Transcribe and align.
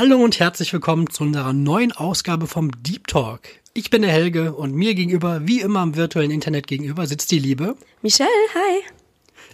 Hallo 0.00 0.18
und 0.18 0.38
herzlich 0.38 0.72
willkommen 0.72 1.10
zu 1.10 1.24
unserer 1.24 1.52
neuen 1.52 1.90
Ausgabe 1.90 2.46
vom 2.46 2.70
Deep 2.84 3.08
Talk. 3.08 3.40
Ich 3.74 3.90
bin 3.90 4.02
der 4.02 4.12
Helge 4.12 4.54
und 4.54 4.72
mir 4.72 4.94
gegenüber, 4.94 5.40
wie 5.42 5.60
immer 5.60 5.80
am 5.80 5.96
virtuellen 5.96 6.30
Internet 6.30 6.68
gegenüber, 6.68 7.04
sitzt 7.08 7.32
die 7.32 7.40
Liebe. 7.40 7.74
Michelle, 8.00 8.28
hi. 8.54 8.84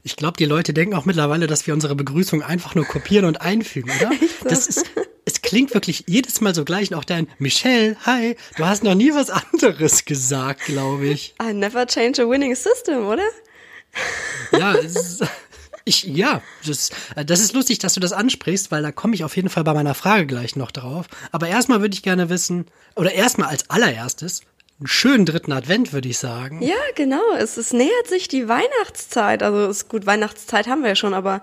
Ich 0.03 0.17
glaube, 0.17 0.37
die 0.37 0.45
Leute 0.45 0.75
denken 0.75 0.97
auch 0.97 1.07
mittlerweile, 1.07 1.47
dass 1.47 1.67
wir 1.67 1.73
unsere 1.73 1.95
Begrüßung 1.95 2.43
einfach 2.43 2.75
nur 2.75 2.85
kopieren 2.85 3.25
und 3.25 3.41
einfügen, 3.41 3.91
oder? 3.99 4.11
so. 4.43 4.49
Das 4.51 4.67
ist, 4.67 4.85
es 5.25 5.41
klingt 5.41 5.73
wirklich 5.73 6.05
jedes 6.09 6.43
Mal 6.43 6.55
so 6.55 6.67
gleich. 6.67 6.91
Und 6.91 6.99
auch 6.99 7.05
dein 7.05 7.27
Michelle, 7.39 7.97
hi. 8.05 8.37
Du 8.59 8.67
hast 8.67 8.85
noch 8.85 8.95
nie 8.95 9.15
was 9.15 9.31
anderes 9.31 10.05
gesagt, 10.05 10.67
glaube 10.67 11.07
ich. 11.07 11.35
I 11.43 11.55
never 11.55 11.87
change 11.87 12.23
a 12.23 12.29
winning 12.29 12.55
system, 12.55 13.07
oder? 13.07 13.25
Ja, 14.53 14.75
es 14.75 14.95
ist, 14.95 15.25
ich, 15.85 16.05
ja, 16.05 16.43
das, 16.67 16.91
das 17.27 17.41
ist 17.41 17.53
lustig, 17.53 17.79
dass 17.79 17.95
du 17.95 18.01
das 18.01 18.13
ansprichst, 18.13 18.71
weil 18.71 18.83
da 18.83 18.91
komme 18.91 19.15
ich 19.15 19.25
auf 19.25 19.37
jeden 19.37 19.51
Fall 19.51 19.65
bei 19.65 19.75
meiner 19.75 19.95
Frage 19.95 20.27
gleich 20.27 20.57
noch 20.57 20.71
drauf. 20.71 21.07
Aber 21.31 21.49
erstmal 21.49 21.81
würde 21.81 21.95
ich 21.95 22.03
gerne 22.03 22.31
wissen, 22.31 22.67
oder 22.97 23.13
erstmal 23.13 23.49
als 23.49 23.69
allererstes, 23.69 24.43
einen 24.81 24.87
schönen 24.87 25.27
dritten 25.27 25.53
Advent, 25.53 25.93
würde 25.93 26.09
ich 26.09 26.19
sagen. 26.19 26.63
Ja, 26.63 26.75
genau. 26.97 27.23
Es, 27.39 27.57
es 27.57 27.73
nähert 27.73 28.09
sich 28.09 28.29
die 28.29 28.49
Weihnachtszeit. 28.49 29.43
Also 29.43 29.69
ist 29.69 29.89
gut, 29.89 30.07
Weihnachtszeit 30.07 30.67
haben 30.67 30.83
wir 30.83 30.91
ja 30.91 30.97
schon, 30.97 31.15
aber 31.15 31.43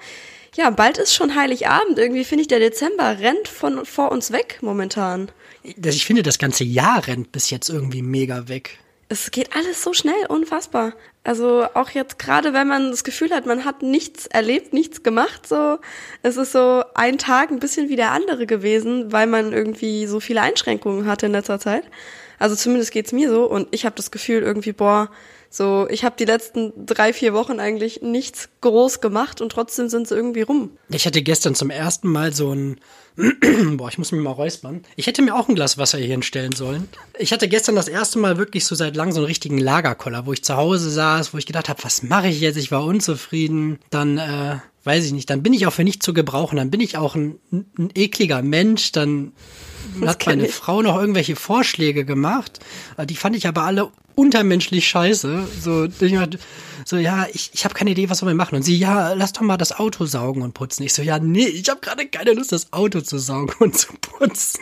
ja, 0.56 0.70
bald 0.70 0.98
ist 0.98 1.14
schon 1.14 1.36
Heiligabend. 1.36 1.98
Irgendwie 1.98 2.26
finde 2.26 2.42
ich, 2.42 2.48
der 2.48 2.60
Dezember 2.60 3.20
rennt 3.20 3.48
von 3.48 3.86
vor 3.86 4.12
uns 4.12 4.32
weg 4.32 4.60
momentan. 4.62 5.32
Ich 5.64 6.06
finde, 6.06 6.24
das 6.24 6.40
ganze 6.40 6.64
Jahr 6.64 7.08
rennt 7.08 7.32
bis 7.32 7.52
jetzt 7.52 7.70
irgendwie 7.70 8.02
mega 8.02 8.48
weg. 8.48 8.80
Es 9.12 9.30
geht 9.30 9.54
alles 9.54 9.84
so 9.84 9.92
schnell, 9.92 10.26
unfassbar. 10.30 10.94
Also 11.26 11.66
auch 11.74 11.90
jetzt 11.90 12.18
gerade, 12.18 12.54
wenn 12.54 12.70
man 12.70 12.92
das 12.92 13.04
Gefühl 13.04 13.32
hat, 13.32 13.46
man 13.46 13.66
hat 13.66 13.82
nichts 13.82 14.26
erlebt, 14.26 14.72
nichts 14.72 15.04
gemacht, 15.04 15.46
so, 15.46 15.80
es 16.24 16.38
ist 16.38 16.54
so 16.54 16.86
ein 16.96 17.18
Tag 17.18 17.52
ein 17.52 17.60
bisschen 17.60 17.90
wie 17.90 17.98
der 17.98 18.12
andere 18.12 18.46
gewesen, 18.46 19.12
weil 19.12 19.28
man 19.28 19.52
irgendwie 19.52 20.08
so 20.08 20.22
viele 20.22 20.42
Einschränkungen 20.42 21.08
hatte 21.08 21.26
in 21.26 21.34
letzter 21.34 21.60
Zeit. 21.60 21.84
Also 22.40 22.56
zumindest 22.56 22.94
geht's 22.94 23.12
mir 23.12 23.30
so 23.30 23.44
und 23.44 23.68
ich 23.72 23.86
habe 23.86 23.98
das 23.98 24.12
Gefühl 24.12 24.44
irgendwie, 24.44 24.72
boah, 24.72 25.12
so, 25.54 25.86
ich 25.90 26.06
habe 26.06 26.16
die 26.18 26.24
letzten 26.24 26.72
drei, 26.86 27.12
vier 27.12 27.34
Wochen 27.34 27.60
eigentlich 27.60 28.02
nichts 28.02 28.48
groß 28.62 29.02
gemacht 29.02 29.42
und 29.42 29.52
trotzdem 29.52 29.90
sind 29.90 30.08
sie 30.08 30.16
irgendwie 30.16 30.44
rum. 30.44 30.72
Ich 30.88 31.06
hatte 31.06 31.22
gestern 31.22 31.56
zum 31.56 31.70
ersten 31.70 32.08
Mal 32.08 32.34
so 32.34 32.54
ein, 32.56 32.80
boah, 33.74 33.90
ich 33.90 33.98
muss 33.98 34.14
mich 34.14 34.22
mal 34.22 34.32
räuspern. 34.32 34.84
Ich 34.96 35.08
hätte 35.08 35.22
mir 35.22 35.36
auch 35.36 35.50
ein 35.50 35.56
Glas 35.56 35.78
Wasser 35.78 35.98
hier 35.98 36.08
hinstellen 36.08 36.54
sollen. 36.54 36.88
Ich 37.20 37.34
hatte 37.34 37.50
gestern 37.50 37.76
das 37.76 37.90
erste 37.90 38.18
Mal 38.18 38.38
wirklich 38.38 38.66
so 38.66 38.76
seit 38.76 38.96
langem 38.96 39.12
so 39.12 39.20
einen 39.20 39.28
richtigen 39.28 39.58
Lagerkoller, 39.58 40.26
wo 40.26 40.32
ich 40.32 40.42
zu 40.42 40.56
Hause 40.56 40.90
saß, 40.90 41.34
wo 41.34 41.38
ich 41.38 41.46
gedacht 41.46 41.68
habe, 41.68 41.84
was 41.84 42.02
mache 42.02 42.30
ich 42.30 42.40
jetzt? 42.40 42.56
Ich 42.56 42.72
war 42.72 42.86
unzufrieden. 42.86 43.80
Dann, 43.90 44.20
äh, 44.20 44.56
weiß 44.86 45.04
ich 45.04 45.12
nicht, 45.12 45.30
dann 45.30 45.44
bin 45.44 45.52
ich 45.52 45.68
auch 45.68 45.74
für 45.74 45.84
nichts 45.84 46.06
zu 46.06 46.14
gebrauchen. 46.14 46.56
Dann 46.56 46.72
bin 46.72 46.80
ich 46.80 46.96
auch 46.96 47.16
ein, 47.16 47.40
ein 47.52 47.90
ekliger 47.94 48.42
Mensch. 48.42 48.94
Dann 48.94 49.34
hat 50.06 50.26
meine 50.26 50.48
ich. 50.48 50.54
Frau 50.54 50.82
noch 50.82 51.00
irgendwelche 51.00 51.36
Vorschläge 51.36 52.06
gemacht. 52.06 52.60
Äh, 52.98 53.06
Die 53.06 53.16
fand 53.16 53.36
ich 53.36 53.48
aber 53.48 53.64
alle 53.64 53.90
untermenschlich 54.16 54.88
scheiße. 54.88 55.48
So, 55.62 55.88
so 56.86 56.98
ja, 56.98 57.28
ich, 57.34 57.52
ich 57.54 57.64
habe 57.64 57.74
keine 57.74 57.92
Idee, 57.92 58.10
was 58.10 58.24
wir 58.24 58.34
machen. 58.34 58.56
Und 58.56 58.64
sie, 58.64 58.78
ja, 58.78 59.14
lass 59.14 59.34
doch 59.34 59.42
mal 59.42 59.58
das 59.58 59.72
Auto 59.78 60.06
saugen 60.06 60.42
und 60.42 60.54
putzen. 60.54 60.84
Ich 60.84 60.94
so, 60.94 61.02
ja, 61.02 61.20
nee, 61.20 61.48
ich 61.48 61.70
habe 61.70 61.80
gerade 61.82 62.08
keine 62.08 62.34
Lust, 62.34 62.52
das 62.52 62.74
Auto 62.74 63.02
zu 63.02 63.18
saugen 63.18 63.54
und 63.60 63.78
zu 63.78 63.94
putzen. 63.94 64.62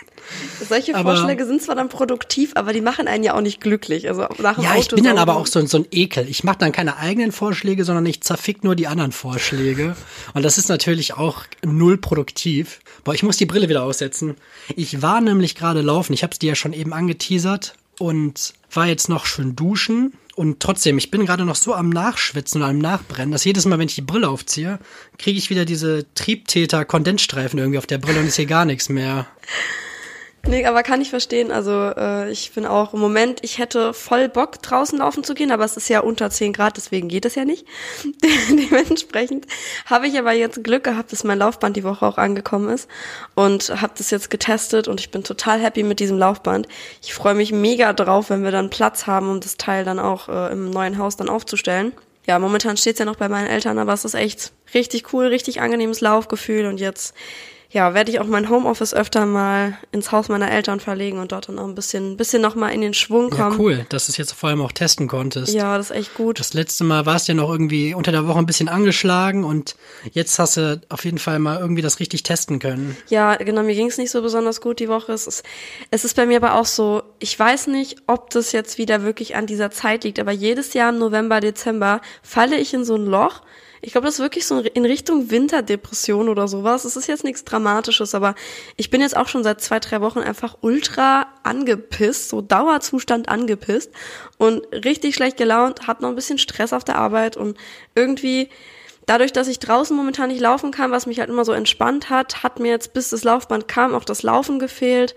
Solche 0.67 0.95
Aber- 0.95 1.15
Vorschläge 1.15 1.45
sind 1.45 1.61
zwar 1.61 1.75
dann 1.75 1.89
produktiv, 1.89 2.51
aber 2.55 2.73
die 2.73 2.81
machen 2.81 3.07
einen 3.07 3.23
ja 3.23 3.33
auch 3.35 3.41
nicht 3.41 3.61
glücklich. 3.61 4.07
Also 4.07 4.27
nach 4.39 4.55
dem 4.55 4.63
Ja, 4.63 4.75
ich 4.75 4.85
Auto 4.85 4.95
bin 4.95 5.05
dann 5.05 5.17
aber 5.17 5.35
auch 5.35 5.47
so, 5.47 5.65
so 5.65 5.77
ein 5.77 5.87
Ekel. 5.91 6.27
Ich 6.29 6.43
mache 6.43 6.57
dann 6.59 6.71
keine 6.71 6.97
eigenen 6.97 7.31
Vorschläge, 7.31 7.83
sondern 7.85 8.05
ich 8.05 8.21
zerfick 8.21 8.63
nur 8.63 8.75
die 8.75 8.87
anderen 8.87 9.11
Vorschläge. 9.11 9.95
Und 10.33 10.43
das 10.43 10.57
ist 10.57 10.69
natürlich 10.69 11.13
auch 11.15 11.43
null 11.65 11.97
produktiv. 11.97 12.79
Boah, 13.03 13.13
ich 13.13 13.23
muss 13.23 13.37
die 13.37 13.45
Brille 13.45 13.69
wieder 13.69 13.83
aussetzen. 13.83 14.35
Ich 14.75 15.01
war 15.01 15.21
nämlich 15.21 15.55
gerade 15.55 15.81
laufen. 15.81 16.13
Ich 16.13 16.23
habe 16.23 16.33
es 16.33 16.39
dir 16.39 16.49
ja 16.49 16.55
schon 16.55 16.73
eben 16.73 16.93
angeteasert 16.93 17.73
und 17.97 18.53
war 18.71 18.85
jetzt 18.87 19.09
noch 19.09 19.25
schön 19.25 19.55
duschen. 19.55 20.13
Und 20.35 20.61
trotzdem, 20.61 20.97
ich 20.97 21.11
bin 21.11 21.25
gerade 21.25 21.43
noch 21.43 21.55
so 21.55 21.73
am 21.73 21.89
Nachschwitzen 21.89 22.61
und 22.61 22.69
am 22.69 22.77
Nachbrennen, 22.77 23.31
dass 23.33 23.43
jedes 23.43 23.65
Mal, 23.65 23.77
wenn 23.77 23.89
ich 23.89 23.95
die 23.95 24.01
Brille 24.01 24.29
aufziehe, 24.29 24.79
kriege 25.17 25.37
ich 25.37 25.49
wieder 25.49 25.65
diese 25.65 26.05
Triebtäter-Kondensstreifen 26.15 27.59
irgendwie 27.59 27.77
auf 27.77 27.87
der 27.87 27.97
Brille 27.97 28.21
und 28.21 28.27
ist 28.27 28.37
hier 28.37 28.45
gar 28.45 28.63
nichts 28.63 28.87
mehr. 28.87 29.27
Nee, 30.49 30.65
aber 30.65 30.81
kann 30.81 30.99
ich 30.99 31.11
verstehen. 31.11 31.51
Also 31.51 31.91
äh, 31.95 32.31
ich 32.31 32.51
bin 32.53 32.65
auch 32.65 32.95
im 32.95 32.99
Moment, 32.99 33.43
ich 33.43 33.59
hätte 33.59 33.93
voll 33.93 34.27
Bock 34.29 34.59
draußen 34.63 34.97
laufen 34.97 35.23
zu 35.23 35.35
gehen, 35.35 35.51
aber 35.51 35.63
es 35.63 35.77
ist 35.77 35.89
ja 35.89 35.99
unter 35.99 36.31
10 36.31 36.53
Grad, 36.53 36.75
deswegen 36.75 37.07
geht 37.07 37.25
es 37.25 37.35
ja 37.35 37.45
nicht. 37.45 37.67
Dementsprechend 38.49 39.45
habe 39.85 40.07
ich 40.07 40.17
aber 40.17 40.31
jetzt 40.33 40.63
Glück 40.63 40.83
gehabt, 40.85 41.11
dass 41.11 41.23
mein 41.23 41.37
Laufband 41.37 41.77
die 41.77 41.83
Woche 41.83 42.03
auch 42.03 42.17
angekommen 42.17 42.69
ist 42.69 42.89
und 43.35 43.69
habe 43.79 43.93
das 43.95 44.09
jetzt 44.09 44.31
getestet 44.31 44.87
und 44.87 44.99
ich 44.99 45.11
bin 45.11 45.23
total 45.23 45.59
happy 45.59 45.83
mit 45.83 45.99
diesem 45.99 46.17
Laufband. 46.17 46.67
Ich 47.03 47.13
freue 47.13 47.35
mich 47.35 47.51
mega 47.51 47.93
drauf, 47.93 48.31
wenn 48.31 48.43
wir 48.43 48.51
dann 48.51 48.71
Platz 48.71 49.05
haben, 49.05 49.29
um 49.29 49.41
das 49.41 49.57
Teil 49.57 49.85
dann 49.85 49.99
auch 49.99 50.29
äh, 50.29 50.51
im 50.51 50.71
neuen 50.71 50.97
Haus 50.97 51.15
dann 51.15 51.29
aufzustellen. 51.29 51.91
Ja, 52.25 52.39
momentan 52.39 52.75
steht's 52.75 52.97
ja 52.97 53.05
noch 53.05 53.17
bei 53.17 53.29
meinen 53.29 53.47
Eltern, 53.47 53.77
aber 53.77 53.93
es 53.93 54.03
ist 54.03 54.15
echt 54.15 54.51
richtig 54.73 55.13
cool, 55.13 55.27
richtig 55.27 55.61
angenehmes 55.61 56.01
Laufgefühl 56.01 56.65
und 56.65 56.79
jetzt 56.79 57.13
ja, 57.71 57.93
werde 57.93 58.11
ich 58.11 58.19
auch 58.19 58.25
mein 58.25 58.49
Homeoffice 58.49 58.93
öfter 58.95 59.25
mal 59.27 59.77
ins 59.91 60.11
Haus 60.11 60.27
meiner 60.27 60.49
Eltern 60.51 60.79
verlegen 60.79 61.19
und 61.19 61.31
dort 61.31 61.49
dann 61.49 61.59
auch 61.59 61.65
ein 61.67 61.75
bisschen, 61.75 62.17
bisschen 62.17 62.41
nochmal 62.41 62.73
in 62.73 62.81
den 62.81 62.95
Schwung 62.95 63.29
Ja, 63.31 63.49
kommen. 63.49 63.59
cool, 63.59 63.85
dass 63.89 64.07
du 64.07 64.11
es 64.11 64.17
jetzt 64.17 64.31
vor 64.33 64.49
allem 64.49 64.61
auch 64.61 64.71
testen 64.71 65.07
konntest. 65.07 65.53
Ja, 65.53 65.77
das 65.77 65.91
ist 65.91 65.95
echt 65.95 66.13
gut. 66.15 66.39
Das 66.39 66.53
letzte 66.55 66.83
Mal 66.83 67.05
warst 67.05 67.27
du 67.27 67.33
ja 67.33 67.35
noch 67.35 67.49
irgendwie 67.51 67.93
unter 67.93 68.11
der 68.11 68.27
Woche 68.27 68.39
ein 68.39 68.47
bisschen 68.47 68.69
angeschlagen 68.69 69.43
und 69.43 69.75
jetzt 70.11 70.39
hast 70.39 70.57
du 70.57 70.81
auf 70.89 71.05
jeden 71.05 71.19
Fall 71.19 71.37
mal 71.37 71.59
irgendwie 71.59 71.83
das 71.83 71.99
richtig 71.99 72.23
testen 72.23 72.57
können. 72.57 72.97
Ja, 73.09 73.35
genau, 73.35 73.61
mir 73.61 73.75
ging's 73.75 73.97
nicht 73.99 74.09
so 74.11 74.21
besonders 74.23 74.61
gut 74.61 74.79
die 74.79 74.89
Woche. 74.89 75.11
Es 75.13 75.27
ist, 75.27 75.43
es 75.91 76.05
ist 76.05 76.15
bei 76.15 76.25
mir 76.25 76.37
aber 76.37 76.55
auch 76.55 76.65
so, 76.65 77.03
ich 77.19 77.37
weiß 77.37 77.67
nicht, 77.67 77.97
ob 78.07 78.31
das 78.31 78.51
jetzt 78.51 78.79
wieder 78.79 79.03
wirklich 79.03 79.35
an 79.35 79.45
dieser 79.45 79.69
Zeit 79.69 80.05
liegt, 80.05 80.19
aber 80.19 80.31
jedes 80.31 80.73
Jahr 80.73 80.89
im 80.89 80.97
November, 80.97 81.39
Dezember 81.39 82.01
falle 82.23 82.57
ich 82.57 82.73
in 82.73 82.83
so 82.83 82.95
ein 82.95 83.05
Loch. 83.05 83.41
Ich 83.81 83.93
glaube, 83.93 84.05
das 84.05 84.15
ist 84.15 84.21
wirklich 84.21 84.45
so 84.45 84.59
in 84.59 84.85
Richtung 84.85 85.31
Winterdepression 85.31 86.29
oder 86.29 86.47
sowas. 86.47 86.85
Es 86.85 86.95
ist 86.95 87.07
jetzt 87.07 87.23
nichts 87.23 87.45
Dramatisches, 87.45 88.13
aber 88.13 88.35
ich 88.75 88.89
bin 88.89 89.01
jetzt 89.01 89.15
auch 89.15 89.27
schon 89.27 89.43
seit 89.43 89.61
zwei, 89.61 89.79
drei 89.79 90.01
Wochen 90.01 90.19
einfach 90.19 90.57
ultra 90.61 91.27
angepisst, 91.43 92.29
so 92.29 92.41
Dauerzustand 92.41 93.29
angepisst 93.29 93.91
und 94.37 94.61
richtig 94.73 95.15
schlecht 95.15 95.37
gelaunt, 95.37 95.87
hab 95.87 96.01
noch 96.01 96.09
ein 96.09 96.15
bisschen 96.15 96.37
Stress 96.37 96.73
auf 96.73 96.83
der 96.83 96.97
Arbeit 96.97 97.37
und 97.37 97.57
irgendwie 97.95 98.49
dadurch, 99.05 99.33
dass 99.33 99.47
ich 99.47 99.59
draußen 99.59 99.95
momentan 99.95 100.29
nicht 100.29 100.41
laufen 100.41 100.71
kann, 100.71 100.91
was 100.91 101.07
mich 101.07 101.19
halt 101.19 101.29
immer 101.29 101.45
so 101.45 101.53
entspannt 101.53 102.09
hat, 102.09 102.43
hat 102.43 102.59
mir 102.59 102.69
jetzt 102.69 102.93
bis 102.93 103.09
das 103.09 103.23
Laufband 103.23 103.67
kam 103.67 103.95
auch 103.95 104.05
das 104.05 104.23
Laufen 104.23 104.59
gefehlt, 104.59 105.15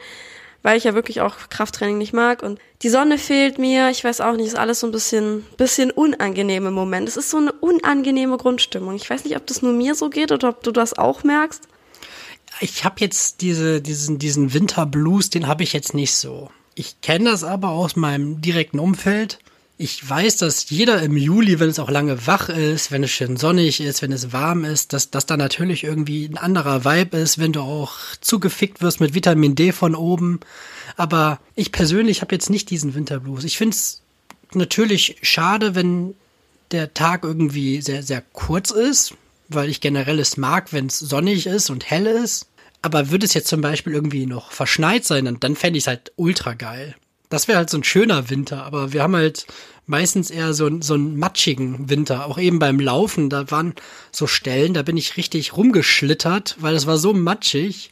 weil 0.62 0.78
ich 0.78 0.84
ja 0.84 0.94
wirklich 0.94 1.20
auch 1.20 1.36
Krafttraining 1.50 1.98
nicht 1.98 2.12
mag 2.12 2.42
und 2.42 2.58
die 2.82 2.88
Sonne 2.88 3.18
fehlt 3.18 3.58
mir, 3.58 3.90
ich 3.90 4.02
weiß 4.04 4.20
auch 4.20 4.36
nicht, 4.36 4.46
ist 4.46 4.58
alles 4.58 4.80
so 4.80 4.86
ein 4.86 4.92
bisschen 4.92 5.44
bisschen 5.56 5.90
unangenehm 5.90 6.66
im 6.66 6.74
Moment. 6.74 7.08
Es 7.08 7.16
ist 7.16 7.30
so 7.30 7.38
eine 7.38 7.52
unangenehme 7.52 8.36
Grundstimmung. 8.36 8.94
Ich 8.94 9.08
weiß 9.08 9.24
nicht, 9.24 9.36
ob 9.36 9.46
das 9.46 9.62
nur 9.62 9.72
mir 9.72 9.94
so 9.94 10.10
geht 10.10 10.32
oder 10.32 10.48
ob 10.48 10.62
du 10.62 10.72
das 10.72 10.96
auch 10.96 11.24
merkst. 11.24 11.68
Ich 12.60 12.84
habe 12.84 12.96
jetzt 12.98 13.40
diese, 13.40 13.80
diesen, 13.80 14.18
diesen 14.18 14.52
Winterblues, 14.52 15.30
den 15.30 15.46
habe 15.46 15.62
ich 15.62 15.72
jetzt 15.72 15.94
nicht 15.94 16.14
so. 16.14 16.50
Ich 16.74 17.00
kenne 17.00 17.30
das 17.30 17.44
aber 17.44 17.70
aus 17.70 17.96
meinem 17.96 18.40
direkten 18.40 18.78
Umfeld. 18.78 19.38
Ich 19.78 20.08
weiß, 20.08 20.36
dass 20.36 20.70
jeder 20.70 21.02
im 21.02 21.16
Juli, 21.16 21.58
wenn 21.58 21.70
es 21.70 21.78
auch 21.78 21.90
lange 21.90 22.26
wach 22.26 22.48
ist, 22.48 22.92
wenn 22.92 23.02
es 23.02 23.10
schön 23.10 23.36
sonnig 23.36 23.80
ist, 23.80 24.02
wenn 24.02 24.12
es 24.12 24.32
warm 24.32 24.64
ist, 24.64 24.92
dass 24.92 25.10
das 25.10 25.26
da 25.26 25.36
natürlich 25.36 25.82
irgendwie 25.82 26.26
ein 26.26 26.36
anderer 26.36 26.84
Vibe 26.84 27.16
ist, 27.16 27.38
wenn 27.38 27.52
du 27.52 27.60
auch 27.60 27.94
zugefickt 28.20 28.80
wirst 28.82 29.00
mit 29.00 29.14
Vitamin 29.14 29.54
D 29.54 29.72
von 29.72 29.94
oben. 29.94 30.40
Aber 30.96 31.40
ich 31.56 31.72
persönlich 31.72 32.20
habe 32.20 32.34
jetzt 32.34 32.50
nicht 32.50 32.70
diesen 32.70 32.94
Winterblues. 32.94 33.44
Ich 33.44 33.58
finde 33.58 33.74
es 33.74 34.02
natürlich 34.52 35.16
schade, 35.22 35.74
wenn 35.74 36.14
der 36.70 36.94
Tag 36.94 37.24
irgendwie 37.24 37.80
sehr, 37.82 38.02
sehr 38.02 38.22
kurz 38.32 38.70
ist, 38.70 39.14
weil 39.48 39.68
ich 39.68 39.80
generell 39.80 40.20
es 40.20 40.36
mag, 40.36 40.72
wenn 40.72 40.86
es 40.86 40.98
sonnig 40.98 41.46
ist 41.46 41.70
und 41.70 41.90
hell 41.90 42.06
ist. 42.06 42.46
Aber 42.82 43.10
würde 43.10 43.26
es 43.26 43.34
jetzt 43.34 43.48
zum 43.48 43.60
Beispiel 43.60 43.94
irgendwie 43.94 44.26
noch 44.26 44.52
verschneit 44.52 45.04
sein, 45.04 45.24
dann, 45.24 45.40
dann 45.40 45.56
fände 45.56 45.78
ich 45.78 45.84
es 45.84 45.88
halt 45.88 46.12
ultra 46.16 46.54
geil. 46.54 46.94
Das 47.32 47.48
wäre 47.48 47.58
halt 47.58 47.70
so 47.70 47.78
ein 47.78 47.84
schöner 47.84 48.30
Winter, 48.30 48.64
aber 48.64 48.92
wir 48.92 49.02
haben 49.02 49.16
halt 49.16 49.46
meistens 49.86 50.30
eher 50.30 50.54
so, 50.54 50.66
einen- 50.66 50.82
so 50.82 50.94
einen 50.94 51.18
matschigen 51.18 51.90
Winter. 51.90 52.26
Auch 52.26 52.38
eben 52.38 52.58
beim 52.58 52.78
Laufen, 52.78 53.30
da 53.30 53.50
waren 53.50 53.74
so 54.12 54.26
Stellen, 54.26 54.74
da 54.74 54.82
bin 54.82 54.96
ich 54.96 55.16
richtig 55.16 55.56
rumgeschlittert, 55.56 56.56
weil 56.60 56.74
es 56.74 56.86
war 56.86 56.98
so 56.98 57.12
matschig. 57.12 57.90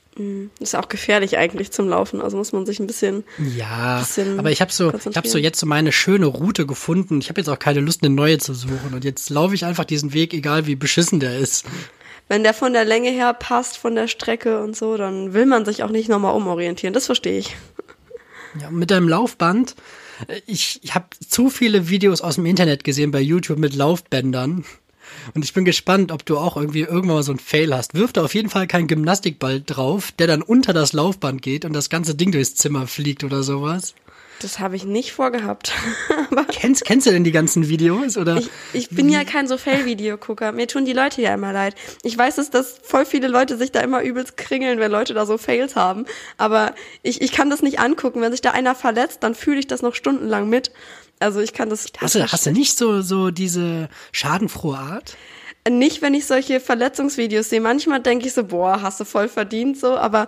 Ist 0.59 0.77
auch 0.77 0.89
gefährlich 0.89 1.39
eigentlich 1.39 1.71
zum 1.71 1.89
Laufen, 1.89 2.21
also 2.21 2.37
muss 2.37 2.53
man 2.53 2.67
sich 2.67 2.79
ein 2.79 2.87
bisschen 2.87 3.25
Ja, 3.57 4.01
Bisschen 4.01 4.39
aber 4.39 4.51
ich 4.51 4.61
habe 4.61 4.71
so, 4.73 4.93
ich 4.93 5.17
habe 5.17 5.29
so 5.29 5.39
jetzt 5.39 5.59
so 5.59 5.67
meine 5.67 5.93
schöne 5.93 6.27
Route 6.27 6.67
gefunden. 6.67 7.21
Ich 7.21 7.29
habe 7.31 7.41
jetzt 7.41 7.49
auch 7.49 7.59
keine 7.59 7.81
Lust, 7.81 8.03
eine 8.05 8.15
neue 8.15 8.37
zu 8.39 8.53
suchen. 8.53 8.93
Und 8.93 9.05
jetzt 9.05 9.31
laufe 9.31 9.55
ich 9.55 9.65
einfach 9.65 9.85
diesen 9.85 10.13
Weg, 10.13 10.35
egal 10.35 10.67
wie 10.67 10.75
beschissen 10.77 11.21
der 11.21 11.39
ist. 11.39 11.65
wenn 12.29 12.43
der 12.43 12.55
von 12.55 12.73
der 12.73 12.85
Länge 12.85 13.11
her 13.11 13.33
passt, 13.35 13.79
von 13.79 13.95
der 13.95 14.07
Strecke 14.09 14.63
und 14.63 14.77
so, 14.77 14.97
dann 14.97 15.33
will 15.33 15.47
man 15.47 15.65
sich 15.65 15.83
auch 15.85 15.91
nicht 15.91 16.09
nochmal 16.09 16.35
umorientieren. 16.35 16.93
Das 16.93 17.07
verstehe 17.07 17.39
ich. 17.39 17.57
Ja, 18.59 18.71
mit 18.71 18.91
deinem 18.91 19.09
Laufband. 19.09 19.77
äh, 20.29 20.41
Ich, 20.47 20.81
ich 20.83 20.95
habe 20.95 21.07
zu 21.29 21.51
viele 21.51 21.89
Videos 21.89 22.21
aus 22.21 22.37
dem 22.37 22.47
Internet 22.47 22.85
gesehen 22.85 23.11
bei 23.11 23.21
YouTube 23.21 23.59
mit 23.59 23.75
Laufbändern. 23.75 24.65
Und 25.35 25.45
ich 25.45 25.53
bin 25.53 25.65
gespannt, 25.65 26.13
ob 26.13 26.25
du 26.25 26.39
auch 26.39 26.57
irgendwie 26.57 26.83
irgendwann 26.83 27.17
mal 27.17 27.23
so 27.23 27.33
ein 27.33 27.39
Fail 27.39 27.75
hast. 27.75 27.95
Wirf 27.95 28.13
da 28.13 28.25
auf 28.25 28.35
jeden 28.35 28.49
Fall 28.49 28.67
keinen 28.67 28.87
Gymnastikball 28.87 29.61
drauf, 29.61 30.13
der 30.13 30.29
dann 30.29 30.43
unter 30.43 30.73
das 30.73 30.93
Laufband 30.93 31.43
geht 31.43 31.65
und 31.65 31.73
das 31.73 31.91
ganze 31.91 32.15
Ding 32.15 32.31
durchs 32.33 32.55
Zimmer 32.55 32.87
fliegt 32.87 33.25
oder 33.25 33.43
sowas. 33.43 33.95
Das 34.41 34.59
habe 34.59 34.75
ich 34.75 34.85
nicht 34.85 35.13
vorgehabt. 35.13 35.73
kennst, 36.49 36.87
kennst 36.87 37.07
du 37.07 37.11
denn 37.11 37.25
die 37.25 37.33
ganzen 37.33 37.69
Videos? 37.69 38.17
Oder? 38.17 38.39
Ich, 38.39 38.51
ich 38.73 38.89
bin 38.89 39.11
ja 39.11 39.25
kein 39.25 39.47
so 39.47 39.59
Fail-Video-Gucker. 39.59 40.53
Mir 40.53 40.67
tun 40.67 40.87
die 40.87 40.95
Leute 40.95 41.21
ja 41.21 41.35
immer 41.35 41.53
leid. 41.53 41.75
Ich 42.03 42.17
weiß, 42.17 42.37
dass, 42.37 42.51
dass 42.51 42.81
voll 42.83 43.05
viele 43.05 43.29
Leute 43.29 43.59
sich 43.59 43.71
da 43.71 43.81
immer 43.81 44.03
übelst 44.03 44.39
kringeln, 44.39 44.79
wenn 44.79 44.91
Leute 44.91 45.13
da 45.13 45.27
so 45.27 45.37
Fails 45.37 45.77
haben. 45.77 46.07
Aber 46.39 46.75
ich, 47.03 47.21
ich 47.21 47.33
kann 47.33 47.51
das 47.51 47.61
nicht 47.61 47.81
angucken. 47.81 48.23
Wenn 48.23 48.33
sich 48.33 48.41
da 48.41 48.53
einer 48.53 48.75
verletzt, 48.75 49.23
dann 49.23 49.35
fühle 49.35 49.59
ich 49.59 49.67
das 49.67 49.83
noch 49.83 49.95
stundenlang 49.95 50.49
mit. 50.49 50.73
Also 51.19 51.41
ich 51.41 51.53
kann 51.53 51.69
das. 51.69 51.89
Hast 51.99 52.15
du, 52.15 52.33
hast 52.33 52.47
du 52.47 52.51
nicht 52.51 52.79
so, 52.79 53.03
so 53.03 53.31
diese 53.31 53.91
schadenfrohe 54.11 54.79
Art? 54.79 55.19
Nicht, 55.69 56.01
wenn 56.01 56.15
ich 56.15 56.27
solche 56.27 56.61
Verletzungsvideos 56.61 57.51
sehe. 57.51 57.61
Manchmal 57.61 58.01
denke 58.01 58.27
ich 58.27 58.33
so, 58.33 58.45
boah, 58.45 58.81
hast 58.81 58.99
du 59.01 59.05
voll 59.05 59.29
verdient 59.29 59.79
so, 59.79 59.99
aber 59.99 60.27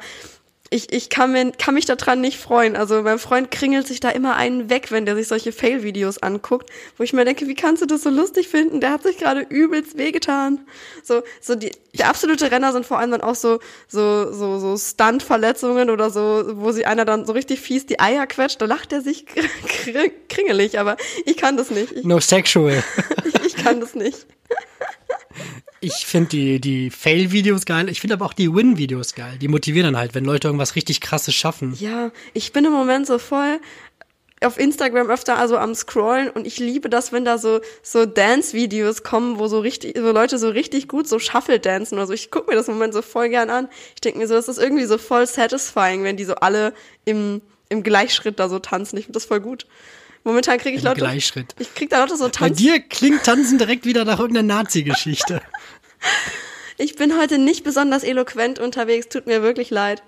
ich, 0.73 0.93
ich 0.93 1.11
kann, 1.11 1.33
mir, 1.33 1.53
kann 1.53 1.75
mich 1.75 1.85
daran 1.85 2.21
nicht 2.21 2.39
freuen. 2.39 2.77
Also 2.77 3.03
mein 3.03 3.19
Freund 3.19 3.51
kringelt 3.51 3.87
sich 3.87 4.01
da 4.01 4.09
immer 4.09 4.37
einen 4.37 4.71
weg, 4.71 4.91
wenn 4.91 5.05
der 5.05 5.15
sich 5.15 5.29
solche 5.29 5.53
Fail-Videos 5.53 6.19
anguckt, 6.19 6.71
wo 6.97 7.05
ich 7.05 7.13
mir 7.13 7.25
denke, 7.25 7.47
wie 7.47 7.55
kannst 7.55 7.83
du 7.83 7.87
das 7.87 8.03
so 8.03 8.11
lustig 8.11 8.49
finden? 8.49 8.81
Der 8.81 8.91
hat 8.91 9.03
sich 9.03 9.19
gerade 9.19 9.41
übelst 9.41 9.99
wehgetan. 9.99 10.67
So, 11.03 11.23
so 11.41 11.55
die, 11.55 11.73
die 11.93 12.05
absolute 12.05 12.51
Renner 12.51 12.73
sind 12.73 12.87
vor 12.87 12.99
allem 12.99 13.11
dann 13.11 13.21
auch 13.21 13.35
so, 13.35 13.59
so, 13.87 14.33
so, 14.33 14.59
so 14.59 14.77
Stunt-Verletzungen 14.77 15.91
oder 15.91 16.11
so, 16.11 16.45
wo 16.55 16.73
sie 16.73 16.87
einer 16.87 17.05
dann 17.05 17.27
so 17.27 17.33
richtig 17.33 17.61
fies 17.61 17.85
die 17.85 18.01
Eier 18.01 18.27
quetscht, 18.27 18.61
da 18.61 18.65
lacht 18.65 18.93
er 18.93 19.03
sich 19.03 19.27
kringelig, 20.29 20.79
aber 20.79 20.97
ich 21.27 21.37
kann 21.37 21.57
das 21.59 21.71
nicht. 21.71 21.93
Ich, 21.93 22.05
no 22.05 22.19
sexual. 22.19 22.83
ich, 23.25 23.45
ich 23.45 23.57
kann 23.57 23.81
das 23.81 23.95
nicht. 23.95 24.27
Ich 25.83 26.07
finde 26.07 26.29
die, 26.29 26.61
die 26.61 26.91
Fail-Videos 26.91 27.67
geil. 27.67 27.89
Ich 27.89 28.01
finde 28.01 28.15
aber 28.15 28.25
auch 28.25 28.33
die 28.33 28.55
Win-Videos 28.55 29.17
geil. 29.17 29.37
Die 29.41 29.49
motivieren 29.49 29.93
dann 29.93 30.01
halt, 30.01 30.15
wenn 30.15 30.25
Leute 30.25 30.47
irgendwas 30.47 30.77
richtig 30.77 31.01
krasses 31.01 31.35
schaffen. 31.35 31.75
Ja, 31.79 32.13
ich 32.35 32.53
bin 32.53 32.65
im 32.65 32.73
Moment 32.73 33.07
so 33.07 33.19
voll 33.19 33.59
auf 34.45 34.59
Instagram 34.59 35.11
öfter 35.11 35.39
also 35.39 35.57
am 35.57 35.75
scrollen 35.75 36.31
und 36.31 36.47
ich 36.47 36.59
liebe 36.59 36.89
das, 36.89 37.13
wenn 37.13 37.25
da 37.25 37.39
so 37.39 37.61
so 37.83 38.07
Dance 38.07 38.55
Videos 38.55 39.03
kommen, 39.03 39.39
wo 39.39 39.47
so 39.49 39.61
richtig 39.61 39.97
so 39.97 40.11
Leute 40.13 40.39
so 40.39 40.49
richtig 40.49 40.89
gut 40.89 41.09
so 41.09 41.19
Shuffle 41.19 41.61
dancen 41.61 41.95
oder 41.97 42.07
so. 42.07 42.13
Ich 42.13 42.31
gucke 42.31 42.51
mir 42.51 42.57
das 42.57 42.69
im 42.69 42.75
Moment 42.75 42.95
so 42.95 43.03
voll 43.03 43.29
gern 43.29 43.51
an. 43.51 43.69
Ich 43.95 44.01
denke 44.01 44.19
mir 44.19 44.29
so, 44.29 44.35
das 44.35 44.49
ist 44.49 44.59
irgendwie 44.59 44.85
so 44.85 44.99
voll 44.99 45.27
satisfying, 45.27 46.05
wenn 46.05 46.17
die 46.17 46.25
so 46.25 46.35
alle 46.37 46.75
im 47.05 47.41
im 47.69 47.83
Gleichschritt 47.83 48.39
da 48.39 48.49
so 48.49 48.59
tanzen. 48.59 48.99
Ich 48.99 49.07
finde 49.07 49.17
das 49.17 49.25
voll 49.25 49.41
gut. 49.41 49.67
Momentan 50.25 50.59
kriege 50.59 50.77
ich 50.77 50.83
Im 50.83 50.89
Leute. 50.89 51.01
Gleichschritt. 51.01 51.55
Ich 51.59 51.75
krieg 51.75 51.91
da 51.91 52.01
Leute 52.01 52.17
so 52.17 52.29
tanzen. 52.29 52.55
Bei 52.55 52.63
dir 52.63 52.81
klingt 52.81 53.25
Tanzen 53.25 53.59
direkt 53.59 53.85
wieder 53.87 54.05
nach 54.05 54.21
irgendeiner 54.21 54.55
Nazi-Geschichte. 54.55 55.41
ich 56.79 56.97
bin 56.97 57.19
heute 57.19 57.39
nicht 57.39 57.65
besonders 57.65 58.05
eloquent 58.05 58.59
unterwegs, 58.59 59.09
tut 59.09 59.27
mir 59.27 59.43
wirklich 59.43 59.71
leid. 59.71 60.03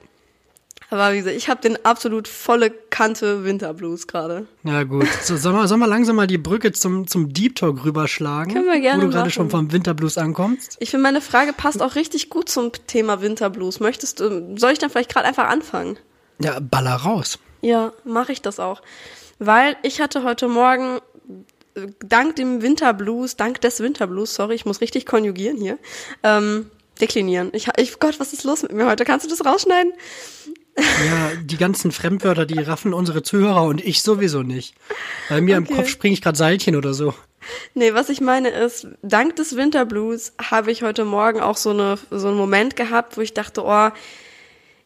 Aber 0.91 1.13
wie 1.13 1.17
gesagt, 1.17 1.37
ich 1.37 1.49
habe 1.49 1.61
den 1.61 1.85
absolut 1.85 2.29
volle 2.29 2.71
Kante 2.71 3.45
Winterblues 3.45 4.07
gerade. 4.07 4.47
Ja 4.65 4.83
gut. 4.85 5.09
So, 5.23 5.37
sollen, 5.37 5.57
wir, 5.57 5.67
sollen 5.67 5.81
wir 5.81 5.87
langsam 5.87 6.17
mal 6.17 6.27
die 6.27 6.39
Brücke 6.39 6.73
zum, 6.73 7.07
zum 7.07 7.33
Deep 7.33 7.57
Talk 7.57 7.85
rüberschlagen? 7.85 8.53
Können 8.53 8.67
wir 8.67 8.81
gerne 8.81 9.03
Wo 9.03 9.07
du 9.07 9.13
gerade 9.13 9.31
schon 9.31 9.51
vom 9.51 9.73
Winterblues 9.73 10.19
ankommst? 10.19 10.77
Ich 10.81 10.91
finde, 10.91 11.03
meine 11.03 11.21
Frage 11.21 11.53
passt 11.53 11.83
auch 11.83 11.95
richtig 11.95 12.29
gut 12.29 12.49
zum 12.49 12.71
Thema 12.87 13.23
Winterblues. 13.23 13.81
Möchtest 13.81 14.21
du, 14.21 14.57
soll 14.57 14.73
ich 14.73 14.79
dann 14.79 14.91
vielleicht 14.91 15.13
gerade 15.13 15.27
einfach 15.27 15.49
anfangen? 15.49 15.99
Ja, 16.39 16.61
baller 16.61 16.97
raus. 16.97 17.39
Ja, 17.63 17.93
mache 18.05 18.33
ich 18.33 18.43
das 18.43 18.61
auch 18.61 18.83
weil 19.39 19.77
ich 19.83 20.01
hatte 20.01 20.23
heute 20.25 20.49
Morgen 20.49 21.01
dank 22.01 22.37
dem 22.37 22.63
Winterblues, 22.63 23.37
dank 23.37 23.61
des 23.61 23.81
Winterblues, 23.81 24.35
sorry, 24.35 24.55
ich 24.55 24.65
muss 24.65 24.81
richtig 24.81 25.07
konjugieren 25.07 25.57
hier, 25.57 25.79
ähm, 26.23 26.71
deklinieren. 27.01 27.51
Ich, 27.53 27.69
ich, 27.77 27.99
Gott, 27.99 28.21
was 28.21 28.33
ist 28.33 28.45
los 28.45 28.63
mit 28.63 28.73
mir 28.73 28.87
heute? 28.87 29.05
Kannst 29.05 29.27
du 29.27 29.31
das 29.31 29.45
rausschneiden? 29.45 29.93
Ja, 30.77 31.31
die 31.43 31.57
ganzen 31.57 31.93
Fremdwörter, 31.93 32.47
die 32.47 32.59
raffen 32.59 32.95
unsere 32.95 33.23
Zuhörer 33.23 33.63
und 33.65 33.85
ich 33.85 34.03
sowieso 34.03 34.43
nicht. 34.43 34.75
Bei 35.29 35.41
mir 35.41 35.57
okay. 35.59 35.69
im 35.69 35.77
Kopf 35.77 35.89
springe 35.89 36.15
ich 36.15 36.23
gerade 36.23 36.37
Seilchen 36.37 36.77
oder 36.77 36.95
so. 36.95 37.15
Nee, 37.75 37.95
was 37.95 38.09
ich 38.09 38.21
meine 38.21 38.49
ist, 38.49 38.89
dank 39.03 39.37
des 39.37 39.55
Winterblues 39.55 40.33
habe 40.51 40.73
ich 40.73 40.83
heute 40.83 41.05
Morgen 41.05 41.41
auch 41.41 41.57
so, 41.57 41.71
eine, 41.71 41.99
so 42.11 42.29
einen 42.29 42.37
Moment 42.37 42.75
gehabt, 42.75 43.17
wo 43.17 43.21
ich 43.21 43.35
dachte, 43.35 43.63
oh, 43.65 43.91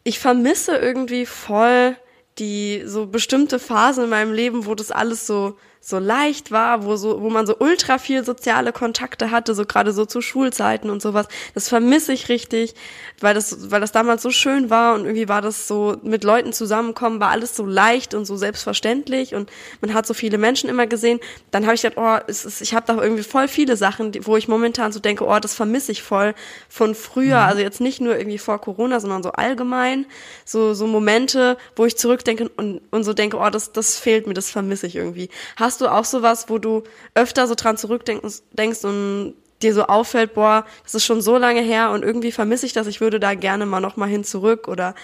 ich 0.03 0.19
vermisse 0.19 0.75
irgendwie 0.75 1.25
voll 1.25 1.95
die 2.39 2.83
so 2.85 3.05
bestimmte 3.05 3.59
Phasen 3.59 4.05
in 4.05 4.09
meinem 4.09 4.33
Leben, 4.33 4.65
wo 4.65 4.73
das 4.75 4.91
alles 4.91 5.27
so 5.27 5.57
so 5.81 5.97
leicht 5.97 6.51
war, 6.51 6.83
wo 6.83 6.97
so, 6.97 7.21
wo 7.21 7.29
man 7.29 7.47
so 7.47 7.55
ultra 7.57 7.97
viel 7.99 8.25
soziale 8.25 8.73
Kontakte 8.73 9.31
hatte, 9.31 9.55
so 9.55 9.65
gerade 9.65 9.93
so 9.93 10.05
zu 10.05 10.21
Schulzeiten 10.21 10.89
und 10.89 11.01
sowas. 11.01 11.27
Das 11.53 11.69
vermisse 11.69 12.11
ich 12.11 12.27
richtig, 12.27 12.75
weil 13.21 13.33
das, 13.33 13.71
weil 13.71 13.79
das 13.79 13.93
damals 13.93 14.21
so 14.21 14.29
schön 14.29 14.69
war 14.69 14.95
und 14.95 15.05
irgendwie 15.05 15.29
war 15.29 15.41
das 15.41 15.67
so 15.67 15.95
mit 16.03 16.25
Leuten 16.25 16.51
zusammenkommen, 16.51 17.21
war 17.21 17.29
alles 17.29 17.55
so 17.55 17.65
leicht 17.65 18.13
und 18.13 18.25
so 18.25 18.35
selbstverständlich 18.35 19.35
und 19.35 19.49
man 19.79 19.93
hat 19.93 20.05
so 20.05 20.13
viele 20.13 20.37
Menschen 20.37 20.69
immer 20.69 20.85
gesehen. 20.85 21.19
Dann 21.51 21.65
habe 21.65 21.75
ich 21.75 21.81
gedacht, 21.81 21.97
oh, 21.97 22.25
es 22.27 22.43
ist, 22.43 22.61
ich 22.61 22.73
habe 22.73 22.85
da 22.85 23.01
irgendwie 23.01 23.23
voll 23.23 23.47
viele 23.47 23.77
Sachen, 23.77 24.13
wo 24.25 24.35
ich 24.35 24.49
momentan 24.49 24.91
so 24.91 24.99
denke, 24.99 25.25
oh, 25.25 25.39
das 25.39 25.53
vermisse 25.53 25.93
ich 25.93 26.03
voll 26.03 26.35
von 26.67 26.93
früher. 26.93 27.37
Mhm. 27.37 27.47
Also 27.47 27.61
jetzt 27.61 27.79
nicht 27.79 28.01
nur 28.01 28.17
irgendwie 28.17 28.37
vor 28.37 28.59
Corona, 28.59 28.99
sondern 28.99 29.23
so 29.23 29.31
allgemein, 29.31 30.05
so 30.43 30.73
so 30.73 30.87
Momente, 30.87 31.57
wo 31.77 31.85
ich 31.85 31.95
zurückdenke 31.95 32.49
und 32.57 32.81
und 32.91 33.03
so 33.05 33.13
denke, 33.13 33.37
oh, 33.37 33.49
das 33.49 33.71
das 33.71 33.97
fehlt 33.97 34.27
mir, 34.27 34.33
das 34.33 34.49
vermisse 34.51 34.85
ich 34.85 34.97
irgendwie. 34.97 35.29
Hast 35.55 35.68
Hast 35.69 35.81
du 35.81 35.87
auch 35.87 36.03
sowas, 36.03 36.45
wo 36.47 36.57
du 36.57 36.81
öfter 37.13 37.45
so 37.45 37.53
dran 37.53 37.77
zurückdenkst 37.77 38.83
und 38.85 39.35
dir 39.61 39.71
so 39.75 39.83
auffällt, 39.83 40.33
boah, 40.33 40.65
das 40.81 40.95
ist 40.95 41.05
schon 41.05 41.21
so 41.21 41.37
lange 41.37 41.61
her 41.61 41.91
und 41.91 42.01
irgendwie 42.01 42.31
vermisse 42.31 42.65
ich 42.65 42.73
das, 42.73 42.87
ich 42.87 43.01
würde 43.01 43.19
da 43.19 43.35
gerne 43.35 43.67
mal 43.67 43.79
nochmal 43.79 44.09
hin 44.09 44.23
zurück 44.23 44.67
oder 44.67 44.95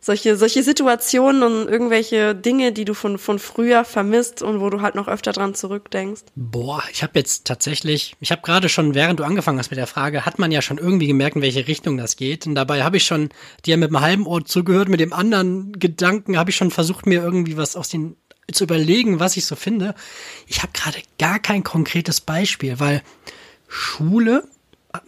solche, 0.00 0.36
solche 0.36 0.62
Situationen 0.62 1.42
und 1.42 1.68
irgendwelche 1.68 2.34
Dinge, 2.34 2.72
die 2.72 2.86
du 2.86 2.94
von, 2.94 3.18
von 3.18 3.38
früher 3.38 3.84
vermisst 3.84 4.40
und 4.40 4.62
wo 4.62 4.70
du 4.70 4.80
halt 4.80 4.94
noch 4.94 5.06
öfter 5.06 5.32
dran 5.32 5.54
zurückdenkst? 5.54 6.22
Boah, 6.34 6.82
ich 6.90 7.02
habe 7.02 7.18
jetzt 7.18 7.46
tatsächlich, 7.46 8.16
ich 8.20 8.32
habe 8.32 8.40
gerade 8.40 8.70
schon, 8.70 8.94
während 8.94 9.20
du 9.20 9.24
angefangen 9.24 9.58
hast 9.58 9.70
mit 9.70 9.78
der 9.78 9.86
Frage, 9.86 10.24
hat 10.24 10.38
man 10.38 10.50
ja 10.50 10.62
schon 10.62 10.78
irgendwie 10.78 11.08
gemerkt, 11.08 11.36
in 11.36 11.42
welche 11.42 11.68
Richtung 11.68 11.98
das 11.98 12.16
geht. 12.16 12.46
Und 12.46 12.54
dabei 12.54 12.84
habe 12.84 12.96
ich 12.96 13.04
schon 13.04 13.28
dir 13.66 13.76
mit 13.76 13.90
einem 13.90 14.00
halben 14.00 14.26
Ohr 14.26 14.46
zugehört, 14.46 14.88
mit 14.88 15.00
dem 15.00 15.12
anderen 15.12 15.78
Gedanken 15.78 16.38
habe 16.38 16.48
ich 16.48 16.56
schon 16.56 16.70
versucht, 16.70 17.04
mir 17.04 17.22
irgendwie 17.22 17.58
was 17.58 17.76
aus 17.76 17.90
den 17.90 18.16
zu 18.52 18.64
überlegen, 18.64 19.20
was 19.20 19.36
ich 19.36 19.46
so 19.46 19.56
finde. 19.56 19.94
Ich 20.46 20.62
habe 20.62 20.72
gerade 20.72 20.98
gar 21.18 21.38
kein 21.38 21.64
konkretes 21.64 22.20
Beispiel, 22.20 22.80
weil 22.80 23.02
Schule 23.68 24.44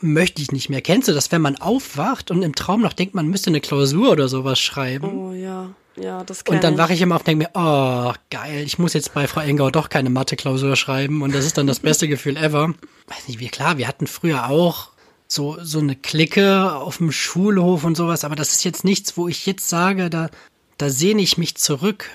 möchte 0.01 0.43
ich 0.43 0.53
nicht 0.53 0.69
mehr. 0.69 0.81
Kennst 0.81 1.09
du 1.09 1.13
das, 1.13 1.33
wenn 1.33 1.43
man 1.43 1.57
aufwacht 1.57 2.31
und 2.31 2.43
im 2.43 2.55
Traum 2.55 2.83
noch 2.83 2.93
denkt, 2.93 3.15
man 3.15 3.29
müsste 3.29 3.51
eine 3.51 3.61
Klausur 3.61 4.13
oder 4.13 4.29
sowas 4.29 4.61
schreiben? 4.61 5.19
Oh 5.19 5.33
ja, 5.33 5.71
ja, 5.97 6.25
das 6.25 6.43
Und 6.43 6.65
dann 6.65 6.79
wache 6.79 6.95
ich 6.95 7.03
immer 7.03 7.17
auf 7.17 7.23
und 7.23 7.29
denke 7.29 7.45
mir, 7.45 7.51
oh, 7.55 8.13
geil, 8.31 8.63
ich 8.65 8.79
muss 8.79 8.95
jetzt 8.95 9.13
bei 9.13 9.27
Frau 9.27 9.41
Engau 9.41 9.71
doch 9.71 9.89
keine 9.89 10.11
Mathe-Klausur 10.11 10.77
schreiben 10.77 11.23
und 11.23 11.35
das 11.35 11.45
ist 11.45 11.59
dann 11.59 11.67
das 11.67 11.81
beste 11.81 12.09
Gefühl 12.09 12.37
ever. 12.37 12.69
Weiß 13.09 13.29
nicht, 13.29 13.41
wie 13.41 13.49
klar, 13.49 13.79
wir 13.79 13.89
hatten 13.89 14.07
früher 14.07 14.49
auch 14.49 14.91
so, 15.29 15.59
so 15.63 15.81
eine 15.81 15.97
Clique 15.97 16.75
auf 16.75 16.99
dem 16.99 17.13
Schulhof 17.13 17.85
und 17.85 17.97
sowas, 17.97 18.25
aber 18.25 18.37
das 18.37 18.51
ist 18.53 18.65
jetzt 18.65 18.85
nichts, 18.85 19.17
wo 19.17 19.29
ich 19.29 19.47
jetzt 19.47 19.69
sage, 19.69 20.11
da, 20.11 20.31
da 20.79 20.91
sehne 20.91 21.23
ich 21.23 21.39
mich 21.39 21.57
zurück. 21.57 22.11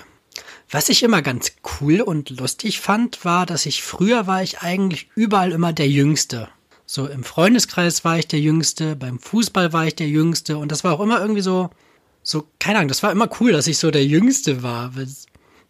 Was 0.70 0.90
ich 0.90 1.02
immer 1.02 1.22
ganz 1.22 1.52
cool 1.80 2.02
und 2.02 2.28
lustig 2.30 2.80
fand, 2.80 3.24
war, 3.24 3.46
dass 3.46 3.64
ich 3.64 3.82
früher 3.82 4.26
war 4.26 4.42
ich 4.42 4.60
eigentlich 4.60 5.08
überall 5.14 5.52
immer 5.52 5.72
der 5.72 5.88
Jüngste. 5.88 6.48
So 6.84 7.06
im 7.06 7.24
Freundeskreis 7.24 8.04
war 8.04 8.18
ich 8.18 8.28
der 8.28 8.40
Jüngste, 8.40 8.94
beim 8.94 9.18
Fußball 9.18 9.72
war 9.72 9.86
ich 9.86 9.94
der 9.94 10.08
Jüngste 10.08 10.58
und 10.58 10.70
das 10.70 10.84
war 10.84 10.92
auch 10.94 11.00
immer 11.00 11.20
irgendwie 11.20 11.40
so, 11.40 11.70
so, 12.22 12.44
keine 12.58 12.78
Ahnung, 12.78 12.88
das 12.88 13.02
war 13.02 13.12
immer 13.12 13.30
cool, 13.40 13.52
dass 13.52 13.66
ich 13.66 13.78
so 13.78 13.90
der 13.90 14.04
Jüngste 14.04 14.62
war. 14.62 14.92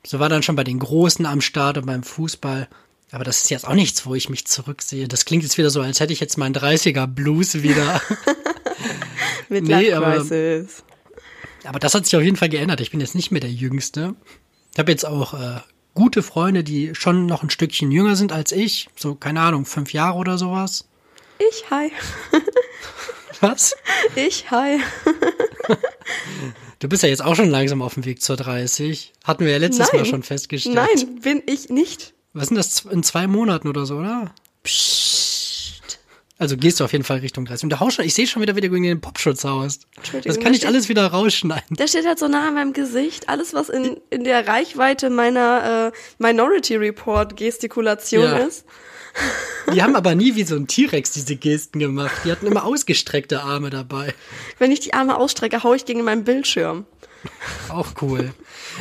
So 0.05 0.19
war 0.19 0.29
dann 0.29 0.43
schon 0.43 0.57
bei 0.57 0.65
den 0.65 0.81
Großen 0.81 1.27
am 1.27 1.41
Start 1.41 1.79
und 1.79 1.87
beim 1.87 2.03
Fußball. 2.03 2.69
Aber 3.11 3.25
das 3.25 3.43
ist 3.43 3.51
jetzt 3.51 3.67
auch 3.67 3.75
nichts, 3.75 4.05
wo 4.05 4.15
ich 4.15 4.29
mich 4.29 4.47
zurücksehe. 4.47 5.07
Das 5.09 5.25
klingt 5.25 5.45
jetzt 5.45 5.59
wieder 5.59 5.71
so, 5.71 5.81
als 5.81 6.01
hätte 6.01 6.13
ich 6.13 6.21
jetzt 6.21 6.39
meinen 6.39 6.55
30er 6.55 7.07
Blues 7.07 7.63
wieder. 7.63 8.03
Mit 9.49 9.65
nee, 9.65 9.93
aber, 9.93 10.27
aber 11.65 11.79
das 11.79 11.95
hat 11.95 12.05
sich 12.05 12.17
auf 12.17 12.23
jeden 12.23 12.37
Fall 12.37 12.49
geändert. 12.49 12.81
Ich 12.81 12.91
bin 12.91 13.01
jetzt 13.01 13.15
nicht 13.15 13.31
mehr 13.31 13.41
der 13.41 13.51
Jüngste. 13.51 14.15
Ich 14.79 14.81
habe 14.81 14.93
jetzt 14.93 15.07
auch 15.07 15.35
äh, 15.35 15.57
gute 15.93 16.23
Freunde, 16.23 16.63
die 16.63 16.95
schon 16.95 17.27
noch 17.27 17.43
ein 17.43 17.51
Stückchen 17.51 17.91
jünger 17.91 18.15
sind 18.15 18.31
als 18.31 18.53
ich. 18.53 18.89
So, 18.95 19.17
keine 19.17 19.41
Ahnung, 19.41 19.65
fünf 19.65 19.93
Jahre 19.93 20.17
oder 20.17 20.39
sowas. 20.39 20.87
Ich, 21.41 21.69
hi. 21.69 21.91
Was? 23.41 23.75
Ich, 24.15 24.53
hi. 24.53 24.79
Du 26.79 26.89
bist 26.89 27.03
ja 27.03 27.09
jetzt 27.09 27.25
auch 27.25 27.35
schon 27.35 27.51
langsam 27.51 27.83
auf 27.83 27.95
dem 27.95 28.05
Weg 28.05 28.23
zur 28.23 28.37
30. 28.37 29.15
Hatten 29.25 29.45
wir 29.45 29.51
ja 29.51 29.59
letztes 29.59 29.91
Nein. 29.91 30.03
Mal 30.03 30.07
schon 30.07 30.23
festgestellt. 30.23 30.77
Nein, 30.77 31.21
bin 31.23 31.43
ich 31.47 31.71
nicht. 31.71 32.15
Was 32.33 32.47
sind 32.47 32.57
das 32.57 32.85
in 32.85 33.03
zwei 33.03 33.27
Monaten 33.27 33.67
oder 33.67 33.85
so, 33.85 33.97
oder? 33.97 34.31
Psst. 34.63 35.18
Also 36.39 36.57
gehst 36.57 36.79
du 36.79 36.85
auf 36.85 36.93
jeden 36.93 37.05
Fall 37.05 37.19
Richtung 37.19 37.45
30. 37.45 37.65
Und 37.65 37.71
der 37.71 37.81
Haus 37.81 37.95
schon, 37.95 38.05
ich 38.05 38.15
sehe 38.15 38.27
schon 38.27 38.41
wieder, 38.41 38.55
wie 38.55 38.61
du 38.61 38.71
gegen 38.71 38.85
den 38.85 39.01
Popschutz 39.01 39.43
haust. 39.43 39.89
Das 40.23 40.39
kann 40.39 40.55
ich 40.55 40.69
alles 40.69 40.89
wieder 40.89 41.05
rausschneiden. 41.07 41.77
Der 41.77 41.89
steht 41.89 42.07
halt 42.07 42.21
so 42.21 42.29
nah 42.29 42.49
an 42.49 42.55
meinem 42.55 42.73
Gesicht. 42.73 43.29
Alles, 43.29 43.55
was 43.55 43.69
in, 43.69 43.97
in 44.11 44.23
der 44.23 44.47
Reichweite 44.47 45.11
meiner 45.11 45.93
äh, 45.93 45.99
Minority 46.19 46.77
Report 46.77 47.37
Gestikulation 47.37 48.23
ja. 48.23 48.37
ist. 48.39 48.65
Die 49.75 49.83
haben 49.83 49.97
aber 49.97 50.15
nie 50.15 50.37
wie 50.37 50.45
so 50.45 50.55
ein 50.55 50.69
T-Rex 50.69 51.13
diese 51.13 51.35
Gesten 51.35 51.81
gemacht. 51.81 52.17
Die 52.25 52.31
hatten 52.31 52.47
immer 52.47 52.65
ausgestreckte 52.65 53.43
Arme 53.43 53.71
dabei. 53.71 54.15
Wenn 54.59 54.71
ich 54.71 54.79
die 54.81 54.95
Arme 54.95 55.17
ausstrecke, 55.17 55.65
hau 55.65 55.75
ich 55.75 55.85
gegen 55.85 56.05
meinen 56.05 56.25
Bildschirm. 56.25 56.87
Auch 57.69 57.95
cool. 58.01 58.33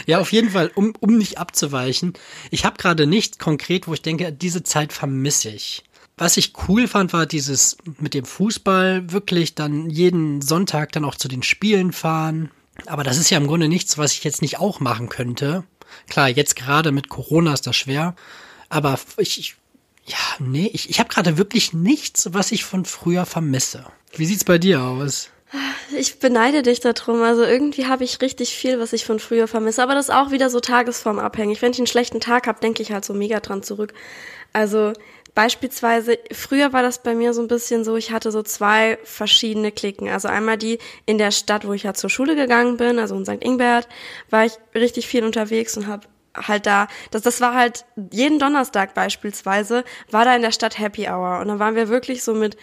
Ja, 0.06 0.20
auf 0.20 0.32
jeden 0.32 0.52
Fall, 0.52 0.72
um, 0.76 0.94
um 1.00 1.18
nicht 1.18 1.40
abzuweichen. 1.40 2.14
Ich 2.52 2.66
habe 2.66 2.78
gerade 2.78 3.08
nichts 3.08 3.40
konkret, 3.40 3.88
wo 3.88 3.94
ich 3.94 4.02
denke, 4.02 4.32
diese 4.32 4.64
Zeit 4.64 4.94
vermisse 4.94 5.50
ich. 5.50 5.84
Was 6.18 6.38
ich 6.38 6.54
cool 6.68 6.88
fand, 6.88 7.14
war 7.14 7.26
dieses 7.28 7.78
mit 8.00 8.14
dem 8.14 8.26
Fußball 8.26 9.12
wirklich 9.12 9.54
dann 9.54 9.90
jeden 9.90 10.42
Sonntag 10.42 10.92
dann 10.92 11.06
auch 11.06 11.16
zu 11.16 11.28
den 11.28 11.44
Spielen 11.44 11.92
fahren. 11.92 12.52
Aber 12.88 13.04
das 13.04 13.18
ist 13.18 13.30
ja 13.30 13.38
im 13.38 13.48
Grunde 13.48 13.68
nichts, 13.68 13.98
was 13.98 14.14
ich 14.14 14.24
jetzt 14.24 14.42
nicht 14.42 14.60
auch 14.60 14.80
machen 14.80 15.10
könnte. 15.10 15.64
Klar, 16.10 16.30
jetzt 16.30 16.56
gerade 16.56 16.92
mit 16.92 17.10
Corona 17.10 17.54
ist 17.54 17.68
das 17.68 17.76
schwer. 17.76 18.16
Aber 18.70 19.00
ich, 19.18 19.40
ich 19.40 19.56
ja, 20.06 20.18
nee, 20.40 20.70
ich, 20.74 20.90
ich 20.90 21.00
habe 21.00 21.10
gerade 21.10 21.38
wirklich 21.38 21.74
nichts, 21.74 22.34
was 22.34 22.52
ich 22.52 22.64
von 22.64 22.86
früher 22.86 23.26
vermisse. 23.26 23.86
Wie 24.16 24.26
sieht's 24.26 24.46
bei 24.46 24.58
dir 24.58 24.82
aus? 24.82 25.30
Ich 25.98 26.20
beneide 26.20 26.64
dich 26.64 26.80
darum. 26.80 27.22
Also 27.22 27.44
irgendwie 27.44 27.88
habe 27.88 28.04
ich 28.04 28.22
richtig 28.22 28.50
viel, 28.52 28.80
was 28.80 28.94
ich 28.94 29.06
von 29.06 29.20
früher 29.20 29.48
vermisse. 29.48 29.84
Aber 29.84 29.96
das 29.96 30.10
ist 30.10 30.16
auch 30.16 30.32
wieder 30.32 30.50
so 30.50 30.60
tagesformabhängig. 30.60 31.62
Wenn 31.62 31.72
ich 31.72 31.78
einen 31.78 31.88
schlechten 31.88 32.20
Tag 32.20 32.48
habe, 32.48 32.60
denke 32.60 32.82
ich 32.82 32.92
halt 32.92 33.06
so 33.06 33.14
mega 33.14 33.40
dran 33.40 33.64
zurück. 33.64 33.94
Also 34.54 34.94
beispielsweise, 35.38 36.18
früher 36.32 36.74
war 36.74 36.82
das 36.82 37.04
bei 37.04 37.14
mir 37.14 37.32
so 37.32 37.44
ein 37.44 37.48
bisschen 37.48 37.84
so, 37.84 37.96
ich 37.96 38.10
hatte 38.10 38.32
so 38.32 38.42
zwei 38.42 38.98
verschiedene 39.04 39.72
Klicken. 39.72 40.10
Also 40.10 40.30
einmal 40.30 40.58
die 40.58 40.80
in 41.06 41.20
der 41.20 41.30
Stadt, 41.30 41.68
wo 41.68 41.74
ich 41.74 41.84
ja 41.84 41.94
zur 41.94 42.10
Schule 42.10 42.36
gegangen 42.36 42.78
bin, 42.78 42.98
also 42.98 43.16
in 43.16 43.24
St. 43.24 43.44
Ingbert, 43.44 43.88
war 44.32 44.46
ich 44.46 44.54
richtig 44.74 45.06
viel 45.06 45.24
unterwegs 45.24 45.78
und 45.78 45.86
habe 45.86 46.08
halt 46.36 46.66
da, 46.66 46.88
das, 47.12 47.22
das 47.22 47.40
war 47.40 47.54
halt 47.54 47.86
jeden 48.12 48.40
Donnerstag 48.40 48.96
beispielsweise, 48.96 49.84
war 50.10 50.26
da 50.26 50.36
in 50.36 50.42
der 50.42 50.52
Stadt 50.52 50.80
Happy 50.80 51.08
Hour. 51.08 51.38
Und 51.42 51.50
dann 51.50 51.60
waren 51.60 51.76
wir 51.76 51.88
wirklich 51.88 52.24
so 52.24 52.34
mit 52.34 52.58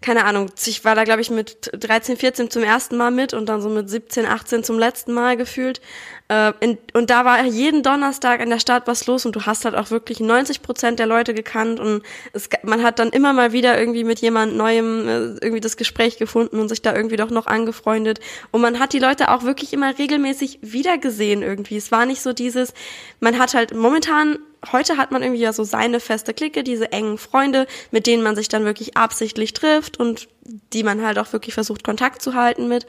keine 0.00 0.24
Ahnung, 0.24 0.50
ich 0.64 0.84
war 0.84 0.94
da, 0.94 1.02
glaube 1.02 1.20
ich, 1.20 1.30
mit 1.30 1.70
13, 1.72 2.16
14 2.16 2.50
zum 2.50 2.62
ersten 2.62 2.96
Mal 2.96 3.10
mit 3.10 3.34
und 3.34 3.48
dann 3.48 3.60
so 3.60 3.68
mit 3.68 3.90
17, 3.90 4.26
18 4.26 4.62
zum 4.62 4.78
letzten 4.78 5.12
Mal 5.12 5.36
gefühlt. 5.36 5.80
Äh, 6.28 6.52
in, 6.60 6.78
und 6.92 7.10
da 7.10 7.24
war 7.24 7.42
jeden 7.44 7.82
Donnerstag 7.82 8.40
in 8.40 8.48
der 8.48 8.60
Stadt 8.60 8.86
was 8.86 9.06
los 9.06 9.26
und 9.26 9.34
du 9.34 9.46
hast 9.46 9.64
halt 9.64 9.74
auch 9.74 9.90
wirklich 9.90 10.20
90 10.20 10.62
Prozent 10.62 11.00
der 11.00 11.06
Leute 11.06 11.34
gekannt 11.34 11.80
und 11.80 12.02
es, 12.32 12.48
man 12.62 12.84
hat 12.84 13.00
dann 13.00 13.10
immer 13.10 13.32
mal 13.32 13.52
wieder 13.52 13.78
irgendwie 13.78 14.04
mit 14.04 14.20
jemand 14.20 14.54
Neuem 14.54 15.08
äh, 15.08 15.12
irgendwie 15.40 15.60
das 15.60 15.76
Gespräch 15.76 16.16
gefunden 16.16 16.60
und 16.60 16.68
sich 16.68 16.80
da 16.80 16.94
irgendwie 16.94 17.16
doch 17.16 17.30
noch 17.30 17.46
angefreundet. 17.46 18.20
Und 18.52 18.60
man 18.60 18.78
hat 18.78 18.92
die 18.92 19.00
Leute 19.00 19.30
auch 19.30 19.42
wirklich 19.42 19.72
immer 19.72 19.98
regelmäßig 19.98 20.60
wiedergesehen 20.62 21.42
irgendwie. 21.42 21.76
Es 21.76 21.90
war 21.90 22.06
nicht 22.06 22.22
so 22.22 22.32
dieses, 22.32 22.72
man 23.18 23.38
hat 23.38 23.54
halt 23.54 23.74
momentan 23.74 24.38
heute 24.72 24.96
hat 24.96 25.10
man 25.10 25.22
irgendwie 25.22 25.40
ja 25.40 25.52
so 25.52 25.64
seine 25.64 26.00
feste 26.00 26.34
Clique, 26.34 26.64
diese 26.64 26.92
engen 26.92 27.18
Freunde, 27.18 27.66
mit 27.90 28.06
denen 28.06 28.22
man 28.22 28.36
sich 28.36 28.48
dann 28.48 28.64
wirklich 28.64 28.96
absichtlich 28.96 29.52
trifft 29.52 29.98
und 29.98 30.28
die 30.72 30.82
man 30.82 31.04
halt 31.04 31.18
auch 31.18 31.32
wirklich 31.32 31.54
versucht, 31.54 31.84
Kontakt 31.84 32.22
zu 32.22 32.34
halten 32.34 32.68
mit. 32.68 32.86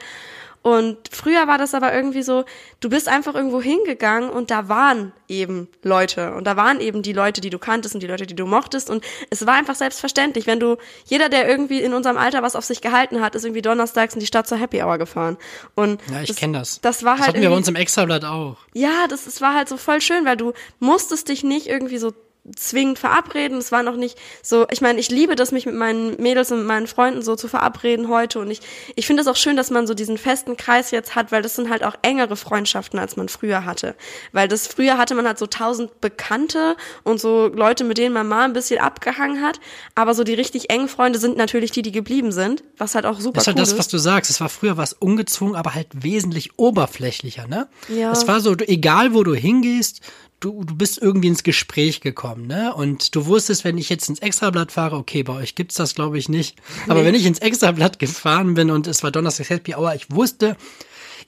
Und 0.62 0.98
früher 1.10 1.46
war 1.46 1.56
das 1.56 1.72
aber 1.72 1.94
irgendwie 1.94 2.22
so, 2.22 2.44
du 2.80 2.90
bist 2.90 3.08
einfach 3.08 3.34
irgendwo 3.34 3.62
hingegangen 3.62 4.28
und 4.28 4.50
da 4.50 4.68
waren 4.68 5.12
eben 5.26 5.68
Leute 5.82 6.34
und 6.34 6.44
da 6.44 6.54
waren 6.56 6.80
eben 6.80 7.02
die 7.02 7.14
Leute, 7.14 7.40
die 7.40 7.48
du 7.48 7.58
kanntest 7.58 7.94
und 7.94 8.02
die 8.02 8.06
Leute, 8.06 8.26
die 8.26 8.34
du 8.34 8.44
mochtest 8.44 8.90
und 8.90 9.02
es 9.30 9.46
war 9.46 9.54
einfach 9.54 9.74
selbstverständlich, 9.74 10.46
wenn 10.46 10.60
du, 10.60 10.76
jeder, 11.06 11.30
der 11.30 11.48
irgendwie 11.48 11.80
in 11.80 11.94
unserem 11.94 12.18
Alter 12.18 12.42
was 12.42 12.56
auf 12.56 12.64
sich 12.64 12.82
gehalten 12.82 13.22
hat, 13.22 13.34
ist 13.34 13.44
irgendwie 13.44 13.62
donnerstags 13.62 14.12
in 14.12 14.20
die 14.20 14.26
Stadt 14.26 14.46
zur 14.46 14.58
Happy 14.58 14.82
Hour 14.82 14.98
gefahren. 14.98 15.38
Und 15.74 16.00
ja, 16.12 16.20
ich 16.22 16.36
kenne 16.36 16.58
das. 16.58 16.80
Das 16.82 17.04
war 17.04 17.16
das 17.16 17.20
halt. 17.20 17.28
hatten 17.34 17.42
wir 17.42 17.48
bei 17.48 17.56
uns 17.56 17.68
im 17.68 17.76
Extrablatt 17.76 18.24
auch. 18.24 18.58
Ja, 18.74 19.06
das, 19.08 19.24
das 19.24 19.40
war 19.40 19.54
halt 19.54 19.68
so 19.68 19.78
voll 19.78 20.02
schön, 20.02 20.26
weil 20.26 20.36
du 20.36 20.52
musstest 20.78 21.30
dich 21.30 21.42
nicht 21.42 21.68
irgendwie 21.68 21.98
so 21.98 22.12
zwingend 22.56 22.98
verabreden. 22.98 23.58
Es 23.58 23.70
war 23.70 23.82
noch 23.82 23.96
nicht 23.96 24.18
so, 24.42 24.66
ich 24.70 24.80
meine, 24.80 24.98
ich 24.98 25.10
liebe 25.10 25.36
das, 25.36 25.52
mich 25.52 25.66
mit 25.66 25.74
meinen 25.74 26.20
Mädels 26.20 26.50
und 26.50 26.58
mit 26.58 26.66
meinen 26.66 26.86
Freunden 26.86 27.22
so 27.22 27.36
zu 27.36 27.48
verabreden 27.48 28.08
heute. 28.08 28.40
Und 28.40 28.50
ich, 28.50 28.60
ich 28.96 29.06
finde 29.06 29.22
es 29.22 29.28
auch 29.28 29.36
schön, 29.36 29.56
dass 29.56 29.70
man 29.70 29.86
so 29.86 29.94
diesen 29.94 30.18
festen 30.18 30.56
Kreis 30.56 30.90
jetzt 30.90 31.14
hat, 31.14 31.32
weil 31.32 31.42
das 31.42 31.56
sind 31.56 31.70
halt 31.70 31.84
auch 31.84 31.94
engere 32.02 32.36
Freundschaften, 32.36 32.98
als 32.98 33.16
man 33.16 33.28
früher 33.28 33.64
hatte. 33.64 33.94
Weil 34.32 34.48
das 34.48 34.66
früher 34.66 34.98
hatte 34.98 35.14
man 35.14 35.26
halt 35.26 35.38
so 35.38 35.46
tausend 35.46 36.00
Bekannte 36.00 36.76
und 37.04 37.20
so 37.20 37.48
Leute, 37.48 37.84
mit 37.84 37.98
denen 37.98 38.14
man 38.14 38.26
mal 38.26 38.44
ein 38.44 38.52
bisschen 38.52 38.80
abgehangen 38.80 39.42
hat. 39.42 39.60
Aber 39.94 40.14
so 40.14 40.24
die 40.24 40.34
richtig 40.34 40.70
engen 40.70 40.88
Freunde 40.88 41.18
sind 41.18 41.36
natürlich 41.36 41.70
die, 41.72 41.82
die 41.82 41.92
geblieben 41.92 42.32
sind, 42.32 42.64
was 42.78 42.94
halt 42.94 43.06
auch 43.06 43.20
super 43.20 43.34
das 43.34 43.44
ist. 43.44 43.46
halt 43.48 43.58
das, 43.58 43.78
was 43.78 43.88
du 43.88 43.98
sagst. 43.98 44.30
Es 44.30 44.40
war 44.40 44.48
früher 44.48 44.76
was 44.76 44.94
ungezwungen, 44.94 45.56
aber 45.56 45.74
halt 45.74 45.88
wesentlich 45.92 46.58
oberflächlicher, 46.58 47.46
ne? 47.46 47.68
Ja. 47.88 48.12
Es 48.12 48.26
war 48.26 48.40
so, 48.40 48.56
egal 48.56 49.14
wo 49.14 49.22
du 49.24 49.34
hingehst, 49.34 50.00
du, 50.40 50.64
du 50.64 50.74
bist 50.74 50.98
irgendwie 50.98 51.28
ins 51.28 51.42
Gespräch 51.42 52.00
gekommen, 52.00 52.46
ne? 52.46 52.74
Und 52.74 53.14
du 53.14 53.26
wusstest, 53.26 53.64
wenn 53.64 53.78
ich 53.78 53.88
jetzt 53.88 54.08
ins 54.08 54.18
Extrablatt 54.18 54.72
fahre, 54.72 54.96
okay, 54.96 55.22
bei 55.22 55.34
euch 55.34 55.54
gibt's 55.54 55.76
das, 55.76 55.94
glaube 55.94 56.18
ich, 56.18 56.28
nicht. 56.28 56.56
Aber 56.88 57.00
nee. 57.00 57.06
wenn 57.06 57.14
ich 57.14 57.26
ins 57.26 57.38
Extrablatt 57.38 57.98
gefahren 57.98 58.54
bin 58.54 58.70
und 58.70 58.86
es 58.86 59.02
war 59.02 59.10
Donnerstag 59.10 59.50
Happy 59.50 59.74
Hour, 59.74 59.94
ich 59.94 60.10
wusste, 60.10 60.56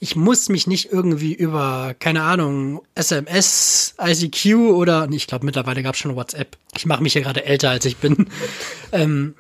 ich 0.00 0.16
muss 0.16 0.49
mich 0.49 0.66
nicht 0.66 0.90
irgendwie 0.90 1.33
über, 1.33 1.95
keine 1.99 2.23
Ahnung, 2.23 2.83
SMS, 2.97 3.95
ICQ 4.00 4.57
oder, 4.73 5.09
ich 5.12 5.28
glaube, 5.28 5.47
mittlerweile 5.47 5.83
gab's 5.83 5.99
schon 5.99 6.16
WhatsApp. 6.16 6.57
Ich 6.76 6.87
mache 6.87 7.02
mich 7.02 7.14
ja 7.14 7.21
gerade 7.21 7.45
älter, 7.45 7.71
als 7.71 7.85
ich 7.85 7.99
bin. 7.99 8.26
ähm, 8.92 9.35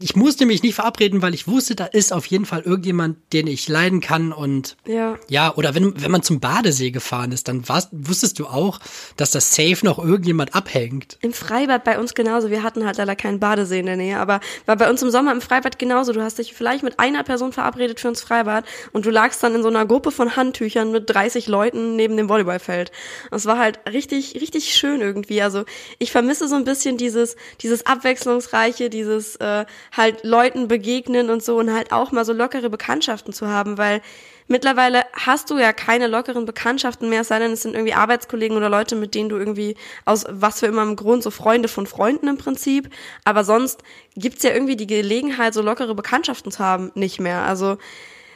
ich 0.00 0.16
musste 0.16 0.44
mich 0.44 0.62
nicht 0.62 0.74
verabreden, 0.74 1.22
weil 1.22 1.34
ich 1.34 1.46
wusste, 1.46 1.76
da 1.76 1.84
ist 1.84 2.12
auf 2.12 2.26
jeden 2.26 2.46
Fall 2.46 2.62
irgendjemand, 2.62 3.16
den 3.32 3.46
ich 3.46 3.68
leiden 3.68 4.00
kann 4.00 4.32
und 4.32 4.76
ja, 4.86 5.16
ja 5.28 5.54
oder 5.54 5.74
wenn, 5.74 6.02
wenn 6.02 6.10
man 6.10 6.22
zum 6.22 6.40
Badesee 6.40 6.90
gefahren 6.90 7.30
ist, 7.30 7.46
dann 7.46 7.68
warst, 7.68 7.90
wusstest 7.92 8.40
du 8.40 8.46
auch, 8.46 8.80
dass 9.16 9.30
das 9.30 9.54
safe 9.54 9.78
noch 9.84 9.98
irgendjemand 9.98 10.54
abhängt. 10.54 11.18
Im 11.20 11.32
Freibad 11.32 11.84
bei 11.84 11.98
uns 11.98 12.14
genauso. 12.14 12.50
Wir 12.50 12.64
hatten 12.64 12.84
halt 12.84 12.96
leider 12.96 13.14
keinen 13.14 13.38
Badesee 13.38 13.78
in 13.78 13.86
der 13.86 13.96
Nähe, 13.96 14.18
aber 14.18 14.40
war 14.66 14.76
bei 14.76 14.90
uns 14.90 15.00
im 15.02 15.10
Sommer 15.10 15.30
im 15.30 15.40
Freibad 15.40 15.78
genauso. 15.78 16.12
Du 16.12 16.22
hast 16.22 16.38
dich 16.38 16.54
vielleicht 16.54 16.82
mit 16.82 16.98
einer 16.98 17.22
Person 17.22 17.52
verabredet 17.52 18.00
für 18.00 18.08
uns 18.08 18.20
Freibad 18.20 18.64
und 18.92 19.06
du 19.06 19.10
lagst 19.10 19.42
dann 19.44 19.54
in 19.54 19.62
so 19.62 19.68
einer 19.68 19.86
Gruppe 19.86 20.10
von 20.10 20.34
Handtüchern 20.34 20.90
mit 20.90 21.08
30 21.08 21.46
Leuten 21.46 21.94
neben 21.94 22.16
dem 22.16 22.28
Volleyballfeld. 22.28 22.90
Und 23.30 23.36
es 23.36 23.46
war 23.46 23.58
halt 23.58 23.78
richtig, 23.90 24.34
richtig 24.40 24.74
schön 24.74 25.00
irgendwie. 25.00 25.40
Also 25.40 25.64
ich 25.98 26.10
vermisse 26.10 26.48
so 26.48 26.56
ein 26.56 26.64
bisschen 26.64 26.96
dieses, 26.96 27.36
dieses 27.60 27.86
abwechslungsreiche, 27.86 28.90
dieses 28.90 29.36
äh, 29.36 29.64
halt 29.96 30.24
Leuten 30.24 30.68
begegnen 30.68 31.30
und 31.30 31.42
so 31.42 31.58
und 31.58 31.72
halt 31.72 31.92
auch 31.92 32.12
mal 32.12 32.24
so 32.24 32.32
lockere 32.32 32.70
Bekanntschaften 32.70 33.32
zu 33.32 33.48
haben, 33.48 33.78
weil 33.78 34.00
mittlerweile 34.48 35.04
hast 35.12 35.50
du 35.50 35.58
ja 35.58 35.72
keine 35.72 36.06
lockeren 36.06 36.46
Bekanntschaften 36.46 37.08
mehr, 37.08 37.22
es 37.22 37.28
sei 37.28 37.38
denn, 37.38 37.52
es 37.52 37.62
sind 37.62 37.74
irgendwie 37.74 37.94
Arbeitskollegen 37.94 38.56
oder 38.56 38.68
Leute, 38.68 38.96
mit 38.96 39.14
denen 39.14 39.28
du 39.28 39.36
irgendwie 39.36 39.76
aus 40.04 40.24
was 40.28 40.60
für 40.60 40.66
immer 40.66 40.82
im 40.82 40.96
Grund, 40.96 41.22
so 41.22 41.30
Freunde 41.30 41.68
von 41.68 41.86
Freunden 41.86 42.28
im 42.28 42.38
Prinzip. 42.38 42.90
Aber 43.24 43.44
sonst 43.44 43.82
gibt's 44.16 44.42
ja 44.42 44.50
irgendwie 44.50 44.76
die 44.76 44.86
Gelegenheit, 44.86 45.54
so 45.54 45.62
lockere 45.62 45.94
Bekanntschaften 45.94 46.50
zu 46.50 46.58
haben, 46.58 46.90
nicht 46.94 47.20
mehr. 47.20 47.42
Also 47.42 47.78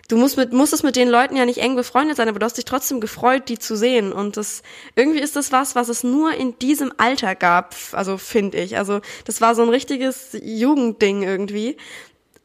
du 0.09 0.17
musst 0.17 0.37
mit, 0.37 0.53
musstest 0.53 0.85
mit 0.85 0.97
den 0.97 1.09
Leuten 1.09 1.37
ja 1.37 1.45
nicht 1.45 1.59
eng 1.59 1.77
befreundet 1.77 2.17
sein, 2.17 2.29
aber 2.29 2.39
du 2.39 2.45
hast 2.45 2.57
dich 2.57 2.65
trotzdem 2.65 3.01
gefreut, 3.01 3.49
die 3.49 3.59
zu 3.59 3.77
sehen. 3.77 4.13
Und 4.13 4.37
das, 4.37 4.63
irgendwie 4.97 5.21
ist 5.21 5.37
das 5.37 5.53
was, 5.53 5.75
was 5.75 5.89
es 5.89 6.03
nur 6.03 6.33
in 6.33 6.59
diesem 6.59 6.93
Alter 6.97 7.35
gab, 7.35 7.75
also 7.93 8.17
finde 8.17 8.59
ich. 8.59 8.79
Also, 8.79 9.01
das 9.25 9.41
war 9.41 9.55
so 9.55 9.63
ein 9.63 9.69
richtiges 9.69 10.31
Jugendding 10.43 11.23
irgendwie 11.23 11.77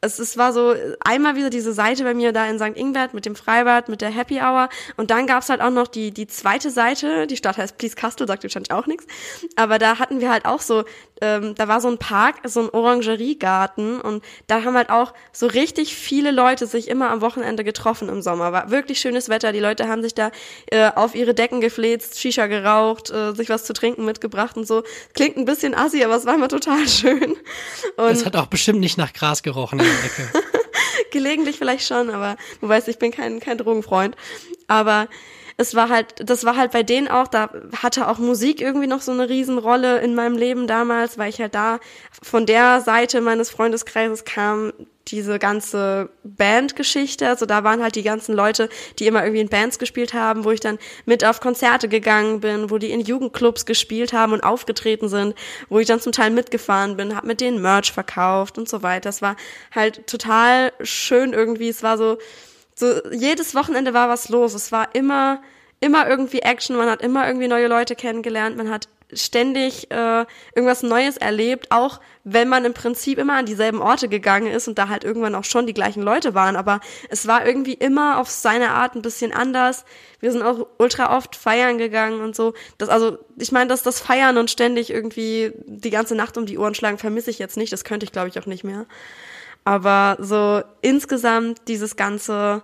es, 0.04 0.18
es 0.18 0.36
war 0.36 0.52
so 0.52 0.74
einmal 1.00 1.36
wieder 1.36 1.50
diese 1.50 1.72
Seite 1.72 2.04
bei 2.04 2.14
mir 2.14 2.32
da 2.32 2.46
in 2.46 2.58
St. 2.58 2.76
Ingbert 2.76 3.14
mit 3.14 3.26
dem 3.26 3.36
Freibad, 3.36 3.88
mit 3.88 4.00
der 4.00 4.10
Happy 4.10 4.40
Hour 4.40 4.68
und 4.96 5.10
dann 5.10 5.26
gab's 5.26 5.48
halt 5.48 5.60
auch 5.60 5.70
noch 5.70 5.88
die, 5.88 6.12
die 6.12 6.26
zweite 6.26 6.70
Seite, 6.70 7.26
die 7.26 7.36
Stadt 7.36 7.56
heißt 7.56 7.78
Please 7.78 7.96
Kastel, 7.96 8.26
sagt 8.26 8.42
wahrscheinlich 8.42 8.72
auch 8.72 8.86
nichts, 8.86 9.06
aber 9.56 9.78
da 9.78 9.98
hatten 9.98 10.20
wir 10.20 10.30
halt 10.30 10.44
auch 10.44 10.60
so, 10.60 10.84
ähm, 11.20 11.54
da 11.54 11.68
war 11.68 11.80
so 11.80 11.88
ein 11.88 11.98
Park, 11.98 12.36
so 12.44 12.60
ein 12.60 12.70
Orangeriegarten 12.70 14.00
und 14.00 14.24
da 14.46 14.64
haben 14.64 14.76
halt 14.76 14.90
auch 14.90 15.14
so 15.32 15.46
richtig 15.46 15.94
viele 15.94 16.30
Leute 16.30 16.66
sich 16.66 16.88
immer 16.88 17.10
am 17.10 17.20
Wochenende 17.20 17.64
getroffen 17.64 18.08
im 18.08 18.22
Sommer. 18.22 18.52
War 18.52 18.70
wirklich 18.70 19.00
schönes 19.00 19.28
Wetter, 19.28 19.52
die 19.52 19.60
Leute 19.60 19.88
haben 19.88 20.02
sich 20.02 20.14
da 20.14 20.30
äh, 20.66 20.90
auf 20.94 21.14
ihre 21.14 21.34
Decken 21.34 21.60
gefläzt, 21.60 22.20
Shisha 22.20 22.46
geraucht, 22.46 23.10
äh, 23.10 23.34
sich 23.34 23.48
was 23.48 23.64
zu 23.64 23.72
trinken 23.72 24.04
mitgebracht 24.04 24.56
und 24.56 24.66
so. 24.66 24.82
Klingt 25.14 25.36
ein 25.36 25.44
bisschen 25.44 25.74
assi, 25.74 26.04
aber 26.04 26.16
es 26.16 26.26
war 26.26 26.34
immer 26.34 26.48
total 26.48 26.86
schön. 26.88 27.36
Und 27.96 28.04
es 28.10 28.26
hat 28.26 28.36
auch 28.36 28.46
bestimmt 28.46 28.80
nicht 28.80 28.98
nach 28.98 29.12
Gras 29.12 29.42
gerochen. 29.42 29.80
Ecke. 29.96 30.30
Gelegentlich 31.10 31.58
vielleicht 31.58 31.86
schon, 31.86 32.10
aber 32.10 32.36
du 32.60 32.68
weißt, 32.68 32.88
ich 32.88 32.98
bin 32.98 33.12
kein, 33.12 33.40
kein 33.40 33.58
Drogenfreund. 33.58 34.16
Aber 34.66 35.08
es 35.56 35.74
war 35.74 35.88
halt, 35.88 36.28
das 36.28 36.44
war 36.44 36.56
halt 36.56 36.72
bei 36.72 36.82
denen 36.82 37.08
auch, 37.08 37.28
da 37.28 37.50
hatte 37.80 38.08
auch 38.08 38.18
Musik 38.18 38.60
irgendwie 38.60 38.88
noch 38.88 39.02
so 39.02 39.12
eine 39.12 39.28
Riesenrolle 39.28 39.98
in 39.98 40.14
meinem 40.14 40.36
Leben 40.36 40.66
damals, 40.66 41.16
weil 41.16 41.30
ich 41.30 41.40
halt 41.40 41.54
da 41.54 41.78
von 42.22 42.44
der 42.46 42.80
Seite 42.80 43.20
meines 43.20 43.50
Freundeskreises 43.50 44.24
kam, 44.24 44.72
diese 45.08 45.38
ganze 45.38 46.08
Bandgeschichte. 46.24 47.28
Also 47.28 47.46
da 47.46 47.62
waren 47.62 47.82
halt 47.82 47.94
die 47.94 48.02
ganzen 48.02 48.34
Leute, 48.34 48.68
die 48.98 49.06
immer 49.06 49.22
irgendwie 49.22 49.42
in 49.42 49.48
Bands 49.48 49.78
gespielt 49.78 50.14
haben, 50.14 50.44
wo 50.44 50.50
ich 50.50 50.60
dann 50.60 50.78
mit 51.04 51.24
auf 51.24 51.40
Konzerte 51.40 51.88
gegangen 51.88 52.40
bin, 52.40 52.70
wo 52.70 52.78
die 52.78 52.90
in 52.90 53.00
Jugendclubs 53.00 53.66
gespielt 53.66 54.12
haben 54.12 54.32
und 54.32 54.42
aufgetreten 54.42 55.08
sind, 55.08 55.34
wo 55.68 55.78
ich 55.78 55.86
dann 55.86 56.00
zum 56.00 56.12
Teil 56.12 56.30
mitgefahren 56.30 56.96
bin, 56.96 57.14
hab 57.14 57.24
mit 57.24 57.40
denen 57.40 57.60
Merch 57.60 57.92
verkauft 57.92 58.58
und 58.58 58.68
so 58.68 58.82
weiter. 58.82 59.08
Das 59.08 59.22
war 59.22 59.36
halt 59.74 60.06
total 60.06 60.72
schön 60.82 61.32
irgendwie. 61.32 61.68
Es 61.68 61.82
war 61.82 61.98
so, 61.98 62.18
so 62.74 62.86
jedes 63.10 63.54
Wochenende 63.54 63.94
war 63.94 64.08
was 64.08 64.28
los. 64.28 64.54
Es 64.54 64.72
war 64.72 64.94
immer 64.94 65.40
immer 65.80 66.08
irgendwie 66.08 66.38
Action, 66.38 66.76
man 66.76 66.88
hat 66.88 67.02
immer 67.02 67.26
irgendwie 67.26 67.48
neue 67.48 67.68
Leute 67.68 67.94
kennengelernt, 67.94 68.56
man 68.56 68.70
hat 68.70 68.88
ständig 69.12 69.90
äh, 69.90 70.24
irgendwas 70.54 70.82
Neues 70.82 71.16
erlebt, 71.18 71.70
auch 71.70 72.00
wenn 72.24 72.48
man 72.48 72.64
im 72.64 72.72
Prinzip 72.72 73.18
immer 73.18 73.34
an 73.34 73.46
dieselben 73.46 73.80
Orte 73.80 74.08
gegangen 74.08 74.46
ist 74.46 74.66
und 74.66 74.78
da 74.78 74.88
halt 74.88 75.04
irgendwann 75.04 75.34
auch 75.34 75.44
schon 75.44 75.66
die 75.66 75.74
gleichen 75.74 76.02
Leute 76.02 76.34
waren. 76.34 76.56
Aber 76.56 76.80
es 77.10 77.26
war 77.26 77.46
irgendwie 77.46 77.74
immer 77.74 78.18
auf 78.18 78.30
seine 78.30 78.70
Art 78.70 78.94
ein 78.94 79.02
bisschen 79.02 79.32
anders. 79.32 79.84
Wir 80.20 80.32
sind 80.32 80.42
auch 80.42 80.66
ultra 80.78 81.16
oft 81.16 81.36
feiern 81.36 81.78
gegangen 81.78 82.22
und 82.22 82.34
so. 82.34 82.54
Das, 82.78 82.88
also, 82.88 83.18
ich 83.36 83.52
meine, 83.52 83.68
dass 83.68 83.82
das 83.82 84.00
Feiern 84.00 84.38
und 84.38 84.50
ständig 84.50 84.90
irgendwie 84.90 85.52
die 85.66 85.90
ganze 85.90 86.14
Nacht 86.14 86.38
um 86.38 86.46
die 86.46 86.58
Ohren 86.58 86.74
schlagen, 86.74 86.98
vermisse 86.98 87.30
ich 87.30 87.38
jetzt 87.38 87.58
nicht. 87.58 87.72
Das 87.72 87.84
könnte 87.84 88.04
ich, 88.04 88.12
glaube 88.12 88.28
ich, 88.28 88.38
auch 88.38 88.46
nicht 88.46 88.64
mehr. 88.64 88.86
Aber 89.64 90.16
so 90.20 90.62
insgesamt 90.82 91.62
dieses 91.68 91.96
ganze, 91.96 92.62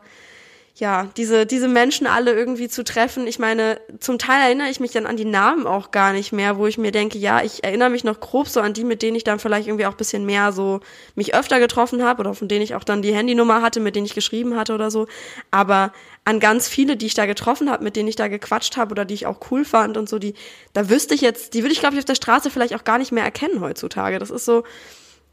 ja, 0.74 1.08
diese, 1.16 1.46
diese 1.46 1.66
Menschen 1.66 2.06
alle 2.06 2.32
irgendwie 2.34 2.68
zu 2.68 2.84
treffen. 2.84 3.26
Ich 3.26 3.38
meine, 3.38 3.80
zum 4.00 4.18
Teil 4.18 4.42
erinnere 4.42 4.68
ich 4.68 4.80
mich 4.80 4.92
dann 4.92 5.06
an 5.06 5.16
die 5.16 5.24
Namen 5.24 5.66
auch 5.66 5.90
gar 5.92 6.12
nicht 6.12 6.32
mehr, 6.32 6.58
wo 6.58 6.66
ich 6.66 6.76
mir 6.76 6.92
denke, 6.92 7.18
ja, 7.18 7.42
ich 7.42 7.64
erinnere 7.64 7.90
mich 7.90 8.04
noch 8.04 8.20
grob 8.20 8.48
so 8.48 8.60
an 8.60 8.74
die, 8.74 8.84
mit 8.84 9.00
denen 9.00 9.16
ich 9.16 9.24
dann 9.24 9.38
vielleicht 9.38 9.66
irgendwie 9.66 9.86
auch 9.86 9.94
bisschen 9.94 10.26
mehr 10.26 10.52
so 10.52 10.80
mich 11.14 11.34
öfter 11.34 11.58
getroffen 11.58 12.02
habe 12.02 12.20
oder 12.20 12.34
von 12.34 12.48
denen 12.48 12.62
ich 12.62 12.74
auch 12.74 12.84
dann 12.84 13.00
die 13.00 13.14
Handynummer 13.14 13.62
hatte, 13.62 13.80
mit 13.80 13.96
denen 13.96 14.06
ich 14.06 14.14
geschrieben 14.14 14.56
hatte 14.56 14.74
oder 14.74 14.90
so. 14.90 15.06
Aber 15.50 15.92
an 16.24 16.38
ganz 16.38 16.68
viele, 16.68 16.96
die 16.98 17.06
ich 17.06 17.14
da 17.14 17.24
getroffen 17.24 17.70
habe, 17.70 17.82
mit 17.82 17.96
denen 17.96 18.08
ich 18.08 18.16
da 18.16 18.28
gequatscht 18.28 18.76
habe 18.76 18.92
oder 18.92 19.06
die 19.06 19.14
ich 19.14 19.26
auch 19.26 19.38
cool 19.50 19.64
fand 19.64 19.96
und 19.96 20.08
so, 20.08 20.18
die, 20.18 20.34
da 20.74 20.90
wüsste 20.90 21.14
ich 21.14 21.22
jetzt, 21.22 21.54
die 21.54 21.62
würde 21.62 21.72
ich, 21.72 21.80
glaube 21.80 21.94
ich, 21.94 22.00
auf 22.00 22.04
der 22.04 22.14
Straße 22.14 22.50
vielleicht 22.50 22.74
auch 22.74 22.84
gar 22.84 22.98
nicht 22.98 23.10
mehr 23.10 23.24
erkennen 23.24 23.60
heutzutage. 23.60 24.18
Das 24.18 24.30
ist 24.30 24.44
so, 24.44 24.64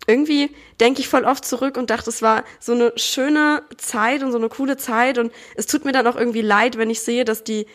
irgendwie 0.05 0.51
denke 0.79 1.01
ich 1.01 1.09
voll 1.09 1.25
oft 1.25 1.43
zurück 1.43 1.77
und 1.77 1.89
dachte, 1.89 2.09
es 2.09 2.21
war 2.21 2.43
so 2.59 2.73
eine 2.73 2.93
schöne 2.95 3.63
Zeit 3.77 4.23
und 4.23 4.31
so 4.31 4.37
eine 4.37 4.49
coole 4.49 4.77
Zeit 4.77 5.17
und 5.17 5.31
es 5.55 5.65
tut 5.65 5.85
mir 5.85 5.91
dann 5.91 6.07
auch 6.07 6.15
irgendwie 6.15 6.41
leid, 6.41 6.77
wenn 6.77 6.89
ich 6.89 7.01
sehe, 7.01 7.25
dass 7.25 7.43
die, 7.43 7.65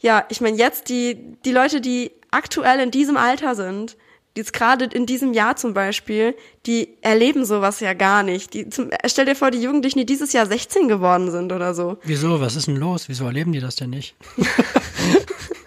ja, 0.00 0.24
ich 0.28 0.40
meine 0.40 0.56
jetzt 0.56 0.88
die, 0.88 1.16
die 1.44 1.52
Leute, 1.52 1.80
die 1.80 2.12
aktuell 2.30 2.80
in 2.80 2.90
diesem 2.90 3.16
Alter 3.16 3.54
sind, 3.54 3.96
jetzt 4.36 4.52
gerade 4.52 4.86
in 4.86 5.06
diesem 5.06 5.32
Jahr 5.32 5.56
zum 5.56 5.74
Beispiel, 5.74 6.34
die 6.66 6.88
erleben 7.02 7.44
sowas 7.44 7.80
ja 7.80 7.94
gar 7.94 8.22
nicht. 8.22 8.52
Die, 8.54 8.68
zum, 8.68 8.90
stell 9.06 9.26
dir 9.26 9.36
vor, 9.36 9.50
die 9.50 9.62
Jugendlichen, 9.62 9.98
die 9.98 10.06
dieses 10.06 10.32
Jahr 10.32 10.46
16 10.46 10.88
geworden 10.88 11.30
sind 11.30 11.52
oder 11.52 11.74
so. 11.74 11.98
Wieso? 12.02 12.40
Was 12.40 12.56
ist 12.56 12.66
denn 12.66 12.76
los? 12.76 13.08
Wieso 13.08 13.26
erleben 13.26 13.52
die 13.52 13.60
das 13.60 13.76
denn 13.76 13.90
nicht? 13.90 14.16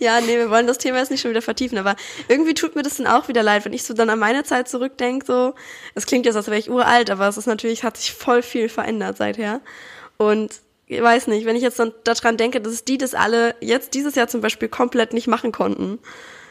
Ja, 0.00 0.20
nee, 0.20 0.36
wir 0.36 0.50
wollen 0.50 0.66
das 0.66 0.78
Thema 0.78 0.98
jetzt 0.98 1.10
nicht 1.10 1.20
schon 1.20 1.30
wieder 1.30 1.42
vertiefen, 1.42 1.78
aber 1.78 1.96
irgendwie 2.28 2.54
tut 2.54 2.76
mir 2.76 2.82
das 2.82 2.96
dann 2.96 3.06
auch 3.06 3.28
wieder 3.28 3.42
leid, 3.42 3.64
wenn 3.64 3.72
ich 3.72 3.82
so 3.82 3.94
dann 3.94 4.10
an 4.10 4.18
meine 4.18 4.44
Zeit 4.44 4.68
zurückdenke, 4.68 5.26
so, 5.26 5.54
es 5.94 6.06
klingt 6.06 6.26
jetzt, 6.26 6.36
als 6.36 6.46
wäre 6.46 6.58
ich 6.58 6.70
uralt, 6.70 7.10
aber 7.10 7.28
es 7.28 7.36
ist 7.36 7.46
natürlich, 7.46 7.82
hat 7.82 7.96
sich 7.96 8.12
voll 8.12 8.42
viel 8.42 8.68
verändert 8.68 9.16
seither. 9.16 9.60
Und 10.16 10.60
ich 10.86 11.02
weiß 11.02 11.26
nicht, 11.26 11.46
wenn 11.46 11.56
ich 11.56 11.62
jetzt 11.62 11.78
dann 11.78 11.92
daran 12.04 12.36
denke, 12.36 12.60
dass 12.60 12.84
die 12.84 12.98
das 12.98 13.14
alle 13.14 13.54
jetzt 13.60 13.94
dieses 13.94 14.14
Jahr 14.14 14.28
zum 14.28 14.40
Beispiel 14.40 14.68
komplett 14.68 15.12
nicht 15.12 15.26
machen 15.26 15.52
konnten, 15.52 15.98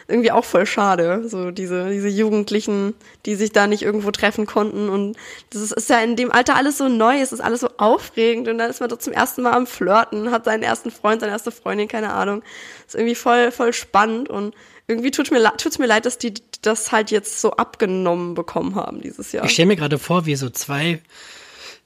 irgendwie 0.07 0.31
auch 0.31 0.45
voll 0.45 0.65
schade. 0.65 1.27
So 1.27 1.51
diese, 1.51 1.89
diese 1.89 2.07
Jugendlichen, 2.07 2.93
die 3.25 3.35
sich 3.35 3.51
da 3.51 3.67
nicht 3.67 3.83
irgendwo 3.83 4.11
treffen 4.11 4.45
konnten. 4.45 4.89
Und 4.89 5.17
das 5.49 5.61
ist, 5.61 5.71
ist 5.73 5.89
ja 5.89 5.99
in 5.99 6.15
dem 6.15 6.31
Alter 6.31 6.55
alles 6.55 6.77
so 6.77 6.87
neu, 6.87 7.19
es 7.19 7.31
ist 7.31 7.41
alles 7.41 7.61
so 7.61 7.69
aufregend. 7.77 8.47
Und 8.47 8.57
dann 8.57 8.69
ist 8.69 8.79
man 8.79 8.89
doch 8.89 8.99
zum 8.99 9.13
ersten 9.13 9.41
Mal 9.41 9.53
am 9.53 9.67
Flirten, 9.67 10.31
hat 10.31 10.45
seinen 10.45 10.63
ersten 10.63 10.91
Freund, 10.91 11.21
seine 11.21 11.33
erste 11.33 11.51
Freundin, 11.51 11.87
keine 11.87 12.13
Ahnung. 12.13 12.41
ist 12.85 12.95
irgendwie 12.95 13.15
voll, 13.15 13.51
voll 13.51 13.73
spannend. 13.73 14.29
Und 14.29 14.55
irgendwie 14.87 15.11
tut 15.11 15.29
mir, 15.31 15.43
tut's 15.57 15.79
mir 15.79 15.87
leid, 15.87 16.05
dass 16.05 16.17
die 16.17 16.33
das 16.61 16.91
halt 16.91 17.11
jetzt 17.11 17.41
so 17.41 17.51
abgenommen 17.51 18.33
bekommen 18.33 18.75
haben 18.75 19.01
dieses 19.01 19.31
Jahr. 19.33 19.45
Ich 19.45 19.51
stelle 19.51 19.67
mir 19.67 19.75
gerade 19.75 19.99
vor, 19.99 20.25
wie 20.25 20.35
so 20.35 20.49
zwei 20.49 21.01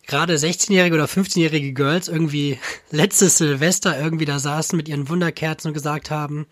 gerade 0.05 0.35
16-jährige 0.35 0.95
oder 0.95 1.05
15-jährige 1.05 1.73
Girls 1.73 2.07
irgendwie 2.07 2.59
letztes 2.91 3.37
Silvester 3.37 3.99
irgendwie 3.99 4.25
da 4.25 4.39
saßen 4.39 4.77
mit 4.77 4.89
ihren 4.89 5.09
Wunderkerzen 5.09 5.69
und 5.69 5.73
gesagt 5.73 6.11
haben, 6.11 6.47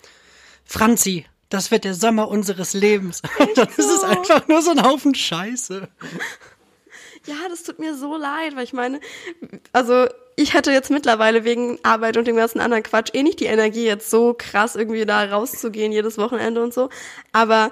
Franzi, 0.66 1.26
das 1.50 1.72
wird 1.72 1.84
der 1.84 1.96
Sommer 1.96 2.30
unseres 2.30 2.74
Lebens. 2.74 3.22
Und 3.40 3.58
dann 3.58 3.68
ist 3.68 3.80
es 3.80 4.04
einfach 4.04 4.48
nur 4.48 4.62
so 4.62 4.72
ein 4.72 4.84
Haufen 4.84 5.16
Scheiße. 5.16 5.88
Ja, 7.26 7.36
das 7.50 7.64
tut 7.64 7.80
mir 7.80 7.96
so 7.96 8.16
leid, 8.16 8.56
weil 8.56 8.64
ich 8.64 8.74
meine, 8.74 9.00
also 9.74 10.08
ich 10.36 10.54
hätte 10.54 10.72
jetzt 10.72 10.90
mittlerweile 10.90 11.44
wegen 11.44 11.80
Arbeit 11.84 12.16
und 12.16 12.28
dem 12.28 12.38
ganzen 12.38 12.62
anderen 12.62 12.84
Quatsch 12.84 13.14
eh 13.14 13.24
nicht 13.24 13.42
die 13.42 13.46
Energie, 13.46 13.86
jetzt 13.86 14.10
so 14.10 14.34
krass 14.38 14.76
irgendwie 14.76 15.06
da 15.06 15.26
rauszugehen 15.26 15.92
jedes 15.92 16.18
Wochenende 16.18 16.64
und 16.64 16.74
so. 16.74 16.90
Aber 17.34 17.72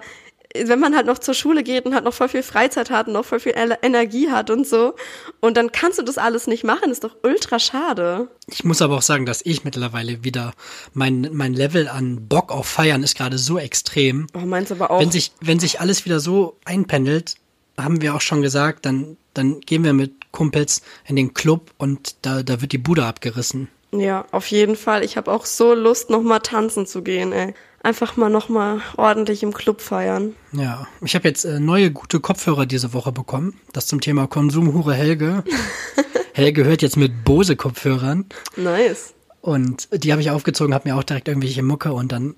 wenn 0.66 0.80
man 0.80 0.96
halt 0.96 1.06
noch 1.06 1.20
zur 1.20 1.34
Schule 1.34 1.64
geht 1.64 1.86
und 1.86 1.94
halt 1.94 2.04
noch 2.04 2.14
voll 2.14 2.30
viel 2.30 2.44
Freizeit 2.44 2.90
hat 2.90 3.08
und 3.08 3.14
noch 3.14 3.26
voll 3.26 3.40
viel 3.40 3.54
Energie 3.82 4.30
hat 4.30 4.50
und 4.50 4.68
so, 4.68 4.96
und 5.40 5.58
dann 5.58 5.72
kannst 5.72 6.00
du 6.00 6.04
das 6.04 6.18
alles 6.18 6.48
nicht 6.48 6.64
machen, 6.64 6.92
ist 6.92 7.04
doch 7.04 7.16
ultra 7.24 7.60
schade. 7.60 8.28
Ich 8.48 8.64
muss 8.64 8.82
aber 8.82 8.96
auch 8.98 9.02
sagen, 9.02 9.26
dass 9.26 9.42
ich 9.46 9.64
mittlerweile 9.64 10.24
wieder, 10.24 10.54
mein, 10.94 11.30
mein 11.32 11.54
Level 11.54 11.88
an 11.88 12.28
Bock 12.28 12.52
auf 12.52 12.68
Feiern 12.68 13.04
ist 13.04 13.18
gerade 13.18 13.38
so 13.38 13.58
extrem. 13.58 14.28
Oh, 14.34 14.40
meinst 14.40 14.72
aber 14.72 14.92
auch. 14.92 15.00
Wenn 15.00 15.12
sich, 15.12 15.32
wenn 15.42 15.60
sich 15.60 15.80
alles 15.80 16.06
wieder 16.06 16.20
so 16.20 16.58
einpendelt, 16.66 17.36
haben 17.78 18.02
wir 18.02 18.16
auch 18.16 18.22
schon 18.22 18.42
gesagt, 18.42 18.86
dann, 18.86 19.18
dann 19.34 19.62
gehen 19.62 19.84
wir 19.84 19.94
mit 19.94 20.32
Kumpels 20.32 20.82
in 21.06 21.16
den 21.16 21.34
Club 21.34 21.72
und 21.78 22.16
da, 22.24 22.44
da 22.44 22.62
wird 22.62 22.72
die 22.72 22.78
Bude 22.78 23.06
abgerissen. 23.06 23.68
Ja, 23.92 24.26
auf 24.32 24.48
jeden 24.48 24.76
Fall. 24.76 25.04
Ich 25.04 25.16
habe 25.16 25.32
auch 25.32 25.46
so 25.46 25.74
Lust, 25.74 26.10
nochmal 26.10 26.42
tanzen 26.42 26.86
zu 26.86 27.02
gehen, 27.04 27.32
ey 27.32 27.54
einfach 27.88 28.18
mal 28.18 28.30
nochmal 28.30 28.82
ordentlich 28.98 29.44
im 29.44 29.54
Club 29.54 29.80
feiern. 29.80 30.36
Ja, 30.52 30.88
ich 31.02 31.16
habe 31.16 31.26
jetzt 31.26 31.46
äh, 31.46 31.62
neue 31.62 31.90
gute 31.90 32.20
Kopfhörer 32.20 32.66
diese 32.66 32.94
Woche 32.94 33.14
bekommen. 33.14 33.62
Das 33.72 33.88
zum 33.88 34.02
Thema 34.02 34.28
Konsumhure 34.28 34.94
Helge. 34.94 35.46
Helge 36.34 36.66
hört 36.66 36.82
jetzt 36.82 36.98
mit 36.98 37.24
Bose 37.24 37.56
Kopfhörern. 37.56 38.26
Nice. 38.58 39.14
Und 39.40 39.88
die 39.92 40.12
habe 40.12 40.22
ich 40.22 40.30
aufgezogen, 40.30 40.74
habe 40.74 40.90
mir 40.90 40.98
auch 40.98 41.04
direkt 41.04 41.30
irgendwelche 41.30 41.64
Mucke 41.64 41.94
und 41.94 42.12
dann 42.12 42.36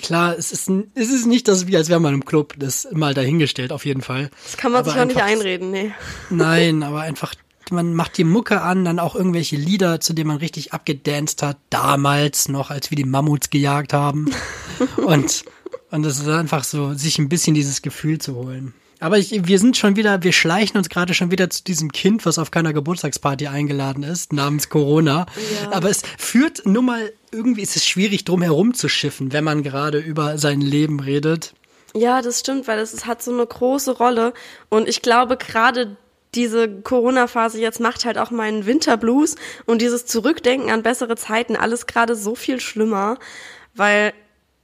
Klar, 0.00 0.38
es 0.38 0.50
ist, 0.50 0.70
es 0.94 1.10
ist 1.10 1.26
nicht 1.26 1.46
das, 1.46 1.66
wie 1.66 1.76
als 1.76 1.90
wäre 1.90 2.00
man 2.00 2.14
im 2.14 2.24
Club, 2.24 2.54
das 2.56 2.88
mal 2.92 3.12
dahingestellt, 3.12 3.70
auf 3.70 3.84
jeden 3.84 4.00
Fall. 4.00 4.30
Das 4.44 4.56
kann 4.56 4.72
man 4.72 4.80
aber 4.80 4.92
sich 4.92 5.00
auch 5.00 5.04
nicht 5.04 5.20
einreden, 5.20 5.72
nee. 5.72 5.92
Nein, 6.30 6.82
aber 6.82 7.00
einfach 7.00 7.34
man 7.70 7.94
macht 7.94 8.18
die 8.18 8.24
Mucke 8.24 8.62
an, 8.62 8.84
dann 8.84 8.98
auch 8.98 9.14
irgendwelche 9.14 9.56
Lieder, 9.56 10.00
zu 10.00 10.12
denen 10.12 10.28
man 10.28 10.38
richtig 10.38 10.72
abgedanced 10.72 11.42
hat, 11.42 11.58
damals 11.70 12.48
noch, 12.48 12.70
als 12.70 12.90
wir 12.90 12.96
die 12.96 13.04
Mammuts 13.04 13.50
gejagt 13.50 13.92
haben. 13.92 14.30
und, 14.96 15.44
und 15.90 16.02
das 16.02 16.18
ist 16.18 16.28
einfach 16.28 16.64
so, 16.64 16.94
sich 16.94 17.18
ein 17.18 17.28
bisschen 17.28 17.54
dieses 17.54 17.82
Gefühl 17.82 18.18
zu 18.18 18.34
holen. 18.34 18.74
Aber 19.00 19.16
ich, 19.16 19.46
wir 19.46 19.58
sind 19.58 19.78
schon 19.78 19.96
wieder, 19.96 20.22
wir 20.22 20.32
schleichen 20.32 20.76
uns 20.76 20.90
gerade 20.90 21.14
schon 21.14 21.30
wieder 21.30 21.48
zu 21.48 21.64
diesem 21.64 21.90
Kind, 21.90 22.26
was 22.26 22.38
auf 22.38 22.50
keiner 22.50 22.74
Geburtstagsparty 22.74 23.46
eingeladen 23.46 24.02
ist, 24.02 24.32
namens 24.34 24.68
Corona. 24.68 25.26
Ja. 25.62 25.72
Aber 25.72 25.88
es 25.88 26.02
führt 26.18 26.66
nun 26.66 26.84
mal, 26.84 27.12
irgendwie 27.32 27.62
ist 27.62 27.76
es 27.76 27.86
schwierig, 27.86 28.24
drum 28.24 28.42
herum 28.42 28.74
zu 28.74 28.90
schiffen, 28.90 29.32
wenn 29.32 29.42
man 29.42 29.62
gerade 29.62 29.98
über 29.98 30.36
sein 30.36 30.60
Leben 30.60 31.00
redet. 31.00 31.54
Ja, 31.94 32.20
das 32.20 32.40
stimmt, 32.40 32.68
weil 32.68 32.78
es 32.78 33.06
hat 33.06 33.22
so 33.22 33.32
eine 33.32 33.46
große 33.46 33.92
Rolle. 33.92 34.34
Und 34.68 34.86
ich 34.86 35.00
glaube, 35.00 35.38
gerade 35.38 35.96
diese 36.34 36.80
Corona-Phase 36.82 37.60
jetzt 37.60 37.80
macht 37.80 38.04
halt 38.04 38.18
auch 38.18 38.30
meinen 38.30 38.66
Winterblues 38.66 39.36
und 39.66 39.82
dieses 39.82 40.06
Zurückdenken 40.06 40.70
an 40.70 40.82
bessere 40.82 41.16
Zeiten 41.16 41.56
alles 41.56 41.86
gerade 41.86 42.14
so 42.14 42.34
viel 42.34 42.60
schlimmer, 42.60 43.18
weil 43.74 44.12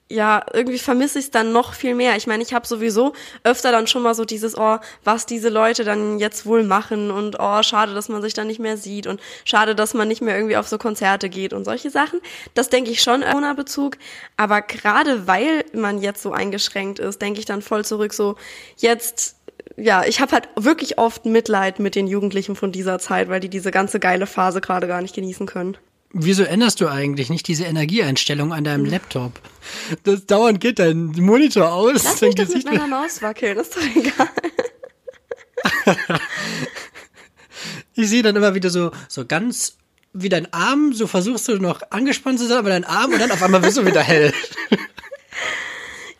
ja, 0.09 0.44
irgendwie 0.52 0.79
vermisse 0.79 1.18
ich 1.18 1.26
es 1.26 1.31
dann 1.33 1.52
noch 1.52 1.74
viel 1.74 1.94
mehr. 1.94 2.16
Ich 2.16 2.29
meine, 2.29 2.42
ich 2.42 2.55
habe 2.55 2.66
sowieso 2.66 3.12
öfter 3.42 3.72
dann 3.72 3.88
schon 3.88 4.02
mal 4.02 4.14
so 4.14 4.24
dieses, 4.24 4.57
oh, 4.57 4.79
was 5.02 5.26
diese 5.26 5.48
Leute 5.48 5.83
dann 5.83 6.20
jetzt 6.20 6.46
wohl 6.46 6.62
machen 6.62 7.11
und 7.11 7.37
oh, 7.40 7.62
schade, 7.64 7.92
dass 7.92 8.09
man 8.09 8.22
sich 8.22 8.33
dann 8.33 8.46
nicht 8.46 8.61
mehr 8.61 8.76
sieht 8.76 9.09
und 9.09 9.20
schade, 9.44 9.74
dass 9.74 9.94
man 9.94 10.07
nicht 10.07 10.22
mehr 10.22 10.37
irgendwie 10.37 10.57
auf 10.57 10.68
so 10.68 10.79
Konzerte 10.79 11.29
geht 11.29 11.52
und 11.52 11.64
solche 11.64 11.90
Sachen. 11.90 12.20
Das 12.55 12.68
denke 12.68 12.92
ich 12.92 13.02
schon 13.02 13.24
ohne 13.24 13.55
Bezug. 13.57 13.98
Aber 14.37 14.62
gerade 14.62 15.26
weil 15.26 15.64
man 15.72 16.00
jetzt 16.00 16.22
so 16.22 16.31
eingeschränkt 16.31 17.00
ist, 17.00 17.20
denke 17.20 17.40
ich 17.40 17.46
dann 17.46 17.61
voll 17.61 17.85
zurück 17.85 18.14
so, 18.14 18.37
jetzt 18.76 19.36
ja, 19.77 20.05
ich 20.05 20.21
habe 20.21 20.33
halt 20.33 20.49
wirklich 20.57 20.99
oft 20.99 21.27
Mitleid 21.27 21.79
mit 21.79 21.95
den 21.95 22.07
Jugendlichen 22.07 22.57
von 22.57 22.73
dieser 22.73 22.99
Zeit, 22.99 23.29
weil 23.29 23.41
die 23.41 23.49
diese 23.49 23.71
ganze 23.71 24.01
geile 24.01 24.27
Phase 24.27 24.61
gerade 24.61 24.87
gar 24.87 25.03
nicht 25.03 25.15
genießen 25.15 25.47
können. 25.47 25.77
Wieso 26.12 26.45
änderst 26.45 26.81
du 26.81 26.89
eigentlich 26.89 27.29
nicht 27.29 27.47
diese 27.47 27.65
Energieeinstellung 27.65 28.53
an 28.53 28.65
deinem 28.65 28.85
Laptop? 28.91 29.33
Das 30.05 30.27
dauernd 30.27 30.61
geht 30.61 30.79
dein 30.79 31.07
Monitor 31.07 31.73
aus. 31.73 32.05
Lass 32.05 32.21
mich 32.21 32.35
doch 32.35 32.49
mit 32.49 32.65
meiner 32.65 32.87
Maus 32.87 33.21
wackeln, 33.21 33.59
ist 33.59 33.77
doch 33.77 33.83
egal. 33.83 34.29
ich 37.95 38.09
sehe 38.09 38.23
dann 38.23 38.37
immer 38.37 38.55
wieder 38.55 38.71
so, 38.71 38.93
so 39.09 39.27
ganz 39.27 39.77
wie 40.15 40.29
dein 40.31 40.51
Arm, 40.53 40.95
so 40.95 41.07
versuchst 41.07 41.49
du 41.49 41.59
noch 41.59 41.83
angespannt 41.91 42.39
zu 42.39 42.47
sein, 42.47 42.59
aber 42.59 42.71
dein 42.71 42.85
Arm 42.85 43.12
und 43.12 43.21
dann 43.21 43.31
auf 43.31 43.43
einmal 43.43 43.62
wirst 43.62 43.77
du 43.77 43.85
wieder 43.85 44.03
hell. 44.03 44.33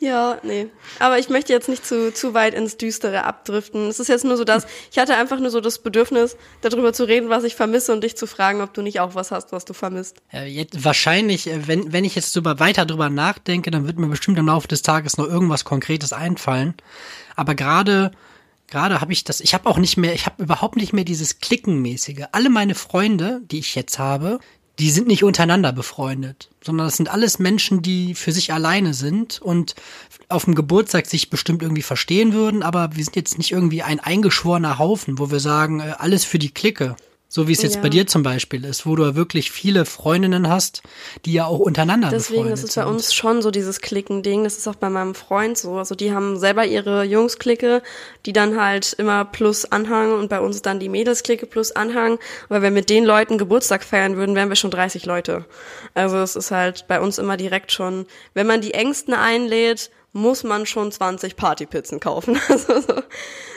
Ja, 0.07 0.39
nee. 0.45 0.69
Aber 1.01 1.19
ich 1.19 1.29
möchte 1.31 1.53
jetzt 1.53 1.69
nicht 1.69 1.85
zu, 1.85 2.15
zu 2.15 2.33
weit 2.33 2.55
ins 2.55 2.77
Düstere 2.77 3.25
abdriften. 3.25 3.89
Es 3.89 3.99
ist 3.99 4.07
jetzt 4.07 4.25
nur 4.25 4.37
so, 4.37 4.45
dass 4.45 4.65
ich 4.93 4.99
hatte 5.01 5.17
einfach 5.17 5.41
nur 5.41 5.51
so 5.51 5.61
das 5.61 5.81
Bedürfnis, 5.81 6.37
darüber 6.61 6.93
zu 6.93 7.09
reden, 7.09 7.29
was 7.29 7.43
ich 7.43 7.57
vermisse 7.57 7.93
und 7.93 8.05
dich 8.05 8.17
zu 8.17 8.29
fragen, 8.29 8.61
ob 8.61 8.73
du 8.73 8.83
nicht 8.83 9.01
auch 9.01 9.17
was 9.17 9.33
hast, 9.33 9.51
was 9.51 9.65
du 9.65 9.73
vermisst. 9.73 10.19
Ja, 10.31 10.45
jetzt, 10.45 10.85
wahrscheinlich, 10.85 11.49
äh, 11.49 11.67
wenn, 11.67 11.93
wenn 11.93 12.05
ich 12.05 12.15
jetzt 12.15 12.37
drüber, 12.37 12.61
weiter 12.61 12.87
drüber 12.87 13.11
nachdenke, 13.11 13.73
dann 13.73 13.89
wird 13.89 13.99
mir 13.99 14.07
bestimmt 14.07 14.39
im 14.39 14.47
Laufe 14.47 14.69
des 14.69 14.83
Tages 14.83 15.17
noch 15.17 15.27
irgendwas 15.27 15.65
Konkretes 15.65 16.13
einfallen. 16.13 16.75
Aber 17.35 17.57
gerade 17.57 18.13
gerade 18.69 19.01
habe 19.01 19.13
ich 19.13 19.25
das, 19.25 19.41
ich 19.41 19.55
habe 19.55 19.69
auch 19.69 19.79
nicht 19.79 19.97
mehr, 19.97 20.15
ich 20.15 20.27
habe 20.27 20.43
überhaupt 20.43 20.77
nicht 20.77 20.93
mehr 20.93 21.05
dieses 21.05 21.41
Klickenmäßige. 21.41 22.27
Alle 22.33 22.51
meine 22.51 22.75
Freunde, 22.75 23.41
die 23.51 23.59
ich 23.59 23.75
jetzt 23.75 23.99
habe, 23.99 24.39
die 24.79 24.91
sind 24.91 25.07
nicht 25.07 25.25
untereinander 25.25 25.73
befreundet, 25.73 26.51
sondern 26.63 26.87
das 26.87 26.97
sind 26.97 27.09
alles 27.09 27.39
Menschen, 27.39 27.81
die 27.81 28.15
für 28.15 28.33
sich 28.33 28.53
alleine 28.53 28.93
sind 28.93 29.41
und 29.41 29.75
auf 30.29 30.45
dem 30.45 30.55
Geburtstag 30.55 31.07
sich 31.07 31.31
bestimmt 31.31 31.63
irgendwie 31.63 31.83
verstehen 31.83 32.33
würden, 32.33 32.63
aber 32.63 32.91
wir 32.95 33.05
sind 33.05 33.17
jetzt 33.17 33.39
nicht 33.39 33.53
irgendwie 33.53 33.83
ein 33.83 34.01
eingeschworener 34.01 34.79
Haufen, 34.79 35.19
wo 35.19 35.31
wir 35.31 35.41
sagen, 35.41 35.81
äh, 35.81 35.95
alles 35.99 36.25
für 36.25 36.39
die 36.39 36.51
Clique. 36.51 36.97
So 37.37 37.49
wie 37.49 37.53
es 37.53 37.61
jetzt 37.61 37.75
Ja. 37.75 37.83
bei 37.83 37.91
dir 37.91 38.07
zum 38.07 38.23
Beispiel 38.23 38.65
ist, 38.65 38.87
wo 38.87 38.97
du 38.97 39.05
ja 39.05 39.15
wirklich 39.15 39.51
viele 39.51 39.85
Freundinnen 39.85 40.49
hast, 40.49 40.81
die 41.27 41.35
ja 41.35 41.45
auch 41.45 41.59
untereinander 41.59 42.09
Deswegen 42.09 42.51
ist 42.51 42.65
es 42.65 42.77
bei 42.77 42.87
uns 42.87 43.13
schon 43.13 43.43
so 43.43 43.51
dieses 43.51 43.83
Klicken-Ding. 43.83 44.45
Das 44.45 44.57
ist 44.57 44.67
auch 44.67 44.77
bei 44.77 44.89
meinem 44.89 45.15
Freund 45.15 45.59
so. 45.59 45.75
Also 45.77 45.95
die 45.95 46.15
haben 46.15 46.39
selber 46.39 46.65
ihre 46.65 47.05
Jungs-Clique, 47.05 47.83
die 48.25 48.33
dann 48.33 48.59
halt 48.59 48.95
immer 48.95 49.27
plus 49.27 49.67
Anhang 49.67 50.15
und 50.15 50.31
bei 50.31 50.41
uns 50.41 50.63
dann 50.63 50.81
die 50.81 50.89
Mädels-Clique 50.89 51.45
plus 51.45 51.73
Anhang. 51.73 52.19
Weil 52.49 52.63
wir 52.63 52.71
mit 52.71 52.89
den 52.89 53.05
Leuten 53.05 53.37
Geburtstag 53.37 53.85
feiern 53.85 54.17
würden, 54.17 54.35
wären 54.35 54.49
wir 54.49 54.57
schon 54.57 54.71
30 54.71 55.05
Leute. 55.05 55.45
Also 55.93 56.17
es 56.17 56.37
ist 56.37 56.53
halt 56.53 56.87
bei 56.89 57.03
uns 57.03 57.19
immer 57.19 57.37
direkt 57.37 57.71
schon, 57.71 58.07
wenn 58.33 58.47
man 58.47 58.63
die 58.63 58.73
Ängsten 58.73 59.13
einlädt, 59.13 59.91
muss 60.15 60.43
man 60.43 60.65
schon 60.65 60.91
20 60.91 61.37
Partypizzen 61.37 62.01
kaufen. 62.01 62.41
Also 62.49 62.81
so, 62.81 63.03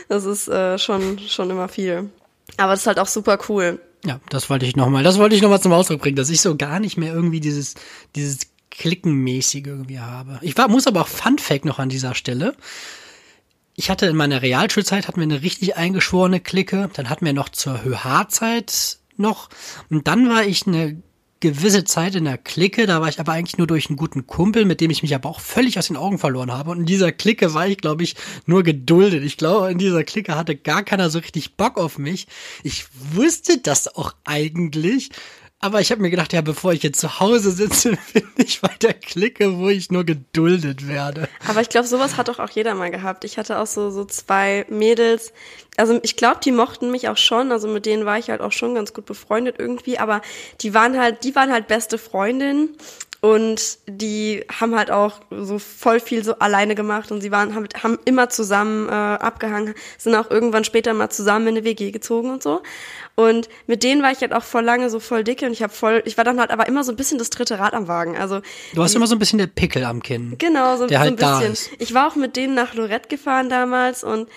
das 0.09 0.25
ist 0.25 0.49
äh, 0.49 0.77
schon, 0.77 1.17
schon 1.19 1.49
immer 1.49 1.69
viel. 1.69 2.09
Aber 2.57 2.71
das 2.71 2.81
ist 2.81 2.87
halt 2.87 2.99
auch 2.99 3.07
super 3.07 3.39
cool. 3.49 3.79
Ja, 4.05 4.19
das 4.29 4.49
wollte 4.49 4.65
ich 4.65 4.75
nochmal, 4.75 5.03
das 5.03 5.17
wollte 5.17 5.35
ich 5.35 5.41
nochmal 5.41 5.61
zum 5.61 5.73
Ausdruck 5.73 6.01
bringen, 6.01 6.15
dass 6.15 6.29
ich 6.29 6.41
so 6.41 6.55
gar 6.55 6.79
nicht 6.79 6.97
mehr 6.97 7.13
irgendwie 7.13 7.41
dieses, 7.41 7.75
dieses 8.15 8.39
Klickenmäßige 8.71 9.65
irgendwie 9.65 9.99
habe. 9.99 10.39
Ich 10.41 10.57
war, 10.57 10.69
muss 10.69 10.87
aber 10.87 11.01
auch 11.01 11.07
Fun 11.07 11.37
Fact 11.37 11.65
noch 11.65 11.79
an 11.79 11.89
dieser 11.89 12.15
Stelle. 12.15 12.55
Ich 13.75 13.89
hatte 13.89 14.07
in 14.07 14.15
meiner 14.15 14.41
Realschulzeit 14.41 15.07
hatten 15.07 15.19
wir 15.19 15.23
eine 15.23 15.41
richtig 15.41 15.77
eingeschworene 15.77 16.39
Clique, 16.39 16.89
dann 16.93 17.09
hatten 17.09 17.25
wir 17.25 17.33
noch 17.33 17.49
zur 17.49 17.83
HH-Zeit 17.83 18.99
noch 19.17 19.49
und 19.89 20.07
dann 20.07 20.29
war 20.29 20.45
ich 20.45 20.65
eine 20.65 21.01
gewisse 21.39 21.83
Zeit 21.85 22.15
in 22.15 22.25
der 22.25 22.37
Clique, 22.37 22.85
da 22.85 23.01
war 23.01 23.09
ich 23.09 23.19
aber 23.19 23.31
eigentlich 23.31 23.57
nur 23.57 23.67
durch 23.67 23.87
einen 23.87 23.95
guten 23.95 24.27
Kumpel, 24.27 24.65
mit 24.65 24.81
dem 24.81 24.91
ich 24.91 25.01
mich 25.01 25.15
aber 25.15 25.29
auch 25.29 25.39
völlig 25.39 25.77
aus 25.79 25.87
den 25.87 25.97
Augen 25.97 26.17
verloren 26.17 26.51
habe. 26.51 26.71
Und 26.71 26.79
in 26.79 26.85
dieser 26.85 27.11
Clique 27.11 27.53
war 27.53 27.67
ich, 27.67 27.77
glaube 27.77 28.03
ich, 28.03 28.15
nur 28.45 28.63
geduldet. 28.63 29.23
Ich 29.23 29.37
glaube, 29.37 29.71
in 29.71 29.77
dieser 29.77 30.03
Clique 30.03 30.35
hatte 30.35 30.55
gar 30.55 30.83
keiner 30.83 31.09
so 31.09 31.19
richtig 31.19 31.55
Bock 31.55 31.77
auf 31.77 31.97
mich. 31.97 32.27
Ich 32.63 32.85
wusste 33.13 33.57
das 33.57 33.95
auch 33.95 34.13
eigentlich. 34.25 35.09
Aber 35.61 35.81
ich 35.81 35.91
habe 35.91 36.01
mir 36.01 36.09
gedacht, 36.09 36.31
ja, 36.31 36.39
bevor 36.39 36.71
ich 36.71 36.83
jetzt 36.83 37.01
zu 37.01 37.19
Hause 37.19 37.51
sitze, 37.51 37.97
bin 38.13 38.23
ich 38.37 38.61
bei 38.61 38.71
der 38.81 38.93
Clique, 38.93 39.57
wo 39.57 39.67
ich 39.67 39.91
nur 39.91 40.05
geduldet 40.05 40.87
werde. 40.87 41.27
Aber 41.47 41.59
ich 41.59 41.67
glaube, 41.67 41.85
sowas 41.85 42.15
hat 42.15 42.29
doch 42.29 42.39
auch 42.39 42.49
jeder 42.49 42.75
mal 42.75 42.91
gehabt. 42.91 43.25
Ich 43.25 43.37
hatte 43.37 43.59
auch 43.59 43.67
so, 43.67 43.89
so 43.89 44.05
zwei 44.05 44.65
Mädels. 44.69 45.33
Also 45.75 45.99
ich 46.01 46.15
glaube, 46.15 46.39
die 46.43 46.53
mochten 46.53 46.91
mich 46.91 47.09
auch 47.09 47.17
schon. 47.17 47.51
Also 47.51 47.67
mit 47.67 47.85
denen 47.85 48.05
war 48.05 48.17
ich 48.17 48.29
halt 48.29 48.39
auch 48.39 48.53
schon 48.53 48.73
ganz 48.73 48.93
gut 48.93 49.05
befreundet 49.05 49.57
irgendwie. 49.59 49.99
Aber 49.99 50.21
die 50.61 50.73
waren 50.73 50.97
halt, 50.97 51.25
die 51.25 51.35
waren 51.35 51.51
halt 51.51 51.67
beste 51.67 51.97
Freundinnen. 51.97 52.77
Und 53.21 53.79
die 53.85 54.45
haben 54.49 54.75
halt 54.75 54.91
auch 54.91 55.19
so 55.29 55.59
voll 55.59 55.99
viel 55.99 56.23
so 56.23 56.35
alleine 56.35 56.73
gemacht 56.73 57.11
und 57.11 57.19
sie 57.19 57.31
waren 57.31 57.53
haben, 57.53 57.67
haben 57.83 57.99
immer 58.05 58.29
zusammen 58.29 58.87
äh, 58.87 58.91
abgehangen, 58.91 59.73
sind 59.97 60.15
auch 60.15 60.31
irgendwann 60.31 60.63
später 60.63 60.93
mal 60.93 61.09
zusammen 61.09 61.47
in 61.47 61.57
eine 61.57 61.65
WG 61.65 61.91
gezogen 61.91 62.29
und 62.31 62.41
so. 62.41 62.61
Und 63.15 63.49
mit 63.67 63.83
denen 63.83 64.01
war 64.01 64.13
ich 64.13 64.21
halt 64.21 64.31
auch 64.33 64.43
voll 64.43 64.63
lange 64.63 64.89
so 64.89 65.01
voll 65.01 65.25
dicke 65.25 65.45
und 65.45 65.51
ich 65.51 65.61
habe 65.61 65.73
voll, 65.73 66.01
ich 66.05 66.15
war 66.15 66.23
dann 66.23 66.39
halt 66.39 66.51
aber 66.51 66.69
immer 66.69 66.85
so 66.85 66.93
ein 66.93 66.95
bisschen 66.95 67.17
das 67.17 67.29
dritte 67.29 67.59
Rad 67.59 67.73
am 67.73 67.89
Wagen. 67.89 68.17
Also 68.17 68.39
Du 68.73 68.81
hast 68.81 68.95
immer 68.95 69.07
so 69.07 69.15
ein 69.15 69.19
bisschen 69.19 69.39
der 69.39 69.47
Pickel 69.47 69.83
am 69.83 70.01
Kinn. 70.01 70.35
Genau, 70.37 70.77
so, 70.77 70.87
der 70.87 70.99
so 70.99 71.03
halt 71.03 71.21
ein 71.21 71.49
bisschen. 71.49 71.75
Ich 71.79 71.93
war 71.93 72.07
auch 72.07 72.15
mit 72.15 72.37
denen 72.37 72.55
nach 72.55 72.73
Lorette 72.73 73.09
gefahren 73.09 73.49
damals 73.49 74.05
und 74.05 74.29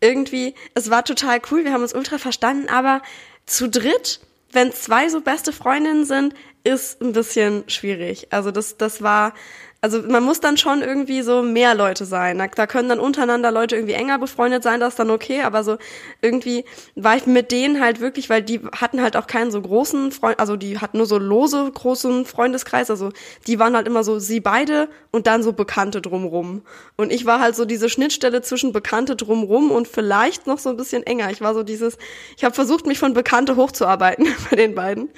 irgendwie, 0.00 0.54
es 0.74 0.88
war 0.88 1.04
total 1.04 1.42
cool, 1.50 1.64
wir 1.64 1.74
haben 1.74 1.82
uns 1.82 1.94
ultra 1.94 2.16
verstanden, 2.16 2.70
aber 2.70 3.02
zu 3.44 3.68
dritt, 3.68 4.20
wenn 4.52 4.72
zwei 4.72 5.08
so 5.08 5.20
beste 5.20 5.52
Freundinnen 5.52 6.04
sind, 6.04 6.34
ist 6.64 7.00
ein 7.00 7.12
bisschen 7.12 7.64
schwierig. 7.68 8.28
Also 8.30 8.50
das, 8.50 8.76
das 8.76 9.02
war, 9.02 9.34
also 9.82 10.02
man 10.02 10.22
muss 10.22 10.40
dann 10.40 10.58
schon 10.58 10.82
irgendwie 10.82 11.22
so 11.22 11.42
mehr 11.42 11.74
Leute 11.74 12.04
sein. 12.04 12.38
Da, 12.38 12.48
da 12.48 12.66
können 12.66 12.88
dann 12.88 13.00
untereinander 13.00 13.50
Leute 13.50 13.76
irgendwie 13.76 13.94
enger 13.94 14.18
befreundet 14.18 14.62
sein, 14.62 14.78
das 14.80 14.90
ist 14.90 14.98
dann 14.98 15.10
okay, 15.10 15.42
aber 15.42 15.64
so 15.64 15.78
irgendwie 16.20 16.64
war 16.96 17.16
ich 17.16 17.26
mit 17.26 17.50
denen 17.50 17.80
halt 17.80 18.00
wirklich, 18.00 18.28
weil 18.28 18.42
die 18.42 18.60
hatten 18.72 19.00
halt 19.00 19.16
auch 19.16 19.26
keinen 19.26 19.50
so 19.50 19.60
großen 19.60 20.12
Freund, 20.12 20.38
also 20.38 20.56
die 20.56 20.78
hatten 20.78 20.98
nur 20.98 21.06
so 21.06 21.16
lose 21.18 21.70
großen 21.72 22.26
Freundeskreis, 22.26 22.90
also 22.90 23.10
die 23.46 23.58
waren 23.58 23.74
halt 23.74 23.86
immer 23.86 24.04
so 24.04 24.18
sie 24.18 24.40
beide 24.40 24.88
und 25.12 25.26
dann 25.26 25.42
so 25.42 25.52
Bekannte 25.52 26.02
drumrum. 26.02 26.62
Und 26.96 27.10
ich 27.10 27.24
war 27.24 27.40
halt 27.40 27.56
so 27.56 27.64
diese 27.64 27.88
Schnittstelle 27.88 28.42
zwischen 28.42 28.72
Bekannte 28.72 29.16
drumrum 29.16 29.70
und 29.70 29.88
vielleicht 29.88 30.46
noch 30.46 30.58
so 30.58 30.68
ein 30.68 30.76
bisschen 30.76 31.04
enger. 31.04 31.30
Ich 31.30 31.40
war 31.40 31.54
so 31.54 31.62
dieses, 31.62 31.96
ich 32.36 32.44
habe 32.44 32.54
versucht, 32.54 32.86
mich 32.86 32.98
von 32.98 33.14
Bekannte 33.14 33.56
hochzuarbeiten 33.56 34.26
bei 34.50 34.56
den 34.56 34.74
beiden. 34.74 35.08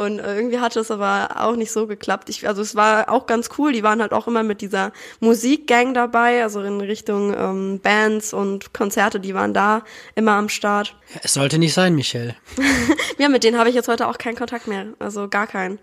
Und 0.00 0.18
äh, 0.18 0.34
irgendwie 0.34 0.60
hatte 0.60 0.80
es 0.80 0.90
aber 0.90 1.28
auch 1.36 1.56
nicht 1.56 1.70
so 1.70 1.86
geklappt. 1.86 2.30
Ich, 2.30 2.48
also 2.48 2.62
es 2.62 2.74
war 2.74 3.10
auch 3.10 3.26
ganz 3.26 3.50
cool. 3.58 3.72
Die 3.72 3.82
waren 3.82 4.00
halt 4.00 4.14
auch 4.14 4.26
immer 4.26 4.42
mit 4.42 4.62
dieser 4.62 4.92
Musikgang 5.20 5.92
dabei, 5.92 6.42
also 6.42 6.62
in 6.62 6.80
Richtung 6.80 7.34
ähm, 7.36 7.80
Bands 7.80 8.32
und 8.32 8.72
Konzerte. 8.72 9.20
Die 9.20 9.34
waren 9.34 9.52
da 9.52 9.82
immer 10.14 10.32
am 10.32 10.48
Start. 10.48 10.96
Es 11.22 11.34
sollte 11.34 11.58
nicht 11.58 11.74
sein, 11.74 11.94
Michelle. 11.94 12.34
Ja, 13.18 13.28
mit 13.28 13.44
denen 13.44 13.58
habe 13.58 13.68
ich 13.68 13.74
jetzt 13.74 13.88
heute 13.88 14.06
auch 14.08 14.16
keinen 14.16 14.36
Kontakt 14.36 14.66
mehr. 14.66 14.86
Also 14.98 15.28
gar 15.28 15.46
keinen. 15.46 15.78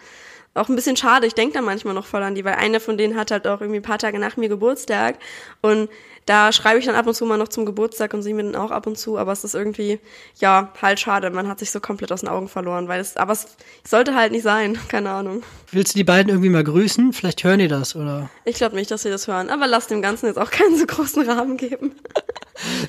Auch 0.57 0.69
ein 0.69 0.75
bisschen 0.75 0.97
schade. 0.97 1.27
Ich 1.27 1.35
denke 1.35 1.53
da 1.53 1.61
manchmal 1.61 1.93
noch 1.93 2.05
voll 2.05 2.23
an 2.23 2.35
die, 2.35 2.43
weil 2.43 2.55
eine 2.55 2.79
von 2.79 2.97
denen 2.97 3.15
hat 3.15 3.31
halt 3.31 3.47
auch 3.47 3.61
irgendwie 3.61 3.79
ein 3.79 3.83
paar 3.83 3.99
Tage 3.99 4.19
nach 4.19 4.37
mir 4.37 4.49
Geburtstag. 4.49 5.19
Und 5.61 5.89
da 6.25 6.51
schreibe 6.51 6.79
ich 6.79 6.85
dann 6.85 6.95
ab 6.95 7.07
und 7.07 7.13
zu 7.13 7.25
mal 7.25 7.37
noch 7.37 7.47
zum 7.47 7.65
Geburtstag 7.65 8.13
und 8.13 8.21
sie 8.21 8.33
mir 8.33 8.43
dann 8.43 8.55
auch 8.55 8.71
ab 8.71 8.85
und 8.85 8.97
zu. 8.97 9.17
Aber 9.17 9.31
es 9.31 9.43
ist 9.43 9.55
irgendwie, 9.55 9.99
ja, 10.39 10.73
halt 10.81 10.99
schade. 10.99 11.29
Man 11.29 11.47
hat 11.47 11.59
sich 11.59 11.71
so 11.71 11.79
komplett 11.79 12.11
aus 12.11 12.19
den 12.19 12.29
Augen 12.29 12.49
verloren. 12.49 12.87
Weil 12.87 12.99
es, 12.99 13.15
aber 13.15 13.33
es 13.33 13.47
sollte 13.87 14.13
halt 14.13 14.31
nicht 14.31 14.43
sein. 14.43 14.77
Keine 14.89 15.11
Ahnung. 15.11 15.43
Willst 15.71 15.93
du 15.93 15.97
die 15.97 16.03
beiden 16.03 16.29
irgendwie 16.29 16.49
mal 16.49 16.63
grüßen? 16.63 17.13
Vielleicht 17.13 17.43
hören 17.43 17.59
die 17.59 17.67
das, 17.67 17.95
oder? 17.95 18.29
Ich 18.43 18.55
glaube 18.57 18.75
nicht, 18.75 18.91
dass 18.91 19.03
sie 19.03 19.09
das 19.09 19.27
hören. 19.27 19.49
Aber 19.49 19.67
lass 19.67 19.87
dem 19.87 20.01
Ganzen 20.01 20.27
jetzt 20.27 20.37
auch 20.37 20.51
keinen 20.51 20.77
so 20.77 20.85
großen 20.85 21.27
Rahmen 21.29 21.57
geben. 21.57 21.95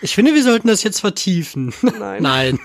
Ich 0.01 0.15
finde, 0.15 0.33
wir 0.33 0.43
sollten 0.43 0.67
das 0.67 0.83
jetzt 0.83 1.01
vertiefen. 1.01 1.75
Nein. 1.83 2.23
Nein. 2.23 2.59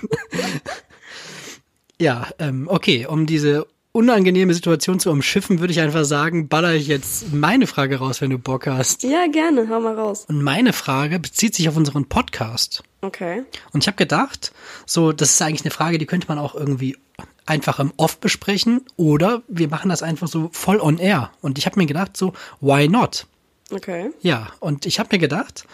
ja, 1.99 2.29
ähm, 2.39 2.69
okay, 2.69 3.05
um 3.05 3.25
diese 3.25 3.67
unangenehme 3.93 4.53
Situation 4.53 4.99
zu 4.99 5.11
umschiffen, 5.11 5.59
würde 5.59 5.71
ich 5.71 5.79
einfach 5.79 6.03
sagen, 6.03 6.47
baller 6.49 6.73
ich 6.73 6.87
jetzt 6.87 7.31
meine 7.31 7.67
Frage 7.67 7.99
raus, 7.99 8.19
wenn 8.21 8.31
du 8.31 8.39
Bock 8.39 8.67
hast. 8.67 9.03
Ja, 9.03 9.27
gerne. 9.27 9.69
Hau 9.69 9.79
mal 9.79 9.95
raus. 9.95 10.25
Und 10.27 10.41
meine 10.41 10.73
Frage 10.73 11.19
bezieht 11.19 11.55
sich 11.55 11.69
auf 11.69 11.77
unseren 11.77 12.05
Podcast. 12.05 12.83
Okay. 13.01 13.43
Und 13.71 13.83
ich 13.83 13.87
habe 13.87 13.95
gedacht, 13.95 14.51
so, 14.85 15.11
das 15.11 15.31
ist 15.31 15.41
eigentlich 15.41 15.63
eine 15.63 15.71
Frage, 15.71 15.99
die 15.99 16.07
könnte 16.07 16.27
man 16.27 16.39
auch 16.39 16.55
irgendwie 16.55 16.97
einfach 17.45 17.79
im 17.79 17.93
Off 17.97 18.17
besprechen 18.19 18.81
oder 18.95 19.43
wir 19.47 19.67
machen 19.67 19.89
das 19.89 20.01
einfach 20.01 20.27
so 20.27 20.49
voll 20.53 20.79
on 20.79 20.97
air. 20.97 21.31
Und 21.41 21.59
ich 21.59 21.65
habe 21.67 21.79
mir 21.79 21.85
gedacht, 21.85 22.17
so, 22.17 22.33
why 22.61 22.87
not? 22.87 23.27
Okay. 23.71 24.09
Ja, 24.21 24.47
und 24.59 24.85
ich 24.87 24.99
habe 24.99 25.09
mir 25.11 25.19
gedacht, 25.19 25.65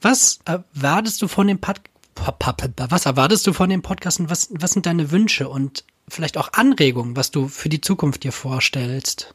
was 0.00 0.38
erwartest 0.44 1.20
du 1.20 1.28
von 1.28 1.46
dem 1.46 1.58
Pod 1.58 1.80
was 2.16 3.06
erwartest 3.06 3.46
du 3.46 3.52
von 3.52 3.68
dem 3.68 3.82
Podcast 3.82 4.20
und 4.20 4.30
was, 4.30 4.48
was 4.50 4.72
sind 4.72 4.86
deine 4.86 5.10
Wünsche 5.10 5.48
und 5.48 5.84
vielleicht 6.08 6.38
auch 6.38 6.52
Anregungen, 6.52 7.16
was 7.16 7.30
du 7.30 7.48
für 7.48 7.68
die 7.68 7.80
Zukunft 7.80 8.24
dir 8.24 8.32
vorstellst? 8.32 9.34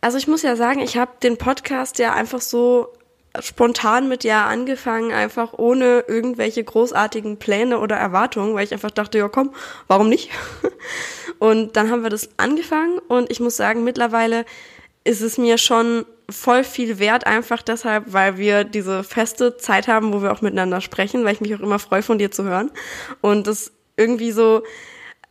Also 0.00 0.18
ich 0.18 0.28
muss 0.28 0.42
ja 0.42 0.56
sagen, 0.56 0.80
ich 0.80 0.96
habe 0.96 1.12
den 1.22 1.38
Podcast 1.38 1.98
ja 1.98 2.12
einfach 2.12 2.40
so 2.40 2.88
spontan 3.40 4.08
mit 4.08 4.22
ja 4.22 4.46
angefangen, 4.46 5.12
einfach 5.12 5.54
ohne 5.54 6.04
irgendwelche 6.06 6.62
großartigen 6.62 7.38
Pläne 7.38 7.80
oder 7.80 7.96
Erwartungen, 7.96 8.54
weil 8.54 8.64
ich 8.64 8.72
einfach 8.72 8.90
dachte, 8.90 9.18
ja 9.18 9.28
komm, 9.28 9.54
warum 9.88 10.08
nicht? 10.08 10.30
Und 11.38 11.76
dann 11.76 11.90
haben 11.90 12.02
wir 12.02 12.10
das 12.10 12.28
angefangen 12.36 13.00
und 13.08 13.30
ich 13.30 13.40
muss 13.40 13.56
sagen, 13.56 13.82
mittlerweile 13.82 14.44
ist 15.04 15.20
es 15.20 15.38
mir 15.38 15.58
schon 15.58 16.06
voll 16.30 16.64
viel 16.64 16.98
wert, 16.98 17.26
einfach 17.26 17.62
deshalb, 17.62 18.12
weil 18.12 18.38
wir 18.38 18.64
diese 18.64 19.04
feste 19.04 19.56
Zeit 19.58 19.88
haben, 19.88 20.12
wo 20.12 20.22
wir 20.22 20.32
auch 20.32 20.40
miteinander 20.40 20.80
sprechen, 20.80 21.24
weil 21.24 21.34
ich 21.34 21.40
mich 21.40 21.54
auch 21.54 21.60
immer 21.60 21.78
freue, 21.78 22.02
von 22.02 22.18
dir 22.18 22.30
zu 22.30 22.44
hören. 22.44 22.70
Und 23.20 23.46
das 23.46 23.72
irgendwie 23.96 24.32
so, 24.32 24.62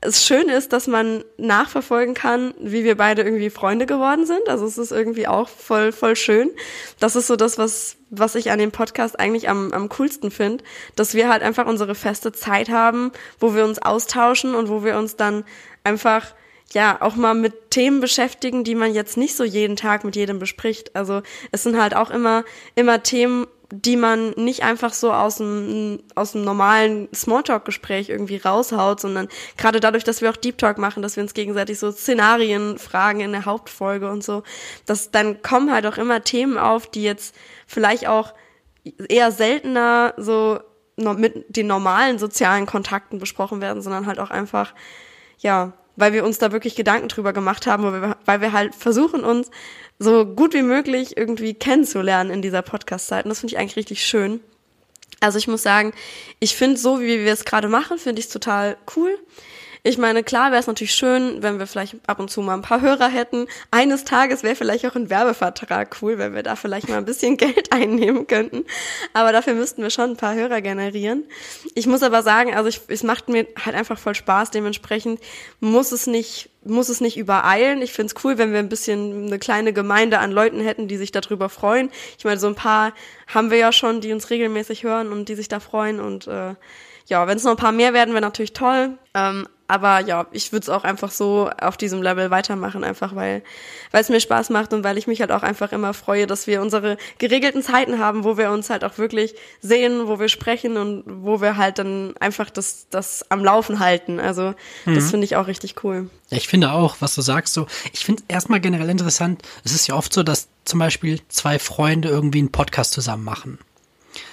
es 0.02 0.26
schön 0.26 0.50
ist, 0.50 0.74
dass 0.74 0.88
man 0.88 1.24
nachverfolgen 1.38 2.14
kann, 2.14 2.54
wie 2.60 2.84
wir 2.84 2.96
beide 2.96 3.24
irgendwie 3.24 3.50
Freunde 3.50 3.86
geworden 3.86 4.26
sind. 4.26 4.48
Also 4.48 4.66
es 4.66 4.78
ist 4.78 4.92
irgendwie 4.92 5.28
auch 5.28 5.50
voll, 5.50 5.92
voll 5.92 6.16
schön. 6.16 6.52
Das 7.00 7.16
ist 7.16 7.28
so 7.28 7.36
das, 7.36 7.58
was, 7.58 7.96
was 8.10 8.36
ich 8.36 8.52
an 8.52 8.60
dem 8.60 8.72
Podcast 8.72 9.20
eigentlich 9.20 9.50
am, 9.50 9.72
am 9.72 9.90
coolsten 9.90 10.30
finde, 10.30 10.64
dass 10.96 11.14
wir 11.14 11.30
halt 11.30 11.42
einfach 11.42 11.66
unsere 11.66 11.96
feste 11.96 12.32
Zeit 12.32 12.70
haben, 12.70 13.12
wo 13.40 13.56
wir 13.56 13.64
uns 13.64 13.82
austauschen 13.82 14.56
und 14.56 14.70
wo 14.70 14.84
wir 14.84 14.98
uns 14.98 15.16
dann 15.16 15.44
einfach 15.84 16.34
ja, 16.74 16.98
auch 17.02 17.16
mal 17.16 17.36
mit 17.36 17.70
Themen 17.72 18.02
beschäftigen, 18.02 18.64
die 18.64 18.76
man 18.76 18.94
jetzt 18.94 19.16
nicht 19.16 19.36
so 19.36 19.44
jeden 19.44 19.76
Tag 19.76 20.04
mit 20.04 20.16
jedem 20.16 20.40
bespricht. 20.40 20.96
Also 20.96 21.22
es 21.52 21.64
sind 21.64 21.80
halt 21.80 21.96
auch 21.96 22.10
immer, 22.10 22.44
immer 22.76 23.04
Themen, 23.04 23.46
die 23.72 23.96
man 23.96 24.32
nicht 24.32 24.64
einfach 24.64 24.94
so 24.94 25.12
aus 25.12 25.38
dem, 25.38 26.04
aus 26.16 26.34
dem 26.34 26.44
normalen 26.44 27.10
Smalltalk-Gespräch 27.14 28.10
irgendwie 28.10 28.38
raushaut, 28.38 29.00
sondern 29.00 29.30
gerade 29.58 29.80
dadurch, 29.80 30.04
dass 30.04 30.22
wir 30.22 30.30
auch 30.30 30.38
Deep 30.38 30.58
Talk 30.58 30.78
machen, 30.78 31.02
dass 31.02 31.16
wir 31.16 31.24
uns 31.24 31.34
gegenseitig 31.34 31.80
so 31.80 31.92
Szenarien 31.92 32.78
fragen 32.78 33.20
in 33.20 33.32
der 33.32 33.46
Hauptfolge 33.46 34.10
und 34.10 34.24
so, 34.24 34.44
dass 34.86 35.12
dann 35.12 35.42
kommen 35.42 35.72
halt 35.72 35.86
auch 35.86 35.98
immer 35.98 36.24
Themen 36.24 36.58
auf, 36.58 36.88
die 36.88 37.04
jetzt 37.04 37.36
vielleicht 37.68 38.08
auch 38.08 38.34
eher 39.10 39.32
seltener 39.32 40.14
so 40.18 40.60
mit 40.98 41.46
den 41.50 41.66
normalen 41.66 42.20
sozialen 42.20 42.68
Kontakten 42.68 43.18
besprochen 43.18 43.62
werden, 43.62 43.82
sondern 43.82 44.06
halt 44.06 44.20
auch 44.20 44.30
einfach 44.30 44.76
ja, 45.40 45.74
weil 45.96 46.14
wir 46.14 46.24
uns 46.24 46.38
da 46.40 46.52
wirklich 46.52 46.76
Gedanken 46.76 47.08
drüber 47.08 47.34
gemacht 47.34 47.68
haben, 47.68 47.84
weil 47.84 48.02
wir, 48.02 48.18
weil 48.26 48.42
wir 48.42 48.52
halt 48.52 48.76
versuchen 48.76 49.24
uns 49.24 49.50
so 50.00 50.26
gut 50.26 50.54
wie 50.54 50.64
möglich 50.64 51.18
irgendwie 51.18 51.54
kennenzulernen 51.54 52.30
in 52.30 52.42
dieser 52.42 52.62
Podcast-Zeit. 52.62 53.26
Und 53.26 53.30
das 53.30 53.40
finde 53.40 53.54
ich 53.54 53.60
eigentlich 53.60 53.76
richtig 53.76 54.06
schön. 54.06 54.40
Also 55.20 55.38
ich 55.38 55.48
muss 55.48 55.64
sagen, 55.64 55.94
ich 56.40 56.56
finde 56.56 56.78
so, 56.78 57.00
wie 57.00 57.24
wir 57.24 57.32
es 57.32 57.46
gerade 57.46 57.70
machen, 57.70 57.98
finde 57.98 58.20
ich 58.20 58.26
es 58.26 58.32
total 58.32 58.78
cool. 58.96 59.18
Ich 59.86 59.98
meine, 59.98 60.24
klar 60.24 60.52
wäre 60.52 60.62
es 60.62 60.68
natürlich 60.68 60.96
schön, 60.96 61.44
wenn 61.44 61.60
wir 61.60 61.68
vielleicht 61.68 61.98
ab 62.08 62.18
und 62.20 62.32
zu 62.32 62.42
mal 62.42 62.54
ein 62.54 62.62
paar 62.62 62.80
Hörer 62.80 63.10
hätten. 63.10 63.48
Eines 63.70 64.06
Tages 64.06 64.42
wäre 64.42 64.56
vielleicht 64.56 64.86
auch 64.86 64.96
ein 64.96 65.10
Werbevertrag 65.10 65.98
cool, 66.02 66.18
wenn 66.18 66.34
wir 66.34 66.42
da 66.42 66.56
vielleicht 66.56 66.88
mal 66.88 66.98
ein 66.98 67.06
bisschen 67.06 67.36
Geld 67.38 67.74
einnehmen 67.74 68.26
könnten. 68.26 68.64
Aber 69.12 69.34
dafür 69.34 69.56
müssten 69.56 69.82
wir 69.82 69.90
schon 69.90 70.12
ein 70.12 70.18
paar 70.18 70.36
Hörer 70.36 70.62
generieren. 70.62 71.26
Ich 71.76 71.86
muss 71.86 72.02
aber 72.02 72.24
sagen, 72.24 72.56
also 72.56 72.70
ich, 72.70 72.80
es 72.88 73.04
macht 73.04 73.28
mir 73.28 73.46
halt 73.60 73.76
einfach 73.76 74.00
voll 74.00 74.16
Spaß. 74.16 74.52
Dementsprechend 74.52 75.20
muss 75.60 75.92
es 75.92 76.08
nicht 76.08 76.50
muss 76.66 76.88
es 76.88 77.02
nicht 77.02 77.18
übereilen. 77.18 77.82
Ich 77.82 77.92
finde 77.92 78.14
es 78.16 78.24
cool, 78.24 78.38
wenn 78.38 78.54
wir 78.54 78.60
ein 78.60 78.70
bisschen 78.70 79.28
eine 79.28 79.38
kleine 79.38 79.74
Gemeinde 79.74 80.20
an 80.20 80.32
Leuten 80.32 80.62
hätten, 80.62 80.88
die 80.88 80.96
sich 80.96 81.12
darüber 81.12 81.50
freuen. 81.50 81.92
Ich 82.18 82.24
meine, 82.24 82.40
so 82.40 82.48
ein 82.48 82.56
paar 82.56 82.94
haben 83.28 83.52
wir 83.52 83.58
ja 83.58 83.74
schon, 83.74 84.00
die 84.00 84.14
uns 84.14 84.30
regelmäßig 84.30 84.84
hören 84.84 85.12
und 85.12 85.28
die 85.28 85.36
sich 85.36 85.50
da 85.50 85.60
freuen. 85.60 86.00
Und 86.00 86.28
äh, 86.28 86.56
ja, 87.08 87.28
wenn 87.28 87.38
es 87.38 87.44
noch 87.44 87.52
ein 87.52 87.58
paar 87.58 87.72
mehr 87.72 87.94
werden, 87.94 88.14
wäre 88.14 88.22
natürlich 88.22 88.54
toll. 88.54 88.98
Ähm, 89.14 89.48
aber 89.68 90.02
ja, 90.02 90.28
ich 90.32 90.52
würde 90.52 90.64
es 90.64 90.70
auch 90.70 90.84
einfach 90.84 91.10
so 91.10 91.50
auf 91.60 91.78
diesem 91.78 92.02
Level 92.02 92.30
weitermachen, 92.30 92.84
einfach 92.84 93.16
weil 93.16 93.42
weil 93.92 94.02
es 94.02 94.10
mir 94.10 94.20
Spaß 94.20 94.50
macht 94.50 94.74
und 94.74 94.84
weil 94.84 94.98
ich 94.98 95.08
mich 95.08 95.22
halt 95.22 95.32
auch 95.32 95.42
einfach 95.42 95.72
immer 95.72 95.94
freue, 95.94 96.28
dass 96.28 96.48
wir 96.48 96.62
unsere 96.62 96.98
geregelten 97.18 97.64
Zeiten 97.64 97.98
haben, 97.98 98.24
wo 98.24 98.38
wir 98.38 98.52
uns 98.52 98.70
halt 98.70 98.84
auch 98.84 98.98
wirklich 98.98 99.34
sehen, 99.62 100.08
wo 100.08 100.20
wir 100.20 100.30
sprechen 100.30 100.78
und 100.78 101.04
wo 101.08 101.42
wir 101.42 101.58
halt 101.58 101.80
dann 101.80 102.14
einfach 102.20 102.50
das 102.50 102.88
das 102.90 103.26
am 103.32 103.44
Laufen 103.44 103.80
halten. 103.80 104.20
Also 104.20 104.54
mhm. 104.86 104.96
das 104.96 105.10
finde 105.10 105.26
ich 105.26 105.38
auch 105.38 105.48
richtig 105.48 105.84
cool. 105.84 106.10
Ja, 106.30 106.38
ich 106.38 106.48
finde 106.48 106.72
auch, 106.72 106.98
was 107.00 107.16
du 107.16 107.22
sagst, 107.22 107.54
so 107.54 107.66
ich 107.94 108.06
finde 108.06 108.24
erstmal 108.28 108.60
generell 108.60 108.90
interessant. 108.90 109.42
Es 109.64 109.74
ist 109.74 109.88
ja 109.88 109.96
oft 109.96 110.14
so, 110.14 110.24
dass 110.24 110.50
zum 110.66 110.80
Beispiel 110.80 111.20
zwei 111.30 111.58
Freunde 111.58 112.10
irgendwie 112.10 112.40
einen 112.40 112.52
Podcast 112.52 112.92
zusammen 112.92 113.24
machen. 113.24 113.60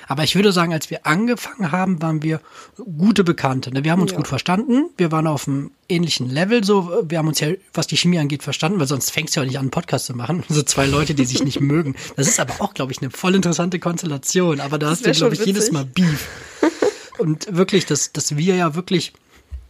Aber 0.08 0.24
ich 0.24 0.34
würde 0.34 0.52
sagen, 0.52 0.72
als 0.72 0.90
wir 0.90 1.06
angefangen 1.06 1.72
haben, 1.72 2.02
waren 2.02 2.22
wir 2.22 2.40
gute 2.76 3.24
Bekannte. 3.24 3.72
Ne? 3.72 3.84
Wir 3.84 3.92
haben 3.92 4.02
uns 4.02 4.12
ja. 4.12 4.16
gut 4.16 4.28
verstanden. 4.28 4.90
Wir 4.96 5.12
waren 5.12 5.26
auf 5.26 5.48
einem 5.48 5.70
ähnlichen 5.88 6.28
Level. 6.28 6.64
So, 6.64 7.04
wir 7.08 7.18
haben 7.18 7.28
uns 7.28 7.40
ja, 7.40 7.48
was 7.72 7.86
die 7.86 7.96
Chemie 7.96 8.18
angeht, 8.18 8.42
verstanden, 8.42 8.80
weil 8.80 8.86
sonst 8.86 9.10
fängst 9.10 9.36
du 9.36 9.40
ja 9.40 9.46
nicht 9.46 9.56
an, 9.56 9.62
einen 9.62 9.70
Podcast 9.70 10.06
zu 10.06 10.14
machen. 10.14 10.44
So 10.50 10.62
zwei 10.62 10.86
Leute, 10.86 11.14
die 11.14 11.24
sich 11.24 11.42
nicht 11.42 11.60
mögen. 11.60 11.94
Das 12.16 12.26
ist 12.26 12.40
aber 12.40 12.54
auch, 12.60 12.74
glaube 12.74 12.92
ich, 12.92 13.00
eine 13.00 13.10
voll 13.10 13.34
interessante 13.34 13.78
Konstellation. 13.78 14.60
Aber 14.60 14.78
da 14.78 14.90
hast 14.90 15.06
du, 15.06 15.12
glaube 15.12 15.34
ich, 15.34 15.40
witzig. 15.40 15.54
jedes 15.54 15.72
Mal 15.72 15.84
Beef. 15.84 16.28
Und 17.18 17.54
wirklich, 17.54 17.86
dass, 17.86 18.12
dass 18.12 18.36
wir 18.36 18.56
ja 18.56 18.74
wirklich 18.74 19.12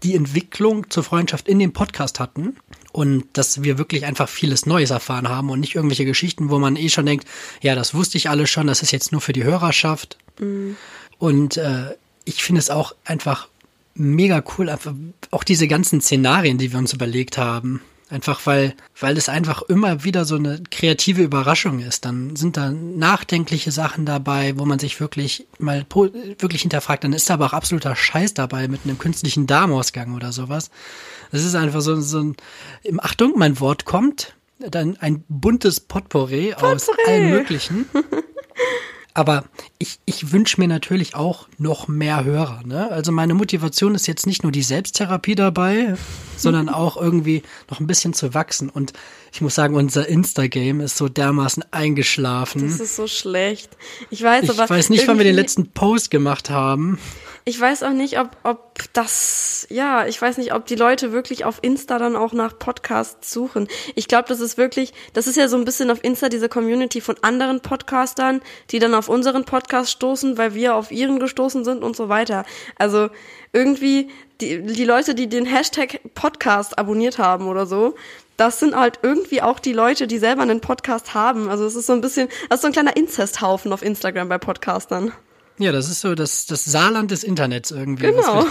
die 0.02 0.14
Entwicklung 0.14 0.88
zur 0.90 1.04
Freundschaft 1.04 1.48
in 1.48 1.58
dem 1.58 1.72
Podcast 1.72 2.18
hatten 2.18 2.56
und 2.92 3.24
dass 3.34 3.62
wir 3.62 3.78
wirklich 3.78 4.04
einfach 4.04 4.28
vieles 4.28 4.66
Neues 4.66 4.90
erfahren 4.90 5.28
haben 5.28 5.50
und 5.50 5.60
nicht 5.60 5.74
irgendwelche 5.74 6.04
Geschichten, 6.04 6.50
wo 6.50 6.58
man 6.58 6.76
eh 6.76 6.88
schon 6.88 7.06
denkt, 7.06 7.26
ja, 7.60 7.74
das 7.74 7.94
wusste 7.94 8.18
ich 8.18 8.28
alles 8.28 8.50
schon, 8.50 8.66
das 8.66 8.82
ist 8.82 8.90
jetzt 8.90 9.12
nur 9.12 9.20
für 9.20 9.32
die 9.32 9.44
Hörerschaft. 9.44 10.18
Mhm. 10.38 10.76
Und 11.18 11.56
äh, 11.56 11.94
ich 12.24 12.42
finde 12.42 12.60
es 12.60 12.70
auch 12.70 12.94
einfach 13.04 13.48
mega 13.94 14.42
cool, 14.56 14.68
einfach 14.68 14.94
auch 15.30 15.44
diese 15.44 15.68
ganzen 15.68 16.00
Szenarien, 16.00 16.58
die 16.58 16.72
wir 16.72 16.78
uns 16.78 16.92
überlegt 16.92 17.38
haben. 17.38 17.80
Einfach 18.08 18.44
weil, 18.44 18.74
weil 18.98 19.16
es 19.16 19.28
einfach 19.28 19.62
immer 19.62 20.02
wieder 20.02 20.24
so 20.24 20.34
eine 20.34 20.60
kreative 20.68 21.22
Überraschung 21.22 21.78
ist. 21.78 22.04
Dann 22.04 22.34
sind 22.34 22.56
da 22.56 22.70
nachdenkliche 22.70 23.70
Sachen 23.70 24.04
dabei, 24.04 24.58
wo 24.58 24.64
man 24.64 24.80
sich 24.80 24.98
wirklich 24.98 25.46
mal 25.60 25.86
wirklich 25.92 26.62
hinterfragt. 26.62 27.04
Dann 27.04 27.12
ist 27.12 27.30
da 27.30 27.34
aber 27.34 27.46
auch 27.46 27.52
absoluter 27.52 27.94
Scheiß 27.94 28.34
dabei 28.34 28.66
mit 28.66 28.80
einem 28.82 28.98
künstlichen 28.98 29.46
Darmausgang 29.46 30.16
oder 30.16 30.32
sowas. 30.32 30.70
Das 31.30 31.44
ist 31.44 31.54
einfach 31.54 31.80
so, 31.80 32.00
so 32.00 32.20
ein, 32.20 32.36
Achtung, 32.98 33.34
mein 33.36 33.60
Wort 33.60 33.84
kommt, 33.84 34.34
dann 34.58 34.96
ein 35.00 35.24
buntes 35.28 35.80
Potpourri, 35.80 36.50
Potpourri. 36.50 36.74
aus 36.74 36.86
allen 37.06 37.30
möglichen. 37.30 37.86
Aber 39.12 39.44
ich, 39.78 39.98
ich 40.04 40.32
wünsche 40.32 40.60
mir 40.60 40.68
natürlich 40.68 41.16
auch 41.16 41.48
noch 41.58 41.88
mehr 41.88 42.24
Hörer. 42.24 42.62
Ne? 42.64 42.90
Also 42.90 43.10
meine 43.10 43.34
Motivation 43.34 43.94
ist 43.96 44.06
jetzt 44.06 44.26
nicht 44.26 44.44
nur 44.44 44.52
die 44.52 44.62
Selbsttherapie 44.62 45.34
dabei, 45.34 45.94
sondern 46.36 46.68
auch 46.68 46.96
irgendwie 46.96 47.42
noch 47.68 47.80
ein 47.80 47.86
bisschen 47.86 48.14
zu 48.14 48.34
wachsen. 48.34 48.68
Und 48.68 48.92
ich 49.32 49.40
muss 49.40 49.56
sagen, 49.56 49.74
unser 49.74 50.08
Insta-Game 50.08 50.80
ist 50.80 50.96
so 50.96 51.08
dermaßen 51.08 51.64
eingeschlafen. 51.72 52.62
Das 52.62 52.78
ist 52.78 52.96
so 52.96 53.08
schlecht. 53.08 53.76
Ich 54.10 54.22
weiß 54.22 54.44
ich 54.44 54.50
aber. 54.50 54.64
Ich 54.64 54.70
weiß 54.70 54.90
nicht, 54.90 55.08
wann 55.08 55.18
wir 55.18 55.24
den 55.24 55.34
letzten 55.34 55.72
Post 55.72 56.10
gemacht 56.10 56.48
haben. 56.48 56.98
Ich 57.44 57.58
weiß 57.58 57.82
auch 57.84 57.92
nicht, 57.92 58.18
ob, 58.18 58.36
ob 58.42 58.82
das, 58.92 59.66
ja, 59.70 60.06
ich 60.06 60.20
weiß 60.20 60.36
nicht, 60.36 60.52
ob 60.52 60.66
die 60.66 60.74
Leute 60.74 61.12
wirklich 61.12 61.44
auf 61.44 61.58
Insta 61.62 61.98
dann 61.98 62.14
auch 62.14 62.32
nach 62.32 62.58
Podcasts 62.58 63.32
suchen. 63.32 63.66
Ich 63.94 64.08
glaube, 64.08 64.28
das 64.28 64.40
ist 64.40 64.58
wirklich, 64.58 64.92
das 65.14 65.26
ist 65.26 65.36
ja 65.36 65.48
so 65.48 65.56
ein 65.56 65.64
bisschen 65.64 65.90
auf 65.90 66.04
Insta 66.04 66.28
diese 66.28 66.48
Community 66.48 67.00
von 67.00 67.16
anderen 67.22 67.60
Podcastern, 67.60 68.42
die 68.70 68.78
dann 68.78 68.94
auf 68.94 69.08
unseren 69.08 69.44
Podcast 69.44 69.90
stoßen, 69.90 70.36
weil 70.36 70.54
wir 70.54 70.74
auf 70.74 70.90
ihren 70.90 71.18
gestoßen 71.18 71.64
sind 71.64 71.82
und 71.82 71.96
so 71.96 72.08
weiter. 72.08 72.44
Also 72.76 73.08
irgendwie 73.52 74.10
die, 74.40 74.62
die 74.62 74.84
Leute, 74.84 75.14
die 75.14 75.28
den 75.28 75.46
Hashtag 75.46 76.00
Podcast 76.14 76.78
abonniert 76.78 77.18
haben 77.18 77.48
oder 77.48 77.64
so, 77.66 77.94
das 78.36 78.58
sind 78.58 78.74
halt 78.74 79.00
irgendwie 79.02 79.42
auch 79.42 79.60
die 79.60 79.72
Leute, 79.72 80.06
die 80.06 80.18
selber 80.18 80.42
einen 80.42 80.60
Podcast 80.60 81.14
haben. 81.14 81.48
Also 81.48 81.64
es 81.64 81.74
ist 81.74 81.86
so 81.86 81.92
ein 81.92 82.00
bisschen, 82.00 82.28
das 82.48 82.58
ist 82.58 82.62
so 82.62 82.68
ein 82.68 82.72
kleiner 82.72 82.96
Inzesthaufen 82.96 83.72
auf 83.72 83.82
Instagram 83.82 84.28
bei 84.28 84.38
Podcastern. 84.38 85.12
Ja, 85.60 85.72
das 85.72 85.90
ist 85.90 86.00
so 86.00 86.14
das, 86.14 86.46
das 86.46 86.64
Saarland 86.64 87.10
des 87.10 87.22
Internets 87.22 87.70
irgendwie. 87.70 88.06
Genau. 88.06 88.46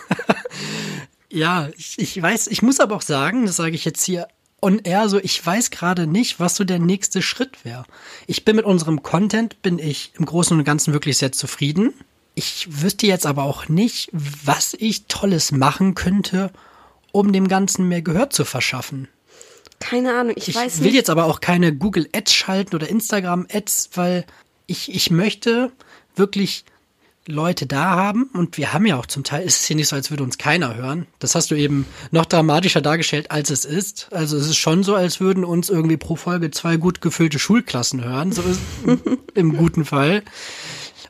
ja, 1.28 1.68
ich, 1.76 1.98
ich 1.98 2.22
weiß, 2.22 2.46
ich 2.46 2.62
muss 2.62 2.78
aber 2.78 2.94
auch 2.94 3.02
sagen, 3.02 3.44
das 3.44 3.56
sage 3.56 3.74
ich 3.74 3.84
jetzt 3.84 4.04
hier 4.04 4.28
on 4.60 4.78
air, 4.78 5.08
so 5.08 5.18
ich 5.18 5.44
weiß 5.44 5.72
gerade 5.72 6.06
nicht, 6.06 6.38
was 6.38 6.54
so 6.54 6.62
der 6.62 6.78
nächste 6.78 7.22
Schritt 7.22 7.64
wäre. 7.64 7.84
Ich 8.28 8.44
bin 8.44 8.54
mit 8.54 8.64
unserem 8.64 9.02
Content, 9.02 9.60
bin 9.62 9.80
ich 9.80 10.12
im 10.16 10.24
Großen 10.24 10.56
und 10.56 10.62
Ganzen 10.62 10.92
wirklich 10.92 11.18
sehr 11.18 11.32
zufrieden. 11.32 11.92
Ich 12.36 12.68
wüsste 12.70 13.08
jetzt 13.08 13.26
aber 13.26 13.42
auch 13.42 13.68
nicht, 13.68 14.08
was 14.12 14.74
ich 14.74 15.06
Tolles 15.06 15.50
machen 15.50 15.96
könnte, 15.96 16.52
um 17.10 17.32
dem 17.32 17.48
Ganzen 17.48 17.88
mehr 17.88 18.00
Gehör 18.00 18.30
zu 18.30 18.44
verschaffen. 18.44 19.08
Keine 19.80 20.14
Ahnung, 20.14 20.34
ich, 20.36 20.50
ich 20.50 20.54
weiß 20.54 20.64
nicht. 20.64 20.78
Ich 20.78 20.84
will 20.84 20.94
jetzt 20.94 21.10
aber 21.10 21.24
auch 21.24 21.40
keine 21.40 21.74
Google 21.74 22.08
Ads 22.14 22.32
schalten 22.32 22.76
oder 22.76 22.88
Instagram 22.88 23.48
Ads, 23.52 23.90
weil 23.94 24.24
ich, 24.68 24.94
ich 24.94 25.10
möchte 25.10 25.72
wirklich 26.16 26.64
Leute 27.26 27.66
da 27.66 27.90
haben 27.90 28.24
und 28.32 28.56
wir 28.58 28.72
haben 28.72 28.84
ja 28.84 28.98
auch 28.98 29.06
zum 29.06 29.22
Teil, 29.22 29.46
ist 29.46 29.60
es 29.60 29.66
hier 29.66 29.76
nicht 29.76 29.88
so, 29.88 29.94
als 29.96 30.10
würde 30.10 30.24
uns 30.24 30.38
keiner 30.38 30.74
hören. 30.74 31.06
Das 31.20 31.36
hast 31.36 31.52
du 31.52 31.54
eben 31.54 31.86
noch 32.10 32.24
dramatischer 32.24 32.80
dargestellt, 32.80 33.30
als 33.30 33.50
es 33.50 33.64
ist. 33.64 34.08
Also 34.10 34.36
es 34.36 34.46
ist 34.48 34.56
schon 34.56 34.82
so, 34.82 34.96
als 34.96 35.20
würden 35.20 35.44
uns 35.44 35.70
irgendwie 35.70 35.96
pro 35.96 36.16
Folge 36.16 36.50
zwei 36.50 36.76
gut 36.76 37.00
gefüllte 37.00 37.38
Schulklassen 37.38 38.02
hören, 38.02 38.32
so 38.32 38.42
ist 38.42 38.60
im 39.34 39.56
guten 39.56 39.84
Fall. 39.84 40.24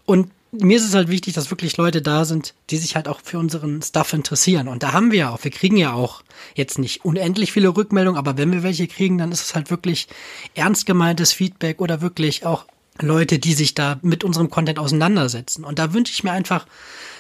Und 0.05 0.31
mir 0.53 0.77
ist 0.77 0.85
es 0.85 0.95
halt 0.95 1.09
wichtig, 1.09 1.33
dass 1.33 1.51
wirklich 1.51 1.79
Leute 1.79 2.03
da 2.03 2.27
sind, 2.27 2.53
die 2.69 2.77
sich 2.77 2.95
halt 2.95 3.09
auch 3.09 3.21
für 3.25 3.39
unseren 3.39 3.81
Stuff 3.81 4.13
interessieren. 4.13 4.69
Und 4.69 4.83
da 4.83 4.93
haben 4.93 5.11
wir 5.11 5.19
ja 5.19 5.31
auch, 5.31 5.43
wir 5.43 5.51
kriegen 5.51 5.79
ja 5.79 5.95
auch 5.95 6.23
jetzt 6.55 6.79
nicht 6.79 7.07
unendlich 7.07 7.53
viele 7.53 7.75
Rückmeldungen, 7.75 8.19
aber 8.19 8.37
wenn 8.37 8.53
wir 8.53 8.63
welche 8.63 8.87
kriegen, 8.87 9.17
dann 9.17 9.33
ist 9.33 9.47
es 9.47 9.55
halt 9.55 9.71
wirklich 9.71 10.09
ernst 10.55 10.85
gemeintes 10.85 11.33
Feedback 11.33 11.81
oder 11.81 12.03
wirklich 12.03 12.45
auch 12.45 12.67
Leute, 13.01 13.39
die 13.39 13.55
sich 13.55 13.75
da 13.75 13.99
mit 14.03 14.25
unserem 14.25 14.51
Content 14.51 14.79
auseinandersetzen. 14.79 15.65
Und 15.65 15.79
da 15.79 15.93
wünsche 15.93 16.13
ich 16.13 16.25
mir 16.25 16.33
einfach, 16.33 16.67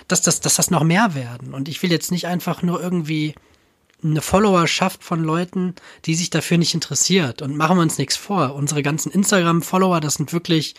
dass 0.08 0.22
das, 0.22 0.40
dass 0.40 0.56
das 0.56 0.70
noch 0.70 0.84
mehr 0.84 1.14
werden. 1.14 1.54
Und 1.54 1.68
ich 1.68 1.82
will 1.82 1.90
jetzt 1.90 2.10
nicht 2.10 2.26
einfach 2.26 2.62
nur 2.62 2.82
irgendwie 2.82 3.34
eine 4.04 4.20
Followerschaft 4.20 5.04
von 5.04 5.22
Leuten, 5.22 5.74
die 6.04 6.14
sich 6.14 6.30
dafür 6.30 6.58
nicht 6.58 6.74
interessiert. 6.74 7.40
Und 7.40 7.56
machen 7.56 7.76
wir 7.76 7.82
uns 7.82 7.98
nichts 7.98 8.16
vor. 8.16 8.54
Unsere 8.54 8.82
ganzen 8.82 9.12
Instagram-Follower, 9.12 10.00
das 10.00 10.14
sind 10.14 10.32
wirklich 10.32 10.74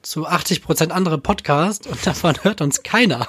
zu 0.00 0.26
80 0.26 0.62
Prozent 0.62 0.90
andere 0.90 1.18
Podcasts 1.18 1.86
und 1.86 2.04
davon 2.06 2.34
hört 2.42 2.60
uns 2.60 2.82
keiner. 2.82 3.28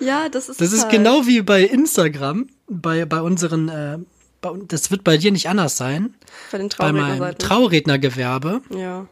Ja, 0.00 0.28
das 0.28 0.48
ist 0.48 0.60
Das 0.60 0.72
ist 0.72 0.88
genau 0.88 1.26
wie 1.26 1.42
bei 1.42 1.62
Instagram, 1.62 2.48
bei, 2.68 3.04
bei 3.04 3.20
unseren, 3.20 3.68
äh, 3.68 3.98
bei, 4.40 4.50
das 4.68 4.90
wird 4.90 5.02
bei 5.02 5.16
dir 5.16 5.32
nicht 5.32 5.48
anders 5.48 5.76
sein. 5.76 6.14
Bei 6.52 6.58
den 6.58 6.70
Traurednergewerbe. 6.70 8.60
Ja 8.70 9.08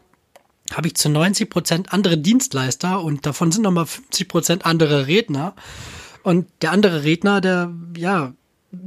habe 0.75 0.87
ich 0.87 0.95
zu 0.95 1.09
90 1.09 1.49
Prozent 1.49 1.93
andere 1.93 2.17
Dienstleister 2.17 3.01
und 3.01 3.25
davon 3.25 3.51
sind 3.51 3.63
nochmal 3.63 3.85
50 3.85 4.27
Prozent 4.27 4.65
andere 4.65 5.07
Redner. 5.07 5.55
Und 6.23 6.47
der 6.61 6.71
andere 6.71 7.03
Redner, 7.03 7.41
der, 7.41 7.71
ja, 7.97 8.33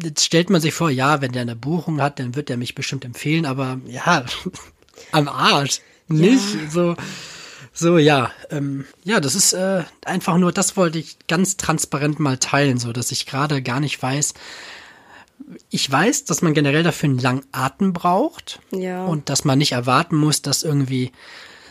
jetzt 0.02 0.24
stellt 0.24 0.50
man 0.50 0.60
sich 0.60 0.74
vor, 0.74 0.90
ja, 0.90 1.20
wenn 1.20 1.32
der 1.32 1.42
eine 1.42 1.56
Buchung 1.56 2.00
hat, 2.00 2.18
dann 2.18 2.34
wird 2.34 2.50
er 2.50 2.56
mich 2.56 2.74
bestimmt 2.74 3.04
empfehlen, 3.04 3.46
aber 3.46 3.80
ja, 3.86 4.24
am 5.12 5.28
Arsch. 5.28 5.80
Nicht 6.08 6.54
ja. 6.54 6.70
so. 6.70 6.96
So, 7.78 7.98
ja, 7.98 8.30
ähm, 8.48 8.86
ja, 9.04 9.20
das 9.20 9.34
ist 9.34 9.52
äh, 9.52 9.84
einfach 10.06 10.38
nur, 10.38 10.50
das 10.50 10.78
wollte 10.78 10.98
ich 10.98 11.18
ganz 11.28 11.58
transparent 11.58 12.18
mal 12.18 12.38
teilen, 12.38 12.78
so 12.78 12.90
dass 12.90 13.12
ich 13.12 13.26
gerade 13.26 13.60
gar 13.60 13.80
nicht 13.80 14.02
weiß. 14.02 14.32
Ich 15.68 15.90
weiß, 15.90 16.24
dass 16.24 16.40
man 16.40 16.54
generell 16.54 16.84
dafür 16.84 17.10
einen 17.10 17.18
langen 17.18 17.44
Atem 17.52 17.92
braucht 17.92 18.60
ja. 18.70 19.04
und 19.04 19.28
dass 19.28 19.44
man 19.44 19.58
nicht 19.58 19.72
erwarten 19.72 20.16
muss, 20.16 20.40
dass 20.40 20.62
irgendwie 20.62 21.12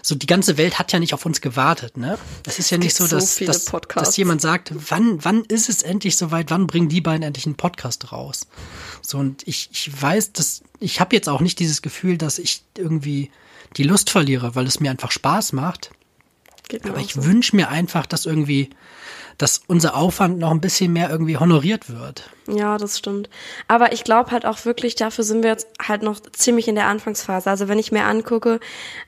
so 0.05 0.13
die 0.13 0.27
ganze 0.27 0.59
Welt 0.59 0.77
hat 0.77 0.91
ja 0.91 0.99
nicht 0.99 1.15
auf 1.15 1.25
uns 1.25 1.41
gewartet, 1.41 1.97
ne? 1.97 2.19
Das 2.43 2.59
ist 2.59 2.69
ja 2.69 2.77
nicht 2.77 2.93
so, 2.93 3.07
dass, 3.07 3.37
so 3.37 3.45
dass, 3.45 3.65
dass 3.65 4.17
jemand 4.17 4.39
sagt, 4.39 4.71
wann, 4.91 5.25
wann 5.25 5.43
ist 5.45 5.67
es 5.67 5.81
endlich 5.81 6.15
soweit, 6.15 6.51
wann 6.51 6.67
bringen 6.67 6.89
die 6.89 7.01
beiden 7.01 7.23
endlich 7.23 7.47
einen 7.47 7.55
Podcast 7.55 8.11
raus? 8.11 8.41
So, 9.01 9.17
und 9.17 9.41
ich, 9.47 9.69
ich 9.71 9.99
weiß, 9.99 10.33
dass, 10.33 10.61
ich 10.79 10.99
habe 10.99 11.15
jetzt 11.15 11.27
auch 11.27 11.41
nicht 11.41 11.57
dieses 11.57 11.81
Gefühl, 11.81 12.19
dass 12.19 12.37
ich 12.37 12.61
irgendwie 12.77 13.31
die 13.77 13.83
Lust 13.83 14.11
verliere, 14.11 14.53
weil 14.53 14.67
es 14.67 14.79
mir 14.79 14.91
einfach 14.91 15.09
Spaß 15.09 15.53
macht. 15.53 15.89
Aber 16.83 16.99
ich 16.99 17.13
so. 17.13 17.25
wünsche 17.25 17.55
mir 17.55 17.69
einfach, 17.69 18.05
dass 18.05 18.25
irgendwie 18.25 18.69
dass 19.37 19.61
unser 19.67 19.95
Aufwand 19.95 20.39
noch 20.39 20.51
ein 20.51 20.61
bisschen 20.61 20.93
mehr 20.93 21.09
irgendwie 21.09 21.37
honoriert 21.37 21.89
wird. 21.89 22.29
Ja, 22.47 22.77
das 22.77 22.97
stimmt. 22.97 23.29
Aber 23.67 23.91
ich 23.91 24.03
glaube 24.03 24.31
halt 24.31 24.45
auch 24.45 24.63
wirklich, 24.65 24.95
dafür 24.95 25.23
sind 25.23 25.43
wir 25.43 25.49
jetzt 25.49 25.67
halt 25.81 26.03
noch 26.03 26.19
ziemlich 26.31 26.67
in 26.67 26.75
der 26.75 26.87
Anfangsphase. 26.87 27.49
Also 27.49 27.67
wenn 27.67 27.79
ich 27.79 27.91
mir 27.91 28.05
angucke, 28.05 28.59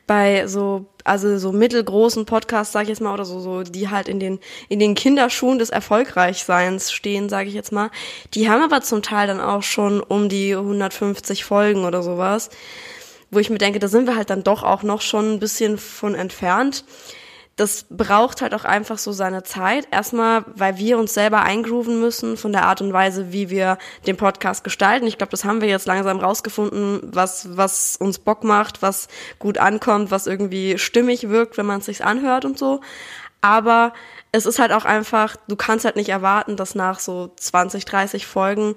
bei 0.06 0.48
so, 0.48 0.86
also 1.04 1.38
so 1.38 1.52
mittelgroßen 1.54 2.26
Podcasts, 2.26 2.74
sage 2.74 2.84
ich 2.84 2.89
jetzt 2.89 3.02
mal, 3.02 3.13
oder 3.13 3.26
so, 3.26 3.39
so, 3.39 3.63
die 3.63 3.89
halt 3.89 4.10
in 4.10 4.20
den, 4.20 4.39
in 4.67 4.80
den 4.80 4.96
Kinderschuhen 4.96 5.60
des 5.60 5.70
Erfolgreichseins 5.70 6.91
stehen, 6.91 7.30
sage 7.30 7.48
ich 7.48 7.56
jetzt 7.56 7.72
mal, 7.72 7.89
die 8.34 8.50
haben 8.50 8.63
aber 8.63 8.82
zum 8.82 9.02
Teil 9.02 9.28
dann 9.28 9.39
auch 9.39 9.63
schon 9.63 10.02
um 10.02 10.28
die 10.28 10.56
150 10.56 11.46
Folgen 11.46 11.86
oder 11.86 12.04
sowas. 12.04 12.50
Wo 13.30 13.39
ich 13.39 13.50
mir 13.50 13.58
denke, 13.58 13.80
da 13.80 13.88
sind 13.88 14.08
wir 14.08 14.15
halt 14.15 14.30
dann 14.30 14.43
doch 14.43 14.63
auch 14.63 14.84
noch 14.84 15.02
schon 15.02 15.34
ein 15.34 15.39
bisschen 15.39 15.78
von 15.78 16.15
entfernt 16.15 16.86
das 17.58 17.88
braucht 17.89 18.43
halt 18.43 18.54
auch 18.54 18.65
einfach 18.65 19.00
so 19.00 19.12
seine 19.12 19.41
Zeit. 19.41 19.88
Erstmal, 19.91 20.46
weil 20.56 20.78
wir 20.78 21.00
uns 21.00 21.15
selber 21.15 21.41
eingrooven 21.41 22.00
müssen 22.00 22.38
von 22.38 22.54
der 22.54 22.65
Art 22.65 22.82
und 22.82 22.93
Weise, 22.93 23.34
wie 23.34 23.50
wir 23.50 23.80
den 24.06 24.15
Podcast 24.15 24.63
gestalten. 24.63 25.08
Ich 25.08 25.17
glaube, 25.17 25.32
das 25.32 25.43
haben 25.43 25.60
wir 25.60 25.67
jetzt 25.67 25.88
langsam 25.88 26.20
rausgefunden, 26.20 27.02
was, 27.04 27.58
was 27.58 27.98
uns 27.98 28.20
Bock 28.20 28.43
macht, 28.43 28.84
was 28.84 29.08
gut 29.39 29.58
ankommt, 29.58 30.12
was 30.12 30.28
irgendwie 30.28 30.78
stimmig 30.78 31.30
wirkt, 31.30 31.58
wenn 31.58 31.65
man 31.65 31.80
es 31.80 31.88
sich 31.88 32.06
anhört 32.06 32.46
und 32.46 32.60
so. 32.60 32.82
Aber 33.41 33.93
es 34.32 34.46
ist 34.46 34.60
halt 34.60 34.72
auch 34.72 34.86
einfach, 34.86 35.36
du 35.48 35.56
kannst 35.56 35.84
halt 35.84 35.96
nicht 35.96 36.10
erwarten, 36.10 36.58
dass 36.58 36.76
nach 36.76 37.00
so 37.00 37.34
20, 37.38 37.86
30 37.86 38.28
Folgen 38.28 38.76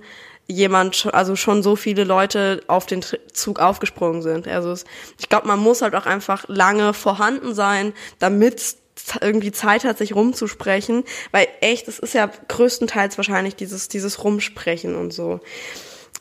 jemand, 0.51 1.09
also 1.13 1.37
schon 1.37 1.63
so 1.63 1.77
viele 1.77 2.05
Leute 2.05 2.63
auf 2.67 2.87
den 2.87 3.03
Zug 3.33 3.61
aufgesprungen 3.61 4.23
sind. 4.23 4.49
Also 4.49 4.73
es, 4.73 4.85
ich 5.19 5.29
glaube, 5.29 5.49
man 5.49 5.59
muss 5.59 5.83
halt 5.83 5.95
auch 5.95 6.07
einfach 6.07 6.45
lange 6.49 6.93
vorhanden 6.93 7.55
sein, 7.55 7.93
damit 8.19 8.77
irgendwie 9.21 9.53
Zeit 9.53 9.85
hat, 9.85 9.99
sich 9.99 10.15
rumzusprechen, 10.15 11.05
weil 11.31 11.49
echt, 11.61 11.89
es 11.89 11.99
ist 11.99 12.15
ja 12.15 12.31
größtenteils 12.49 13.17
wahrscheinlich 13.17 13.57
dieses, 13.57 13.89
dieses 13.89 14.23
Rumsprechen 14.23 14.95
und 14.95 15.13
so. 15.13 15.41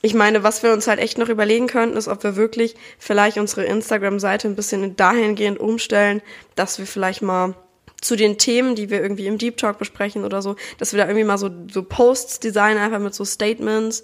Ich 0.01 0.13
meine, 0.13 0.43
was 0.43 0.63
wir 0.63 0.71
uns 0.71 0.87
halt 0.87 0.99
echt 0.99 1.17
noch 1.17 1.27
überlegen 1.27 1.67
könnten, 1.67 1.97
ist, 1.97 2.07
ob 2.07 2.23
wir 2.23 2.37
wirklich 2.37 2.75
vielleicht 2.99 3.37
unsere 3.37 3.65
Instagram-Seite 3.65 4.47
ein 4.47 4.55
bisschen 4.55 4.95
dahingehend 4.95 5.59
umstellen, 5.59 6.21
dass 6.55 6.79
wir 6.79 6.87
vielleicht 6.87 7.21
mal 7.21 7.55
zu 8.01 8.15
den 8.15 8.37
Themen, 8.37 8.75
die 8.75 8.89
wir 8.89 9.01
irgendwie 9.01 9.27
im 9.27 9.37
Deep 9.37 9.57
Talk 9.57 9.77
besprechen 9.77 10.23
oder 10.23 10.41
so, 10.41 10.55
dass 10.77 10.93
wir 10.93 10.99
da 10.99 11.07
irgendwie 11.07 11.25
mal 11.25 11.37
so, 11.37 11.49
so 11.71 11.83
Posts 11.83 12.39
designen, 12.39 12.77
einfach 12.77 12.99
mit 12.99 13.13
so 13.13 13.25
Statements, 13.25 14.03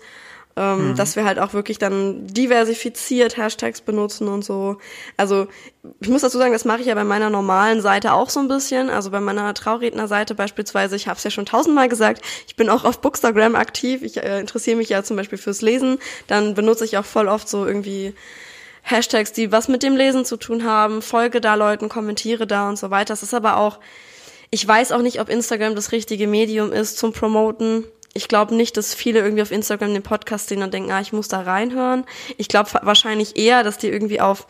ähm, 0.58 0.92
mhm. 0.92 0.96
dass 0.96 1.16
wir 1.16 1.26
halt 1.26 1.38
auch 1.38 1.54
wirklich 1.54 1.80
dann 1.80 2.28
diversifiziert 2.28 3.36
Hashtags 3.36 3.82
benutzen 3.82 4.28
und 4.28 4.44
so. 4.46 4.78
Also 5.18 5.48
ich 6.00 6.10
muss 6.10 6.22
dazu 6.22 6.38
sagen, 6.38 6.54
das 6.54 6.66
mache 6.66 6.80
ich 6.82 6.88
ja 6.88 6.96
bei 6.96 7.04
meiner 7.04 7.30
normalen 7.30 7.82
Seite 7.82 8.14
auch 8.14 8.30
so 8.30 8.40
ein 8.40 8.48
bisschen. 8.48 8.90
Also 8.90 9.12
bei 9.12 9.20
meiner 9.20 9.54
Trauredner-Seite 9.54 10.34
beispielsweise, 10.34 10.96
ich 10.96 11.08
habe 11.08 11.18
es 11.18 11.24
ja 11.24 11.30
schon 11.30 11.46
tausendmal 11.46 11.90
gesagt, 11.90 12.24
ich 12.48 12.56
bin 12.56 12.70
auch 12.70 12.86
auf 12.86 13.02
Bookstagram 13.02 13.56
aktiv. 13.56 14.02
Ich 14.02 14.18
äh, 14.18 14.40
interessiere 14.40 14.78
mich 14.78 14.90
ja 14.90 15.04
zum 15.04 15.18
Beispiel 15.18 15.38
fürs 15.38 15.62
Lesen. 15.62 15.98
Dann 16.28 16.54
benutze 16.54 16.86
ich 16.86 16.98
auch 16.98 17.06
voll 17.06 17.28
oft 17.28 17.50
so 17.50 17.66
irgendwie 17.66 18.14
Hashtags, 18.86 19.34
die 19.34 19.52
was 19.52 19.68
mit 19.68 19.82
dem 19.82 19.96
Lesen 19.96 20.26
zu 20.26 20.38
tun 20.38 20.64
haben, 20.64 21.02
folge 21.02 21.42
da 21.42 21.56
Leuten, 21.56 21.90
kommentiere 21.90 22.46
da 22.46 22.70
und 22.70 22.78
so 22.78 22.92
weiter. 22.92 23.14
Das 23.14 23.24
ist 23.24 23.34
aber 23.34 23.58
auch, 23.58 23.80
ich 24.52 24.66
weiß 24.66 24.92
auch 24.92 25.02
nicht, 25.02 25.20
ob 25.20 25.28
Instagram 25.28 25.74
das 25.74 25.92
richtige 25.92 26.28
Medium 26.28 26.72
ist 26.72 27.00
zum 27.00 27.12
Promoten. 27.12 27.84
Ich 28.14 28.28
glaube 28.28 28.54
nicht, 28.54 28.78
dass 28.78 28.94
viele 28.94 29.20
irgendwie 29.22 29.42
auf 29.42 29.52
Instagram 29.52 29.92
den 29.92 30.04
Podcast 30.04 30.50
sehen 30.50 30.62
und 30.62 30.72
denken, 30.72 30.92
ah, 30.92 31.02
ich 31.02 31.14
muss 31.14 31.28
da 31.28 31.42
reinhören. 31.42 32.06
Ich 32.38 32.48
glaube 32.48 32.70
wahrscheinlich 32.84 33.38
eher, 33.38 33.64
dass 33.64 33.80
die 33.80 33.88
irgendwie 33.88 34.22
auf, 34.22 34.46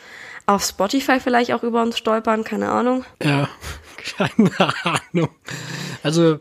auf 0.46 0.64
Spotify 0.64 1.22
vielleicht 1.22 1.54
auch 1.54 1.64
über 1.64 1.82
uns 1.82 1.98
stolpern, 1.98 2.44
keine 2.44 2.70
Ahnung. 2.70 3.06
Ja, 3.24 3.48
keine 4.18 4.52
Ahnung. 4.84 5.30
Also, 6.04 6.40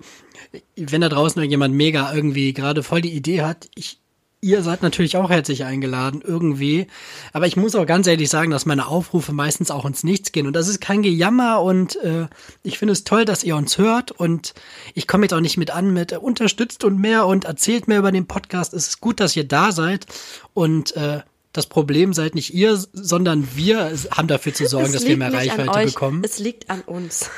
wenn 0.75 1.01
da 1.01 1.09
draußen 1.09 1.41
irgendjemand 1.41 1.77
mega 1.77 2.13
irgendwie 2.13 2.53
gerade 2.55 2.83
voll 2.83 3.03
die 3.03 3.15
Idee 3.15 3.43
hat, 3.43 3.69
ich, 3.77 4.01
Ihr 4.45 4.63
seid 4.63 4.83
natürlich 4.83 5.17
auch 5.17 5.31
herzlich 5.31 5.65
eingeladen, 5.65 6.21
irgendwie. 6.23 6.87
Aber 7.33 7.47
ich 7.47 7.57
muss 7.57 7.75
auch 7.75 7.87
ganz 7.87 8.07
ehrlich 8.07 8.29
sagen, 8.29 8.51
dass 8.51 8.67
meine 8.67 8.89
Aufrufe 8.89 9.33
meistens 9.33 9.71
auch 9.71 9.87
ins 9.87 10.05
Nichts 10.05 10.33
gehen. 10.33 10.47
Und 10.47 10.53
das 10.53 10.69
ist 10.69 10.83
kein 10.83 11.01
Gejammer 11.01 11.63
und 11.63 11.97
äh, 12.03 12.27
ich 12.63 12.79
finde 12.79 12.93
es 12.93 13.05
toll, 13.05 13.25
dass 13.25 13.43
ihr 13.43 13.57
uns 13.57 13.79
hört. 13.79 14.11
Und 14.11 14.53
ich 14.93 15.07
komme 15.07 15.25
jetzt 15.25 15.33
auch 15.33 15.41
nicht 15.41 15.57
mit 15.57 15.71
an 15.71 15.95
mit 15.95 16.13
äh, 16.13 16.19
unterstützt 16.19 16.85
und 16.85 17.01
mehr 17.01 17.25
und 17.27 17.47
erzählt 17.47 17.89
mehr 17.89 18.01
über 18.01 18.13
den 18.13 18.27
Podcast. 18.27 18.75
Es 18.75 18.89
ist 18.89 19.01
gut, 19.01 19.19
dass 19.19 19.35
ihr 19.35 19.49
da 19.49 19.73
seid. 19.73 20.05
Und 20.53 20.95
äh, 20.95 21.23
das 21.55 21.67
Problem 21.67 22.13
seid 22.13 22.35
nicht 22.35 22.53
ihr, 22.53 22.77
sondern 22.93 23.49
wir 23.55 23.97
haben 24.11 24.27
dafür 24.27 24.53
zu 24.53 24.67
sorgen, 24.67 24.93
dass 24.93 25.07
wir 25.07 25.17
mehr 25.17 25.33
Reichweite 25.33 25.87
bekommen. 25.87 26.23
Es 26.25 26.41
liegt 26.41 26.69
an 26.69 26.81
uns. 26.83 27.31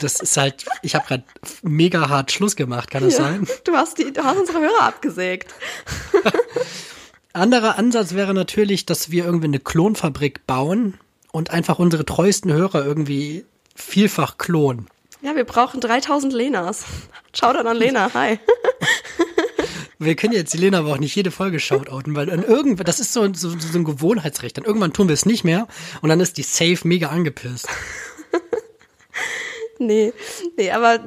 Das 0.00 0.20
ist 0.20 0.36
halt, 0.36 0.64
ich 0.82 0.94
habe 0.94 1.06
gerade 1.06 1.24
mega 1.62 2.08
hart 2.08 2.30
Schluss 2.30 2.54
gemacht, 2.54 2.90
kann 2.90 3.02
das 3.02 3.18
ja, 3.18 3.24
sein? 3.24 3.48
Du 3.64 3.72
hast, 3.72 3.98
die, 3.98 4.12
du 4.12 4.22
hast 4.22 4.38
unsere 4.38 4.60
Hörer 4.60 4.82
abgesägt. 4.82 5.54
Anderer 7.32 7.78
Ansatz 7.78 8.14
wäre 8.14 8.32
natürlich, 8.32 8.86
dass 8.86 9.10
wir 9.10 9.24
irgendwie 9.24 9.46
eine 9.46 9.58
Klonfabrik 9.58 10.46
bauen 10.46 10.94
und 11.32 11.50
einfach 11.50 11.80
unsere 11.80 12.04
treuesten 12.04 12.52
Hörer 12.52 12.84
irgendwie 12.84 13.44
vielfach 13.74 14.38
klonen. 14.38 14.86
Ja, 15.20 15.34
wir 15.34 15.44
brauchen 15.44 15.80
3000 15.80 16.32
Lenas. 16.32 16.84
Schau 17.32 17.52
dann 17.52 17.66
an 17.66 17.76
Lena, 17.76 18.14
hi. 18.14 18.38
wir 19.98 20.14
können 20.14 20.32
jetzt 20.32 20.54
die 20.54 20.58
Lena 20.58 20.78
aber 20.78 20.92
auch 20.92 20.98
nicht 20.98 21.14
jede 21.14 21.30
Folge 21.30 21.58
shoutouten, 21.58 22.14
weil 22.14 22.26
dann 22.26 22.42
irgendwann, 22.42 22.86
das 22.86 23.00
ist 23.00 23.12
so, 23.12 23.32
so, 23.34 23.50
so 23.58 23.78
ein 23.78 23.84
Gewohnheitsrecht. 23.84 24.56
Dann 24.56 24.64
irgendwann 24.64 24.92
tun 24.92 25.08
wir 25.08 25.14
es 25.14 25.26
nicht 25.26 25.44
mehr 25.44 25.66
und 26.02 26.08
dann 26.08 26.20
ist 26.20 26.36
die 26.36 26.42
Safe 26.42 26.78
mega 26.84 27.08
angepisst. 27.08 27.68
nee, 29.78 30.12
nee, 30.56 30.70
aber 30.70 31.00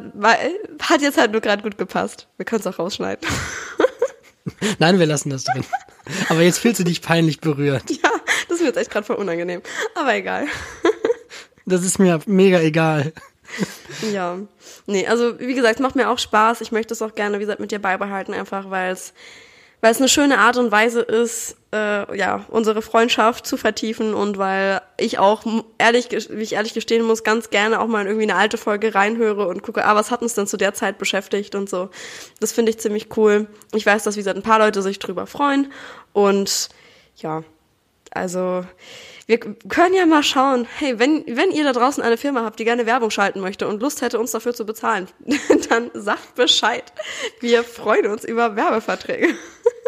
hat 0.82 1.02
jetzt 1.02 1.18
halt 1.18 1.32
nur 1.32 1.42
gerade 1.42 1.64
gut 1.64 1.78
gepasst. 1.78 2.28
Wir 2.38 2.46
können 2.46 2.62
es 2.62 2.68
auch 2.68 2.80
rausschneiden. 2.80 3.28
Nein, 4.80 5.00
wir 5.00 5.06
lassen 5.06 5.30
das 5.30 5.46
drin. 5.46 5.64
Aber 6.30 6.42
jetzt 6.42 6.60
fühlst 6.60 6.80
du 6.80 6.84
dich 6.84 7.02
peinlich 7.02 7.40
berührt. 7.40 7.90
Ja, 7.90 8.12
das 8.50 8.60
wird 8.60 8.76
echt 8.76 8.92
gerade 8.92 9.06
voll 9.06 9.16
unangenehm. 9.16 9.62
Aber 9.96 10.16
egal. 10.16 10.48
Das 11.66 11.84
ist 11.84 12.00
mir 12.00 12.20
mega 12.26 12.60
egal. 12.60 13.14
Ja, 14.14 14.38
nee, 14.88 15.06
also 15.06 15.40
wie 15.40 15.54
gesagt, 15.54 15.76
es 15.76 15.82
macht 15.82 15.96
mir 15.96 16.10
auch 16.10 16.18
Spaß. 16.18 16.62
Ich 16.62 16.72
möchte 16.72 16.94
es 16.94 17.02
auch 17.02 17.14
gerne, 17.14 17.38
wie 17.38 17.42
gesagt, 17.42 17.60
mit 17.60 17.72
dir 17.72 17.80
beibehalten, 17.80 18.34
einfach 18.34 18.70
weil 18.70 18.94
es 18.94 19.14
weil 19.82 19.92
es 19.92 19.98
eine 19.98 20.10
schöne 20.10 20.38
Art 20.38 20.58
und 20.58 20.72
Weise 20.72 21.02
ist, 21.02 21.58
äh, 21.74 22.16
ja, 22.16 22.46
unsere 22.50 22.84
Freundschaft 22.84 23.48
zu 23.48 23.58
vertiefen 23.58 24.14
und 24.14 24.38
weil 24.38 24.80
ich 24.98 25.18
auch 25.18 25.44
ehrlich, 25.80 26.10
wie 26.12 26.44
ich 26.44 26.54
ehrlich 26.54 26.76
gestehen 26.76 27.04
muss, 27.04 27.24
ganz 27.24 27.50
gerne 27.50 27.82
auch 27.82 27.88
mal 27.88 28.06
irgendwie 28.06 28.30
eine 28.30 28.36
alte 28.36 28.58
Folge 28.58 28.94
reinhöre 28.94 29.48
und 29.48 29.64
gucke, 29.64 29.84
ah, 29.84 29.96
was 29.96 30.12
hat 30.12 30.22
uns 30.22 30.36
denn 30.36 30.46
zu 30.46 30.58
der 30.58 30.76
Zeit 30.76 31.00
beschäftigt 31.00 31.56
und 31.56 31.68
so. 31.68 31.90
Das 32.40 32.52
finde 32.52 32.70
ich 32.70 32.80
ziemlich 32.80 33.18
cool. 33.18 33.48
Ich 33.74 33.86
weiß, 33.86 34.04
dass 34.04 34.16
wie 34.16 34.20
gesagt 34.20 34.38
ein 34.38 34.44
paar 34.44 34.60
Leute 34.60 34.84
sich 34.84 35.00
drüber 35.00 35.26
freuen 35.26 35.72
und 36.14 36.70
ja, 37.16 37.44
also 38.12 38.64
wir 39.32 39.40
können 39.40 39.96
ja 39.96 40.06
mal 40.06 40.24
schauen, 40.24 40.68
hey, 40.78 41.00
wenn, 41.00 41.24
wenn 41.26 41.52
ihr 41.52 41.64
da 41.64 41.72
draußen 41.72 42.04
eine 42.04 42.18
Firma 42.18 42.44
habt, 42.44 42.60
die 42.60 42.66
gerne 42.66 42.86
Werbung 42.86 43.12
schalten 43.12 43.40
möchte 43.40 43.66
und 43.66 43.82
Lust 43.82 44.02
hätte, 44.02 44.20
uns 44.20 44.32
dafür 44.32 44.54
zu 44.54 44.66
bezahlen, 44.66 45.08
dann 45.70 45.90
sagt 45.94 46.36
Bescheid. 46.36 46.84
Wir 47.40 47.64
freuen 47.64 48.08
uns 48.08 48.26
über 48.26 48.56
Werbeverträge. 48.56 49.30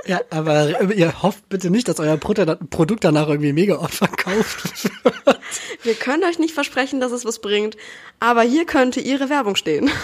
Ja, 0.06 0.20
aber 0.32 0.92
ihr 0.92 1.24
hofft 1.24 1.48
bitte 1.48 1.70
nicht, 1.70 1.88
dass 1.88 1.98
euer 2.02 2.18
Produkt 2.18 3.06
danach 3.06 3.30
irgendwie 3.30 3.54
mega 3.54 3.78
oft 3.78 3.94
verkauft 3.94 4.84
wird. 5.06 5.40
Wir 5.82 5.94
können 5.94 6.26
euch 6.26 6.40
nicht 6.40 6.54
versprechen, 6.54 7.00
dass 7.00 7.14
es 7.14 7.24
was 7.24 7.40
bringt, 7.40 7.78
aber 8.20 8.42
hier 8.42 8.66
könnte 8.66 9.00
ihre 9.00 9.30
Werbung 9.30 9.56
stehen. 9.56 9.90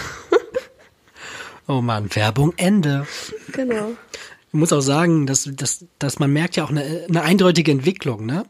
Oh 1.68 1.82
man, 1.82 2.12
Werbung 2.16 2.54
Ende. 2.56 3.06
Genau. 3.52 3.92
Ich 4.48 4.54
muss 4.54 4.72
auch 4.72 4.80
sagen, 4.80 5.26
dass, 5.26 5.48
dass, 5.52 5.84
dass 6.00 6.18
man 6.18 6.32
merkt 6.32 6.56
ja 6.56 6.64
auch 6.64 6.70
eine, 6.70 7.04
eine 7.08 7.22
eindeutige 7.22 7.70
Entwicklung, 7.70 8.26
ne? 8.26 8.44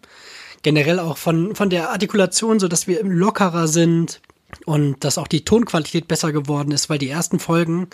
Generell 0.62 0.98
auch 0.98 1.16
von, 1.16 1.54
von 1.54 1.70
der 1.70 1.90
Artikulation, 1.90 2.60
so 2.60 2.68
dass 2.68 2.86
wir 2.86 3.02
lockerer 3.02 3.68
sind 3.68 4.20
und 4.66 5.04
dass 5.04 5.18
auch 5.18 5.28
die 5.28 5.44
Tonqualität 5.44 6.08
besser 6.08 6.32
geworden 6.32 6.72
ist, 6.72 6.90
weil 6.90 6.98
die 6.98 7.08
ersten 7.08 7.38
Folgen, 7.38 7.88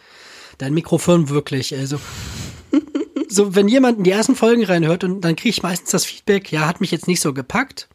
dein 0.59 0.75
Mikrofon 0.75 1.29
wirklich, 1.29 1.75
also 1.77 2.01
so, 3.29 3.55
wenn 3.55 3.69
jemand 3.69 3.99
in 3.99 4.05
die 4.05 4.11
ersten 4.11 4.37
Folgen 4.37 4.65
reinhört 4.65 5.05
und 5.05 5.21
dann 5.21 5.37
kriege 5.37 5.51
ich 5.51 5.63
meistens 5.63 5.91
das 5.91 6.05
Feedback, 6.05 6.51
ja, 6.51 6.67
hat 6.67 6.81
mich 6.81 6.91
jetzt 6.91 7.09
nicht 7.09 7.21
so 7.21 7.33
gepackt. 7.33 7.89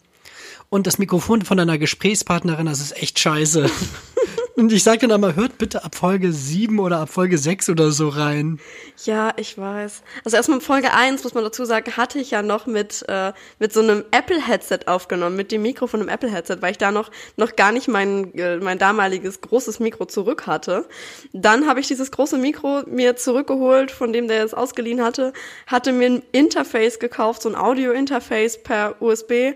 Und 0.69 0.87
das 0.87 0.99
Mikrofon 0.99 1.41
von 1.41 1.57
deiner 1.57 1.77
Gesprächspartnerin, 1.77 2.65
das 2.65 2.79
ist 2.79 2.95
echt 2.95 3.19
scheiße. 3.19 3.69
Und 4.61 4.71
ich 4.71 4.83
sage 4.83 5.07
dann 5.07 5.09
immer, 5.09 5.35
hört 5.35 5.57
bitte 5.57 5.83
ab 5.83 5.95
Folge 5.95 6.31
7 6.31 6.77
oder 6.77 6.99
ab 6.99 7.09
Folge 7.09 7.39
6 7.39 7.69
oder 7.69 7.89
so 7.89 8.09
rein. 8.09 8.59
Ja, 9.05 9.33
ich 9.37 9.57
weiß. 9.57 10.03
Also 10.23 10.37
erstmal 10.37 10.61
Folge 10.61 10.93
1, 10.93 11.23
muss 11.23 11.33
man 11.33 11.43
dazu 11.43 11.65
sagen, 11.65 11.97
hatte 11.97 12.19
ich 12.19 12.29
ja 12.29 12.43
noch 12.43 12.67
mit, 12.67 13.03
äh, 13.07 13.33
mit 13.57 13.73
so 13.73 13.79
einem 13.79 14.03
Apple-Headset 14.11 14.81
aufgenommen, 14.85 15.35
mit 15.35 15.51
dem 15.51 15.63
Mikro 15.63 15.87
von 15.87 15.99
einem 15.99 16.09
Apple-Headset, 16.09 16.57
weil 16.59 16.73
ich 16.73 16.77
da 16.77 16.91
noch, 16.91 17.09
noch 17.37 17.55
gar 17.55 17.71
nicht 17.71 17.87
mein, 17.87 18.35
äh, 18.35 18.57
mein 18.57 18.77
damaliges 18.77 19.41
großes 19.41 19.79
Mikro 19.79 20.05
zurück 20.05 20.45
hatte. 20.45 20.85
Dann 21.33 21.65
habe 21.65 21.79
ich 21.79 21.87
dieses 21.87 22.11
große 22.11 22.37
Mikro 22.37 22.83
mir 22.85 23.15
zurückgeholt, 23.15 23.89
von 23.89 24.13
dem 24.13 24.27
der 24.27 24.45
es 24.45 24.53
ausgeliehen 24.53 25.01
hatte, 25.01 25.33
hatte 25.65 25.91
mir 25.91 26.05
ein 26.05 26.23
Interface 26.33 26.99
gekauft, 26.99 27.41
so 27.41 27.49
ein 27.49 27.55
Audio-Interface 27.55 28.61
per 28.61 29.01
USB 29.01 29.55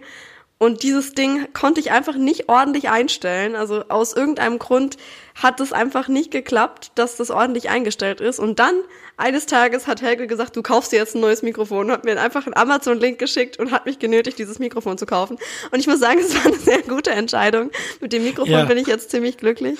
und 0.57 0.83
dieses 0.83 1.13
Ding 1.13 1.51
konnte 1.53 1.81
ich 1.81 1.91
einfach 1.91 2.15
nicht 2.15 2.47
ordentlich 2.47 2.89
einstellen. 2.89 3.55
Also 3.55 3.83
aus 3.89 4.13
irgendeinem 4.13 4.57
Grund 4.57 4.95
hat 5.35 5.59
es 5.59 5.73
einfach 5.73 6.07
nicht 6.07 6.31
geklappt, 6.31 6.91
dass 6.95 7.17
das 7.17 7.29
ordentlich 7.29 7.69
eingestellt 7.69 8.21
ist. 8.21 8.39
Und 8.39 8.57
dann 8.57 8.73
eines 9.17 9.47
Tages 9.47 9.85
hat 9.85 10.01
Helge 10.01 10.27
gesagt, 10.27 10.55
du 10.55 10.61
kaufst 10.61 10.93
dir 10.93 10.97
jetzt 10.97 11.13
ein 11.13 11.19
neues 11.19 11.41
Mikrofon, 11.41 11.91
hat 11.91 12.05
mir 12.05 12.19
einfach 12.21 12.45
einen 12.45 12.55
Amazon-Link 12.55 13.19
geschickt 13.19 13.59
und 13.59 13.71
hat 13.71 13.85
mich 13.85 13.99
genötigt, 13.99 14.39
dieses 14.39 14.57
Mikrofon 14.59 14.97
zu 14.97 15.05
kaufen. 15.05 15.37
Und 15.71 15.79
ich 15.79 15.87
muss 15.87 15.99
sagen, 15.99 16.19
es 16.21 16.33
war 16.33 16.45
eine 16.45 16.57
sehr 16.57 16.81
gute 16.83 17.11
Entscheidung. 17.11 17.69
Mit 17.99 18.13
dem 18.13 18.23
Mikrofon 18.23 18.51
ja. 18.51 18.65
bin 18.65 18.77
ich 18.77 18.87
jetzt 18.87 19.11
ziemlich 19.11 19.37
glücklich. 19.37 19.77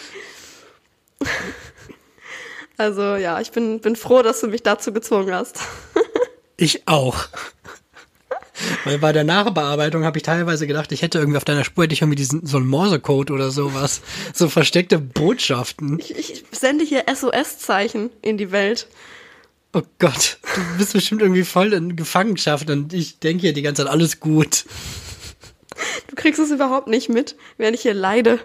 Also 2.75 3.15
ja, 3.15 3.39
ich 3.39 3.51
bin, 3.51 3.79
bin 3.79 3.95
froh, 3.95 4.21
dass 4.21 4.41
du 4.41 4.47
mich 4.47 4.61
dazu 4.61 4.91
gezwungen 4.91 5.33
hast. 5.33 5.59
Ich 6.57 6.87
auch. 6.87 7.27
Weil 8.83 8.97
bei 8.99 9.11
der 9.11 9.23
Nachbearbeitung 9.23 10.05
habe 10.05 10.17
ich 10.17 10.23
teilweise 10.23 10.67
gedacht, 10.67 10.91
ich 10.91 11.01
hätte 11.01 11.19
irgendwie 11.19 11.37
auf 11.37 11.45
deiner 11.45 11.63
Spur 11.63 11.83
hätte 11.83 11.93
ich 11.93 12.01
irgendwie 12.01 12.15
diesen 12.15 12.45
so 12.45 12.57
einen 12.57 12.67
Morsecode 12.67 13.31
oder 13.31 13.51
sowas, 13.51 14.01
so 14.33 14.49
versteckte 14.49 14.99
Botschaften. 14.99 15.99
Ich, 15.99 16.15
ich 16.17 16.43
sende 16.51 16.85
hier 16.85 17.05
SOS-Zeichen 17.13 18.09
in 18.21 18.37
die 18.37 18.51
Welt. 18.51 18.87
Oh 19.73 19.81
Gott, 19.99 20.37
du 20.55 20.77
bist 20.77 20.93
bestimmt 20.93 21.21
irgendwie 21.21 21.43
voll 21.43 21.73
in 21.73 21.97
Gefangenschaft 21.97 22.69
und 22.69 22.93
ich 22.93 23.19
denke 23.19 23.41
hier 23.41 23.53
die 23.53 23.61
ganze 23.61 23.83
Zeit 23.83 23.91
alles 23.91 24.19
gut. 24.21 24.65
Du 26.07 26.15
kriegst 26.15 26.39
es 26.39 26.51
überhaupt 26.51 26.87
nicht 26.87 27.09
mit, 27.09 27.35
während 27.57 27.75
ich 27.75 27.81
hier 27.81 27.93
leide. 27.93 28.39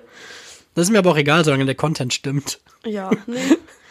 Das 0.74 0.86
ist 0.86 0.90
mir 0.90 0.98
aber 0.98 1.12
auch 1.12 1.16
egal, 1.16 1.44
solange 1.44 1.66
der 1.66 1.76
Content 1.76 2.12
stimmt. 2.12 2.60
Ja, 2.84 3.10
nee. 3.26 3.38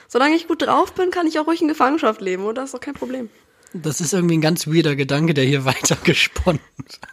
Solange 0.09 0.35
ich 0.35 0.47
gut 0.47 0.63
drauf 0.63 0.93
bin, 0.93 1.11
kann 1.11 1.27
ich 1.27 1.39
auch 1.39 1.47
ruhig 1.47 1.61
in 1.61 1.67
Gefangenschaft 1.67 2.19
leben, 2.19 2.43
oder? 2.43 2.55
Das 2.61 2.65
ist 2.65 2.73
doch 2.73 2.81
kein 2.81 2.95
Problem. 2.95 3.29
Das 3.73 4.01
ist 4.01 4.13
irgendwie 4.13 4.37
ein 4.37 4.41
ganz 4.41 4.67
weirder 4.67 4.95
Gedanke, 4.95 5.33
der 5.33 5.45
hier 5.45 5.65
weiter 5.65 5.97
gesponnen 6.03 6.61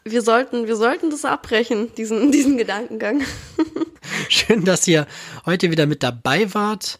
Wir 0.04 0.22
sollten, 0.22 0.66
wir 0.66 0.76
sollten 0.76 1.10
das 1.10 1.24
abbrechen, 1.24 1.94
diesen, 1.96 2.32
diesen 2.32 2.56
Gedankengang. 2.56 3.22
Schön, 4.28 4.64
dass 4.64 4.86
ihr 4.88 5.06
heute 5.44 5.70
wieder 5.70 5.86
mit 5.86 6.02
dabei 6.02 6.52
wart. 6.54 6.98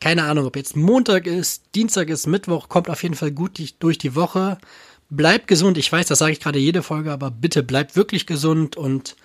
Keine 0.00 0.24
Ahnung, 0.24 0.46
ob 0.46 0.56
jetzt 0.56 0.76
Montag 0.76 1.26
ist, 1.26 1.74
Dienstag 1.74 2.08
ist, 2.08 2.26
Mittwoch, 2.26 2.68
kommt 2.68 2.88
auf 2.88 3.02
jeden 3.02 3.14
Fall 3.14 3.30
gut 3.32 3.60
durch 3.80 3.98
die 3.98 4.14
Woche. 4.14 4.58
Bleibt 5.10 5.46
gesund. 5.46 5.76
Ich 5.76 5.90
weiß, 5.90 6.06
das 6.06 6.20
sage 6.20 6.32
ich 6.32 6.40
gerade 6.40 6.58
jede 6.58 6.82
Folge, 6.82 7.12
aber 7.12 7.30
bitte 7.30 7.62
bleibt 7.62 7.96
wirklich 7.96 8.26
gesund 8.26 8.76
und 8.76 9.16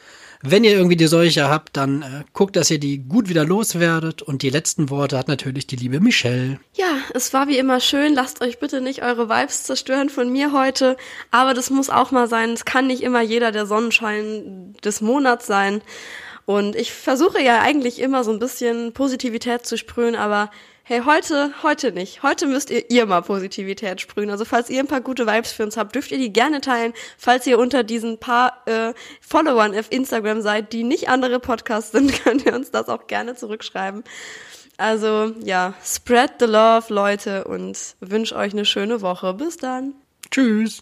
wenn 0.52 0.64
ihr 0.64 0.72
irgendwie 0.72 0.96
die 0.96 1.08
Seuche 1.08 1.50
habt, 1.50 1.78
dann 1.78 2.02
äh, 2.02 2.24
guckt, 2.34 2.56
dass 2.56 2.72
ihr 2.72 2.80
die 2.80 3.00
gut 3.00 3.30
wieder 3.30 3.46
loswerdet. 3.46 4.22
Und 4.22 4.42
die 4.42 4.50
letzten 4.50 4.90
Worte 4.90 5.18
hat 5.18 5.28
natürlich 5.28 5.68
die 5.68 5.76
liebe 5.76 6.00
Michelle. 6.00 6.60
Ja, 6.74 6.98
es 7.14 7.34
war 7.34 7.48
wie 7.48 7.58
immer 7.58 7.80
schön. 7.80 8.14
Lasst 8.14 8.42
euch 8.42 8.60
bitte 8.60 8.82
nicht 8.82 9.04
eure 9.04 9.30
Vibes 9.30 9.64
zerstören 9.64 10.10
von 10.10 10.32
mir 10.32 10.52
heute. 10.52 10.98
Aber 11.32 11.54
das 11.54 11.70
muss 11.70 11.90
auch 11.90 12.12
mal 12.12 12.28
sein. 12.28 12.52
Es 12.52 12.66
kann 12.66 12.88
nicht 12.88 13.04
immer 13.04 13.22
jeder 13.22 13.52
der 13.52 13.66
Sonnenschein 13.66 14.76
des 14.84 15.02
Monats 15.02 15.46
sein. 15.46 15.82
Und 16.46 16.76
ich 16.76 16.94
versuche 16.94 17.42
ja 17.42 17.62
eigentlich 17.62 18.00
immer 18.00 18.24
so 18.24 18.32
ein 18.32 18.40
bisschen 18.40 18.94
Positivität 18.94 19.66
zu 19.66 19.78
sprühen, 19.78 20.16
aber 20.16 20.52
hey, 20.88 21.02
heute, 21.04 21.52
heute 21.64 21.92
nicht. 21.92 22.22
Heute 22.22 22.46
müsst 22.46 22.70
ihr 22.70 22.92
ihr 22.92 23.08
mal 23.08 23.22
Positivität 23.22 24.02
sprühen. 24.02 24.30
Also 24.30 24.46
falls 24.46 24.70
ihr 24.70 24.80
ein 24.80 24.88
paar 24.88 25.02
gute 25.02 25.26
Vibes 25.26 25.52
für 25.52 25.64
uns 25.64 25.78
habt, 25.78 25.96
dürft 25.96 26.12
ihr 26.12 26.20
die 26.20 26.32
gerne 26.32 26.62
teilen. 26.62 26.94
Falls 27.18 27.48
ihr 27.48 27.58
unter 27.58 27.84
diesen 27.84 28.20
paar 28.20 28.62
äh, 28.68 28.94
Followern 29.20 29.76
auf 29.76 29.92
Instagram 29.92 30.42
seid, 30.42 30.74
die 30.74 30.84
nicht 30.84 31.10
andere 31.10 31.40
Podcasts 31.40 31.92
sind, 31.92 32.14
könnt 32.24 32.46
ihr 32.46 32.54
uns 32.54 32.70
das 32.70 32.88
auch 32.88 33.08
gerne 33.08 33.34
zurückschreiben. 33.34 34.04
Also 34.78 35.34
ja, 35.44 35.74
spread 35.84 36.34
the 36.40 36.46
love, 36.46 36.94
Leute, 36.94 37.46
und 37.46 37.96
wünsche 38.00 38.36
euch 38.36 38.54
eine 38.54 38.66
schöne 38.66 39.02
Woche. 39.02 39.34
Bis 39.34 39.58
dann. 39.58 39.96
Tschüss. 40.30 40.82